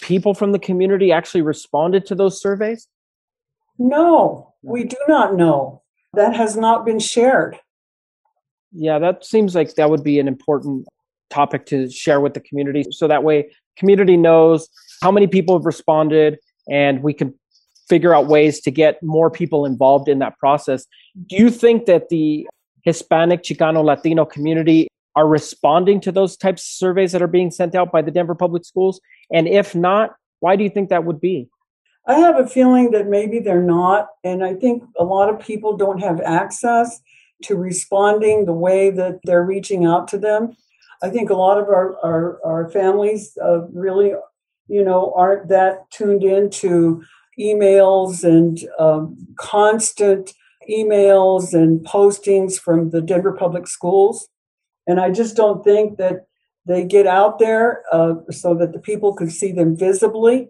people 0.00 0.32
from 0.32 0.52
the 0.52 0.58
community 0.58 1.12
actually 1.12 1.42
responded 1.42 2.06
to 2.06 2.14
those 2.14 2.40
surveys? 2.40 2.88
No, 3.78 4.54
we 4.62 4.84
do 4.84 4.96
not 5.08 5.34
know 5.34 5.82
that 6.14 6.34
has 6.34 6.56
not 6.56 6.84
been 6.84 6.98
shared. 6.98 7.58
Yeah, 8.72 8.98
that 8.98 9.24
seems 9.24 9.54
like 9.54 9.74
that 9.74 9.90
would 9.90 10.04
be 10.04 10.18
an 10.18 10.28
important 10.28 10.86
topic 11.30 11.66
to 11.66 11.90
share 11.90 12.20
with 12.20 12.34
the 12.34 12.40
community. 12.40 12.84
So 12.90 13.08
that 13.08 13.24
way, 13.24 13.50
community 13.76 14.16
knows 14.16 14.68
how 15.02 15.10
many 15.10 15.26
people 15.26 15.56
have 15.58 15.64
responded, 15.64 16.38
and 16.70 17.02
we 17.02 17.12
can 17.12 17.34
figure 17.88 18.14
out 18.14 18.26
ways 18.26 18.60
to 18.60 18.70
get 18.70 19.02
more 19.02 19.30
people 19.30 19.64
involved 19.64 20.08
in 20.08 20.18
that 20.18 20.38
process. 20.38 20.86
Do 21.26 21.36
you 21.36 21.50
think 21.50 21.86
that 21.86 22.08
the 22.08 22.46
Hispanic, 22.82 23.42
Chicano, 23.42 23.82
Latino 23.84 24.24
community 24.24 24.87
are 25.18 25.26
responding 25.26 26.00
to 26.00 26.12
those 26.12 26.36
types 26.36 26.62
of 26.62 26.68
surveys 26.68 27.10
that 27.10 27.20
are 27.20 27.26
being 27.26 27.50
sent 27.50 27.74
out 27.74 27.90
by 27.90 28.00
the 28.00 28.12
Denver 28.12 28.36
Public 28.36 28.64
Schools? 28.64 29.00
And 29.32 29.48
if 29.48 29.74
not, 29.74 30.14
why 30.38 30.54
do 30.54 30.62
you 30.62 30.70
think 30.70 30.90
that 30.90 31.04
would 31.04 31.20
be? 31.20 31.48
I 32.06 32.14
have 32.20 32.38
a 32.38 32.46
feeling 32.46 32.92
that 32.92 33.08
maybe 33.08 33.40
they're 33.40 33.60
not. 33.60 34.10
And 34.22 34.44
I 34.44 34.54
think 34.54 34.84
a 34.96 35.02
lot 35.02 35.28
of 35.28 35.40
people 35.40 35.76
don't 35.76 35.98
have 35.98 36.20
access 36.20 37.00
to 37.42 37.56
responding 37.56 38.44
the 38.44 38.52
way 38.52 38.90
that 38.90 39.18
they're 39.24 39.42
reaching 39.42 39.84
out 39.84 40.06
to 40.08 40.18
them. 40.18 40.56
I 41.02 41.10
think 41.10 41.30
a 41.30 41.34
lot 41.34 41.58
of 41.58 41.64
our, 41.64 41.96
our, 42.04 42.40
our 42.44 42.70
families 42.70 43.36
uh, 43.42 43.62
really, 43.72 44.12
you 44.68 44.84
know, 44.84 45.12
aren't 45.16 45.48
that 45.48 45.90
tuned 45.90 46.22
into 46.22 47.02
emails 47.40 48.22
and 48.22 48.60
um, 48.78 49.16
constant 49.36 50.32
emails 50.70 51.54
and 51.54 51.84
postings 51.84 52.56
from 52.56 52.90
the 52.90 53.02
Denver 53.02 53.32
Public 53.32 53.66
Schools. 53.66 54.28
And 54.88 54.98
I 54.98 55.10
just 55.10 55.36
don't 55.36 55.62
think 55.62 55.98
that 55.98 56.26
they 56.66 56.84
get 56.84 57.06
out 57.06 57.38
there 57.38 57.84
uh, 57.92 58.14
so 58.30 58.54
that 58.54 58.72
the 58.72 58.78
people 58.78 59.14
could 59.14 59.30
see 59.30 59.52
them 59.52 59.76
visibly 59.76 60.48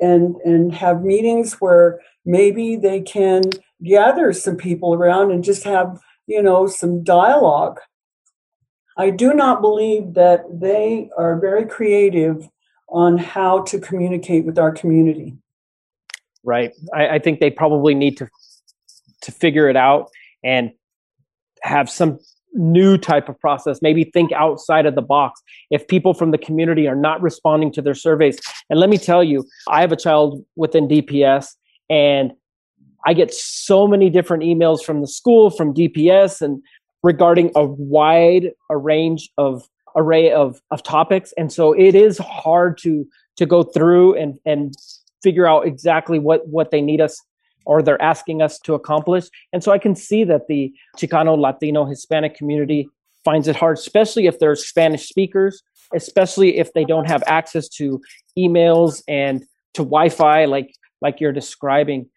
and 0.00 0.36
and 0.44 0.74
have 0.74 1.02
meetings 1.02 1.54
where 1.54 2.00
maybe 2.24 2.76
they 2.76 3.00
can 3.00 3.42
gather 3.84 4.32
some 4.32 4.56
people 4.56 4.94
around 4.94 5.30
and 5.30 5.44
just 5.44 5.64
have 5.64 6.00
you 6.26 6.42
know 6.42 6.66
some 6.66 7.04
dialogue. 7.04 7.78
I 8.96 9.10
do 9.10 9.34
not 9.34 9.60
believe 9.60 10.14
that 10.14 10.44
they 10.52 11.10
are 11.16 11.40
very 11.40 11.66
creative 11.66 12.48
on 12.88 13.18
how 13.18 13.62
to 13.62 13.78
communicate 13.78 14.44
with 14.44 14.58
our 14.58 14.72
community. 14.72 15.36
Right. 16.42 16.72
I, 16.92 17.08
I 17.08 17.18
think 17.18 17.40
they 17.40 17.50
probably 17.50 17.94
need 17.94 18.16
to 18.18 18.28
to 19.22 19.32
figure 19.32 19.68
it 19.68 19.76
out 19.76 20.10
and 20.42 20.72
have 21.62 21.90
some 21.90 22.18
new 22.54 22.98
type 22.98 23.28
of 23.28 23.38
process 23.38 23.80
maybe 23.80 24.04
think 24.04 24.32
outside 24.32 24.84
of 24.84 24.94
the 24.94 25.02
box 25.02 25.40
if 25.70 25.86
people 25.86 26.12
from 26.12 26.32
the 26.32 26.38
community 26.38 26.88
are 26.88 26.96
not 26.96 27.22
responding 27.22 27.70
to 27.72 27.80
their 27.80 27.94
surveys. 27.94 28.38
And 28.68 28.80
let 28.80 28.90
me 28.90 28.98
tell 28.98 29.22
you 29.22 29.46
i 29.68 29.80
have 29.80 29.92
a 29.92 29.96
child 29.96 30.44
within 30.56 30.88
dps 30.88 31.54
and 31.88 32.32
i 33.06 33.14
get 33.14 33.32
so 33.32 33.86
many 33.86 34.10
different 34.10 34.42
emails 34.42 34.82
from 34.82 35.00
the 35.00 35.06
school 35.06 35.50
from 35.50 35.72
dps 35.72 36.40
and 36.40 36.62
regarding 37.02 37.50
a 37.54 37.64
wide 37.64 38.50
a 38.68 38.76
range 38.76 39.30
of 39.38 39.62
array 39.96 40.30
of, 40.30 40.60
of 40.70 40.82
topics. 40.82 41.32
And 41.36 41.52
so 41.52 41.72
it 41.72 41.94
is 41.94 42.18
hard 42.18 42.78
to 42.78 43.06
to 43.36 43.46
go 43.46 43.62
through 43.62 44.14
and 44.16 44.38
and 44.44 44.74
figure 45.22 45.46
out 45.46 45.66
exactly 45.66 46.18
what 46.18 46.46
what 46.48 46.70
they 46.70 46.80
need 46.80 47.00
us 47.00 47.20
or 47.70 47.82
they're 47.82 48.02
asking 48.02 48.42
us 48.42 48.58
to 48.58 48.74
accomplish. 48.74 49.26
And 49.52 49.62
so 49.62 49.70
I 49.70 49.78
can 49.78 49.94
see 49.94 50.24
that 50.24 50.48
the 50.48 50.72
Chicano, 50.98 51.38
Latino, 51.38 51.84
Hispanic 51.84 52.34
community 52.34 52.88
finds 53.24 53.46
it 53.46 53.54
hard, 53.54 53.78
especially 53.78 54.26
if 54.26 54.40
they're 54.40 54.56
Spanish 54.56 55.08
speakers, 55.08 55.62
especially 55.94 56.58
if 56.58 56.72
they 56.72 56.84
don't 56.84 57.08
have 57.08 57.22
access 57.28 57.68
to 57.68 58.00
emails 58.36 59.04
and 59.06 59.44
to 59.74 59.82
Wi-Fi, 59.82 60.46
like 60.46 60.74
like 61.00 61.20
you're 61.20 61.32
describing. 61.32 62.10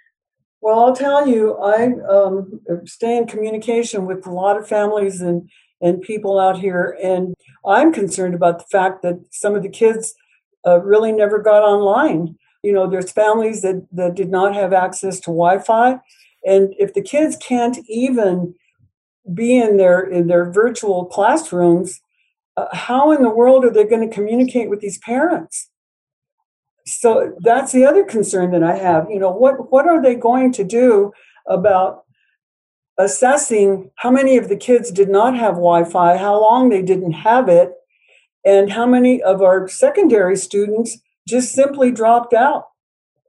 Well, 0.60 0.80
I'll 0.80 0.96
tell 0.96 1.28
you, 1.28 1.56
I 1.58 1.92
um, 2.10 2.60
stay 2.86 3.16
in 3.16 3.28
communication 3.28 4.08
with 4.08 4.26
a 4.26 4.32
lot 4.32 4.58
of 4.58 4.68
families 4.68 5.22
and 5.22 5.48
and 5.82 6.02
people 6.02 6.40
out 6.40 6.58
here, 6.58 6.98
and 7.04 7.36
I'm 7.64 7.94
concerned 7.94 8.34
about 8.34 8.58
the 8.58 8.70
fact 8.72 9.04
that 9.04 9.20
some 9.30 9.54
of 9.54 9.62
the 9.62 9.70
kids 9.70 10.16
uh, 10.66 10.82
really 10.82 11.12
never 11.12 11.38
got 11.40 11.62
online 11.62 12.40
you 12.64 12.74
know 12.74 12.90
there's 12.90 13.12
families 13.12 13.62
that, 13.62 13.86
that 13.92 14.16
did 14.16 14.30
not 14.30 14.56
have 14.56 14.74
access 14.74 15.20
to 15.22 15.28
wi-fi. 15.28 16.00
And 16.46 16.74
if 16.78 16.94
the 16.94 17.02
kids 17.02 17.38
can't 17.38 17.78
even 17.88 18.56
be 19.34 19.58
in 19.58 19.78
their 19.78 20.02
in 20.02 20.28
their 20.28 20.52
virtual 20.52 21.06
classrooms 21.06 22.02
uh, 22.56 22.68
how 22.76 23.12
in 23.12 23.24
the 23.24 23.30
world 23.30 23.66
are 23.66 23.72
they 23.72 23.84
going 23.84 24.08
to 24.08 24.14
communicate 24.14 24.70
with 24.70 24.80
these 24.80 25.00
parents? 25.00 25.70
So 26.86 27.36
that's 27.40 27.72
the 27.72 27.86
other 27.86 28.04
concern 28.04 28.52
that 28.52 28.64
i 28.64 28.76
have. 28.78 29.10
You 29.10 29.20
know 29.20 29.32
what 29.32 29.72
what 29.72 29.88
are 29.88 30.02
they 30.02 30.16
going 30.16 30.52
to 30.54 30.64
do 30.64 31.12
about 31.48 32.04
assessing 32.98 33.90
how 33.96 34.12
many 34.12 34.38
of 34.38 34.50
the 34.50 34.58
kids 34.58 34.92
did 34.92 35.10
not 35.10 35.36
have 35.36 35.56
wi-fi 35.56 36.16
how 36.16 36.40
long 36.40 36.70
they 36.70 36.82
didn't 36.84 37.14
have 37.14 37.50
it 37.50 37.72
and 38.46 38.72
how 38.72 38.86
many 38.86 39.22
of 39.24 39.42
our 39.42 39.68
secondary 39.68 40.38
students 40.38 41.00
just 41.28 41.54
simply 41.54 41.92
dropped 41.92 42.34
out. 42.34 42.68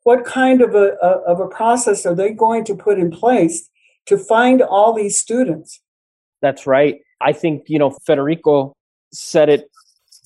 What 0.03 0.25
kind 0.25 0.61
of 0.61 0.75
a, 0.75 0.97
a, 1.01 1.09
of 1.27 1.41
a 1.41 1.49
process 1.49 2.05
are 2.05 2.15
they 2.15 2.31
going 2.31 2.65
to 2.65 2.75
put 2.75 2.99
in 2.99 3.11
place 3.11 3.71
to 4.07 4.19
find 4.19 4.61
all 4.61 4.93
these 4.93 5.17
students? 5.17 5.81
That's 6.43 6.67
right. 6.67 7.01
I 7.21 7.33
think, 7.33 7.65
you 7.69 7.79
know, 7.79 7.91
Federico 7.91 8.75
said 9.13 9.49
it 9.49 9.71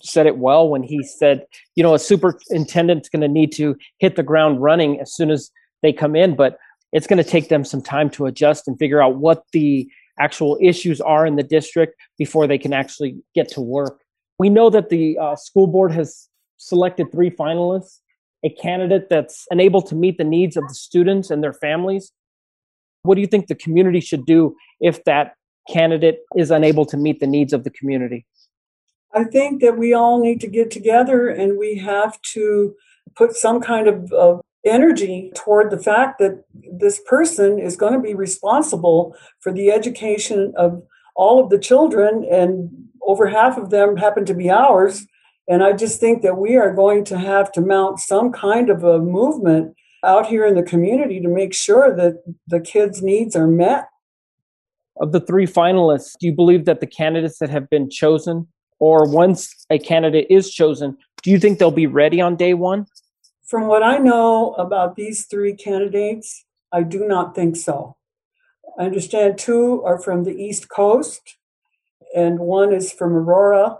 said 0.02 0.26
it 0.26 0.38
well 0.38 0.68
when 0.68 0.82
he 0.82 1.02
said, 1.02 1.44
you 1.74 1.82
know, 1.82 1.94
a 1.94 1.98
superintendent's 1.98 3.08
going 3.08 3.20
to 3.20 3.28
need 3.28 3.52
to 3.52 3.76
hit 3.98 4.16
the 4.16 4.22
ground 4.22 4.62
running 4.62 5.00
as 5.00 5.12
soon 5.12 5.30
as 5.30 5.50
they 5.82 5.92
come 5.92 6.14
in, 6.14 6.36
but 6.36 6.58
it's 6.92 7.06
going 7.06 7.22
to 7.22 7.28
take 7.28 7.48
them 7.48 7.64
some 7.64 7.82
time 7.82 8.08
to 8.10 8.26
adjust 8.26 8.68
and 8.68 8.78
figure 8.78 9.02
out 9.02 9.16
what 9.16 9.44
the 9.52 9.88
actual 10.18 10.58
issues 10.60 11.00
are 11.00 11.26
in 11.26 11.36
the 11.36 11.42
district 11.42 12.00
before 12.16 12.46
they 12.46 12.58
can 12.58 12.72
actually 12.72 13.16
get 13.34 13.48
to 13.48 13.60
work. 13.60 14.00
We 14.38 14.48
know 14.48 14.70
that 14.70 14.88
the 14.88 15.18
uh, 15.18 15.36
school 15.36 15.66
board 15.66 15.92
has 15.92 16.28
selected 16.58 17.10
three 17.10 17.30
finalists 17.30 18.00
a 18.44 18.50
candidate 18.50 19.08
that's 19.08 19.46
unable 19.50 19.82
to 19.82 19.94
meet 19.94 20.18
the 20.18 20.24
needs 20.24 20.56
of 20.56 20.66
the 20.68 20.74
students 20.74 21.30
and 21.30 21.42
their 21.42 21.52
families, 21.52 22.12
What 23.02 23.14
do 23.14 23.20
you 23.20 23.26
think 23.26 23.46
the 23.46 23.54
community 23.54 24.00
should 24.00 24.26
do 24.26 24.54
if 24.80 25.04
that 25.04 25.34
candidate 25.68 26.20
is 26.36 26.50
unable 26.50 26.84
to 26.86 26.96
meet 26.96 27.20
the 27.20 27.26
needs 27.26 27.52
of 27.52 27.64
the 27.64 27.70
community? 27.70 28.26
I 29.14 29.24
think 29.24 29.60
that 29.62 29.78
we 29.78 29.94
all 29.94 30.20
need 30.20 30.40
to 30.42 30.46
get 30.48 30.70
together 30.70 31.28
and 31.28 31.58
we 31.58 31.78
have 31.78 32.20
to 32.34 32.74
put 33.16 33.34
some 33.34 33.60
kind 33.60 33.88
of, 33.88 34.12
of 34.12 34.40
energy 34.64 35.32
toward 35.34 35.70
the 35.70 35.78
fact 35.78 36.18
that 36.18 36.44
this 36.70 37.00
person 37.06 37.58
is 37.58 37.76
going 37.76 37.94
to 37.94 38.00
be 38.00 38.14
responsible 38.14 39.16
for 39.40 39.52
the 39.52 39.70
education 39.70 40.52
of 40.56 40.82
all 41.16 41.42
of 41.42 41.50
the 41.50 41.58
children, 41.58 42.24
and 42.30 42.70
over 43.02 43.26
half 43.26 43.56
of 43.56 43.70
them 43.70 43.96
happen 43.96 44.24
to 44.24 44.34
be 44.34 44.50
ours. 44.50 45.04
And 45.48 45.62
I 45.62 45.72
just 45.72 45.98
think 45.98 46.22
that 46.22 46.36
we 46.36 46.56
are 46.56 46.74
going 46.74 47.04
to 47.04 47.18
have 47.18 47.50
to 47.52 47.60
mount 47.60 48.00
some 48.00 48.30
kind 48.32 48.68
of 48.68 48.84
a 48.84 48.98
movement 48.98 49.74
out 50.04 50.26
here 50.26 50.46
in 50.46 50.54
the 50.54 50.62
community 50.62 51.20
to 51.20 51.28
make 51.28 51.54
sure 51.54 51.94
that 51.96 52.22
the 52.46 52.60
kids' 52.60 53.02
needs 53.02 53.34
are 53.34 53.48
met. 53.48 53.88
Of 55.00 55.12
the 55.12 55.20
three 55.20 55.46
finalists, 55.46 56.16
do 56.20 56.26
you 56.26 56.34
believe 56.34 56.64
that 56.66 56.80
the 56.80 56.86
candidates 56.86 57.38
that 57.38 57.50
have 57.50 57.70
been 57.70 57.88
chosen, 57.88 58.48
or 58.78 59.08
once 59.08 59.64
a 59.70 59.78
candidate 59.78 60.26
is 60.28 60.52
chosen, 60.52 60.96
do 61.22 61.30
you 61.30 61.38
think 61.38 61.58
they'll 61.58 61.70
be 61.70 61.86
ready 61.86 62.20
on 62.20 62.36
day 62.36 62.54
one? 62.54 62.86
From 63.46 63.66
what 63.66 63.82
I 63.82 63.98
know 63.98 64.52
about 64.54 64.96
these 64.96 65.26
three 65.26 65.54
candidates, 65.54 66.44
I 66.70 66.82
do 66.82 67.06
not 67.06 67.34
think 67.34 67.56
so. 67.56 67.96
I 68.78 68.84
understand 68.84 69.38
two 69.38 69.82
are 69.84 69.98
from 69.98 70.24
the 70.24 70.36
East 70.36 70.68
Coast 70.68 71.38
and 72.14 72.38
one 72.38 72.72
is 72.72 72.92
from 72.92 73.14
Aurora. 73.14 73.78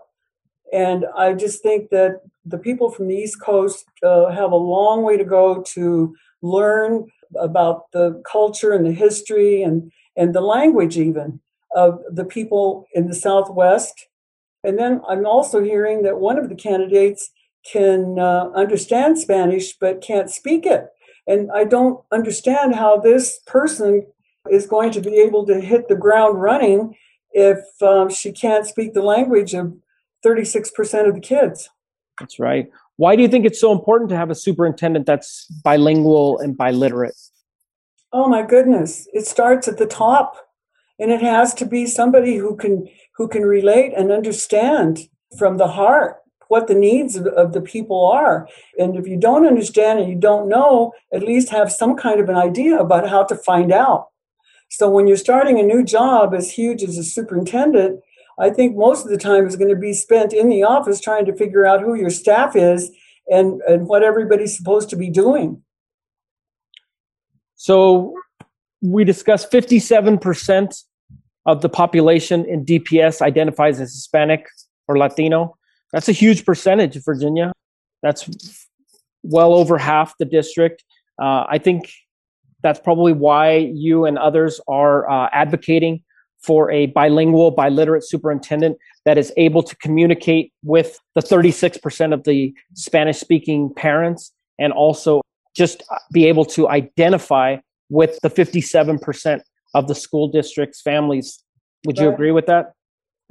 And 0.73 1.07
I 1.17 1.33
just 1.33 1.63
think 1.63 1.91
that 1.91 2.21
the 2.45 2.59
people 2.59 2.91
from 2.91 3.09
the 3.09 3.17
East 3.17 3.41
Coast 3.41 3.87
uh, 4.03 4.31
have 4.31 4.53
a 4.53 4.57
long 4.57 5.03
way 5.03 5.17
to 5.17 5.25
go 5.25 5.63
to 5.75 6.15
learn 6.43 7.07
about 7.39 7.91
the 7.93 8.23
culture 8.31 8.73
and 8.73 8.85
the 8.85 8.93
history 8.93 9.63
and, 9.63 9.91
and 10.17 10.35
the 10.35 10.41
language, 10.41 10.99
even 10.99 11.41
of 11.75 12.01
the 12.11 12.25
people 12.25 12.87
in 12.95 13.07
the 13.07 13.15
Southwest. 13.15 14.09
And 14.65 14.79
then 14.79 15.01
I'm 15.09 15.27
also 15.27 15.63
hearing 15.63 16.03
that 16.03 16.19
one 16.19 16.39
of 16.39 16.49
the 16.49 16.55
candidates 16.55 17.31
can 17.71 18.19
uh, 18.19 18.51
understand 18.55 19.19
Spanish 19.19 19.77
but 19.79 20.01
can't 20.01 20.31
speak 20.31 20.65
it. 20.67 20.89
And 21.27 21.51
I 21.53 21.65
don't 21.65 22.03
understand 22.11 22.75
how 22.75 22.97
this 22.97 23.41
person 23.47 24.07
is 24.51 24.67
going 24.67 24.93
to 24.93 25.01
be 25.01 25.17
able 25.17 25.45
to 25.47 25.61
hit 25.61 25.89
the 25.89 25.97
ground 25.97 26.41
running 26.41 26.97
if 27.33 27.59
um, 27.83 28.09
she 28.09 28.33
can't 28.33 28.67
speak 28.67 28.95
the 28.95 29.03
language 29.03 29.53
of 29.53 29.75
36% 30.25 31.09
of 31.09 31.15
the 31.15 31.21
kids. 31.21 31.69
That's 32.19 32.39
right. 32.39 32.69
Why 32.97 33.15
do 33.15 33.23
you 33.23 33.29
think 33.29 33.47
it's 33.47 33.61
so 33.61 33.73
important 33.73 34.11
to 34.11 34.17
have 34.17 34.31
a 34.31 34.35
superintendent 34.35 35.07
that's 35.07 35.47
bilingual 35.63 36.39
and 36.39 36.57
biliterate? 36.57 37.31
Oh 38.13 38.29
my 38.29 38.43
goodness. 38.43 39.07
It 39.13 39.27
starts 39.27 39.69
at 39.69 39.79
the 39.79 39.87
top 39.87 40.37
and 40.99 41.13
it 41.13 41.21
has 41.21 41.55
to 41.55 41.67
be 41.67 41.87
somebody 41.87 42.37
who 42.37 42.57
can 42.57 42.89
who 43.17 43.29
can 43.29 43.43
relate 43.43 43.93
and 43.97 44.11
understand 44.11 45.09
from 45.39 45.59
the 45.59 45.69
heart 45.69 46.17
what 46.49 46.67
the 46.67 46.75
needs 46.75 47.15
of, 47.15 47.27
of, 47.27 47.53
the 47.53 47.61
people 47.61 48.07
are. 48.07 48.49
And 48.79 48.97
if 48.97 49.07
you 49.07 49.19
don't 49.19 49.47
understand 49.47 49.99
and 49.99 50.09
you 50.09 50.15
don't 50.15 50.49
know, 50.49 50.93
at 51.13 51.23
least 51.23 51.51
have 51.51 51.71
some 51.71 51.95
kind 51.95 52.21
of 52.21 52.29
an 52.31 52.37
idea 52.37 52.79
about 52.79 53.09
how 53.09 53.25
to 53.25 53.37
find 53.37 53.71
out. 53.71 54.07
So 54.71 54.89
when 54.89 55.07
you're 55.07 55.19
starting 55.19 55.59
a 55.59 55.63
new 55.63 55.85
job 55.85 56.35
as 56.35 56.53
huge 56.53 56.83
as 56.83 56.97
a 56.97 57.05
superintendent, 57.05 58.01
I 58.39 58.51
think 58.51 58.77
most 58.77 59.05
of 59.05 59.11
the 59.11 59.19
time 59.19 59.47
is 59.47 59.57
going 59.57 59.71
to 59.71 59.77
be 59.77 59.93
spent 59.93 60.33
in 60.33 60.49
the 60.49 60.63
office 60.63 61.01
trying 61.01 61.27
to 61.27 61.35
figure 61.35 61.67
out 61.67 61.81
who 61.81 61.95
your 61.95 62.11
staff 62.11 62.55
is 62.55 62.91
and, 63.29 63.61
and 63.63 63.89
what 63.89 64.03
everybody's 64.03 64.57
supposed 64.57 64.91
to 64.91 64.97
be 64.97 65.11
doing. 65.11 65.63
So 67.57 68.15
we 68.81 69.05
discussed 69.05 69.51
57% 69.51 70.85
of 71.47 71.63
the 71.63 71.69
population 71.69 72.45
in 72.45 72.65
DPS 72.65 73.21
identifies 73.21 73.81
as 73.81 73.93
Hispanic 73.93 74.47
or 74.87 74.99
Latino. 74.99 75.57
That's 75.93 76.09
a 76.09 76.13
huge 76.13 76.45
percentage, 76.45 76.95
of 76.95 77.05
Virginia. 77.05 77.53
That's 78.03 78.69
well 79.23 79.55
over 79.55 79.79
half 79.79 80.17
the 80.19 80.25
district. 80.25 80.85
Uh, 81.21 81.45
I 81.49 81.59
think 81.59 81.91
that's 82.63 82.79
probably 82.79 83.13
why 83.13 83.57
you 83.57 84.05
and 84.05 84.19
others 84.19 84.61
are 84.69 85.11
uh, 85.11 85.29
advocating 85.33 86.05
for 86.43 86.71
a 86.71 86.87
bilingual, 86.87 87.55
biliterate 87.55 88.05
superintendent 88.05 88.79
that 89.05 89.19
is 89.19 89.33
able 89.37 89.63
to 89.63 89.77
communicate 89.77 90.53
with 90.63 90.99
the 91.15 91.21
36% 91.21 92.13
of 92.15 92.25
the 92.25 92.55
Spanish 92.75 93.19
speaking 93.19 93.73
parents 93.75 94.33
and 94.59 94.73
also 94.73 95.21
just 95.57 95.83
be 96.13 96.27
able 96.27 96.45
to 96.45 96.69
identify 96.69 97.57
with 97.91 98.19
the 98.23 98.31
57% 98.31 99.41
of 99.75 99.89
the 99.89 99.95
school 99.95 100.29
district's 100.29 100.81
families. 100.81 101.43
Would 101.87 101.99
you 101.99 102.13
agree 102.13 102.33
with 102.33 102.47
that? 102.47 102.73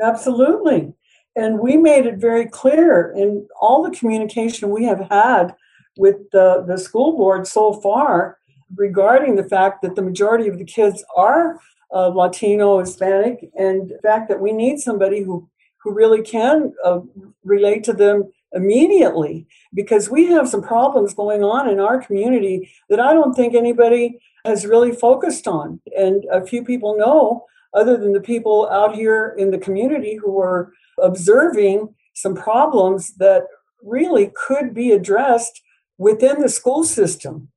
Absolutely. 0.01 0.93
And 1.36 1.60
we 1.60 1.78
made 1.78 2.05
it 2.05 2.18
very 2.18 2.47
clear 2.47 3.14
in 3.16 3.47
all 3.60 3.84
the 3.84 3.95
communication 3.95 4.70
we 4.70 4.86
have 4.86 5.08
had 5.10 5.55
with 5.97 6.16
the, 6.32 6.64
the 6.68 6.78
school 6.78 7.16
board 7.16 7.47
so 7.47 7.74
far 7.74 8.38
regarding 8.76 9.36
the 9.36 9.43
fact 9.43 9.82
that 9.82 9.95
the 9.95 10.01
majority 10.01 10.47
of 10.47 10.58
the 10.58 10.66
kids 10.66 11.03
are 11.16 11.60
uh, 11.93 12.09
Latino, 12.09 12.79
Hispanic, 12.79 13.49
and 13.57 13.89
the 13.89 13.99
fact 14.03 14.29
that 14.29 14.41
we 14.41 14.51
need 14.51 14.79
somebody 14.79 15.23
who 15.23 15.49
who 15.88 15.93
really 15.93 16.21
can 16.21 16.73
uh, 16.83 16.99
relate 17.43 17.83
to 17.85 17.93
them 17.93 18.29
immediately 18.53 19.47
because 19.73 20.09
we 20.09 20.25
have 20.25 20.49
some 20.49 20.61
problems 20.61 21.13
going 21.13 21.43
on 21.43 21.69
in 21.69 21.79
our 21.79 22.01
community 22.01 22.69
that 22.89 22.99
I 22.99 23.13
don't 23.13 23.33
think 23.33 23.53
anybody 23.53 24.19
has 24.45 24.65
really 24.65 24.91
focused 24.91 25.47
on. 25.47 25.79
And 25.97 26.25
a 26.31 26.45
few 26.45 26.63
people 26.63 26.97
know, 26.97 27.45
other 27.73 27.97
than 27.97 28.13
the 28.13 28.21
people 28.21 28.69
out 28.69 28.95
here 28.95 29.35
in 29.38 29.51
the 29.51 29.57
community 29.57 30.15
who 30.15 30.39
are 30.39 30.73
observing 31.01 31.93
some 32.13 32.35
problems 32.35 33.15
that 33.15 33.43
really 33.83 34.31
could 34.35 34.73
be 34.73 34.91
addressed 34.91 35.61
within 35.97 36.41
the 36.41 36.49
school 36.49 36.83
system. 36.83 37.49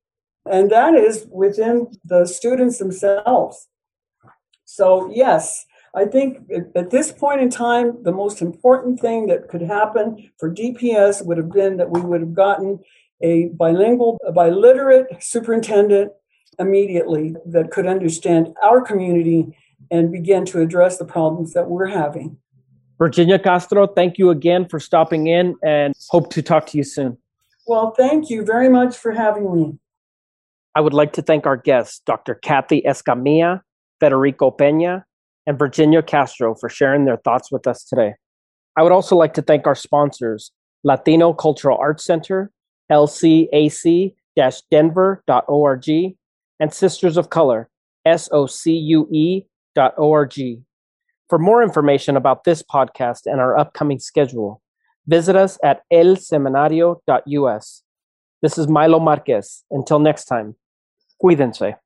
And 0.50 0.70
that 0.70 0.94
is 0.94 1.26
within 1.30 1.88
the 2.04 2.26
students 2.26 2.78
themselves. 2.78 3.68
So, 4.72 5.10
yes, 5.12 5.66
I 5.96 6.04
think 6.04 6.48
at 6.76 6.90
this 6.90 7.10
point 7.10 7.40
in 7.40 7.50
time, 7.50 8.00
the 8.04 8.12
most 8.12 8.40
important 8.40 9.00
thing 9.00 9.26
that 9.26 9.48
could 9.48 9.62
happen 9.62 10.30
for 10.38 10.48
DPS 10.48 11.26
would 11.26 11.38
have 11.38 11.50
been 11.50 11.76
that 11.78 11.90
we 11.90 12.00
would 12.00 12.20
have 12.20 12.34
gotten 12.34 12.78
a 13.20 13.48
bilingual, 13.54 14.16
a 14.24 14.32
biliterate 14.32 15.20
superintendent 15.20 16.12
immediately 16.60 17.34
that 17.46 17.72
could 17.72 17.86
understand 17.86 18.54
our 18.62 18.80
community 18.80 19.48
and 19.90 20.12
begin 20.12 20.44
to 20.44 20.60
address 20.60 20.98
the 20.98 21.04
problems 21.04 21.52
that 21.52 21.68
we're 21.68 21.88
having. 21.88 22.36
Virginia 22.96 23.40
Castro, 23.40 23.88
thank 23.88 24.18
you 24.18 24.30
again 24.30 24.68
for 24.68 24.78
stopping 24.78 25.26
in 25.26 25.56
and 25.64 25.94
hope 26.10 26.30
to 26.30 26.42
talk 26.42 26.66
to 26.66 26.78
you 26.78 26.84
soon. 26.84 27.18
Well, 27.66 27.92
thank 27.96 28.30
you 28.30 28.44
very 28.44 28.68
much 28.68 28.96
for 28.96 29.10
having 29.10 29.52
me. 29.52 29.78
I 30.76 30.80
would 30.80 30.94
like 30.94 31.14
to 31.14 31.22
thank 31.22 31.44
our 31.44 31.56
guests, 31.56 32.00
Dr. 32.06 32.36
Kathy 32.36 32.82
Escamilla, 32.86 33.62
Federico 34.00 34.50
Pena, 34.50 35.04
and 35.46 35.58
Virginia 35.58 36.02
Castro 36.02 36.54
for 36.54 36.68
sharing 36.68 37.04
their 37.04 37.18
thoughts 37.18 37.52
with 37.52 37.66
us 37.66 37.84
today. 37.84 38.14
I 38.76 38.82
would 38.82 38.92
also 38.92 39.16
like 39.16 39.34
to 39.34 39.42
thank 39.42 39.66
our 39.66 39.74
sponsors, 39.74 40.52
Latino 40.84 41.32
Cultural 41.32 41.76
Arts 41.78 42.04
Center, 42.04 42.50
lcac 42.90 44.12
denver.org, 44.70 45.88
and 46.60 46.72
Sisters 46.72 47.16
of 47.16 47.30
Color, 47.30 47.68
socue.org. 48.06 49.44
For 51.28 51.38
more 51.38 51.62
information 51.62 52.16
about 52.16 52.44
this 52.44 52.62
podcast 52.62 53.20
and 53.26 53.40
our 53.40 53.56
upcoming 53.56 53.98
schedule, 54.00 54.62
visit 55.06 55.36
us 55.36 55.58
at 55.62 55.82
elsemanario.us. 55.92 57.82
This 58.42 58.58
is 58.58 58.66
Milo 58.68 58.98
Marquez. 58.98 59.64
Until 59.70 59.98
next 59.98 60.24
time, 60.24 60.56
cuídense. 61.22 61.76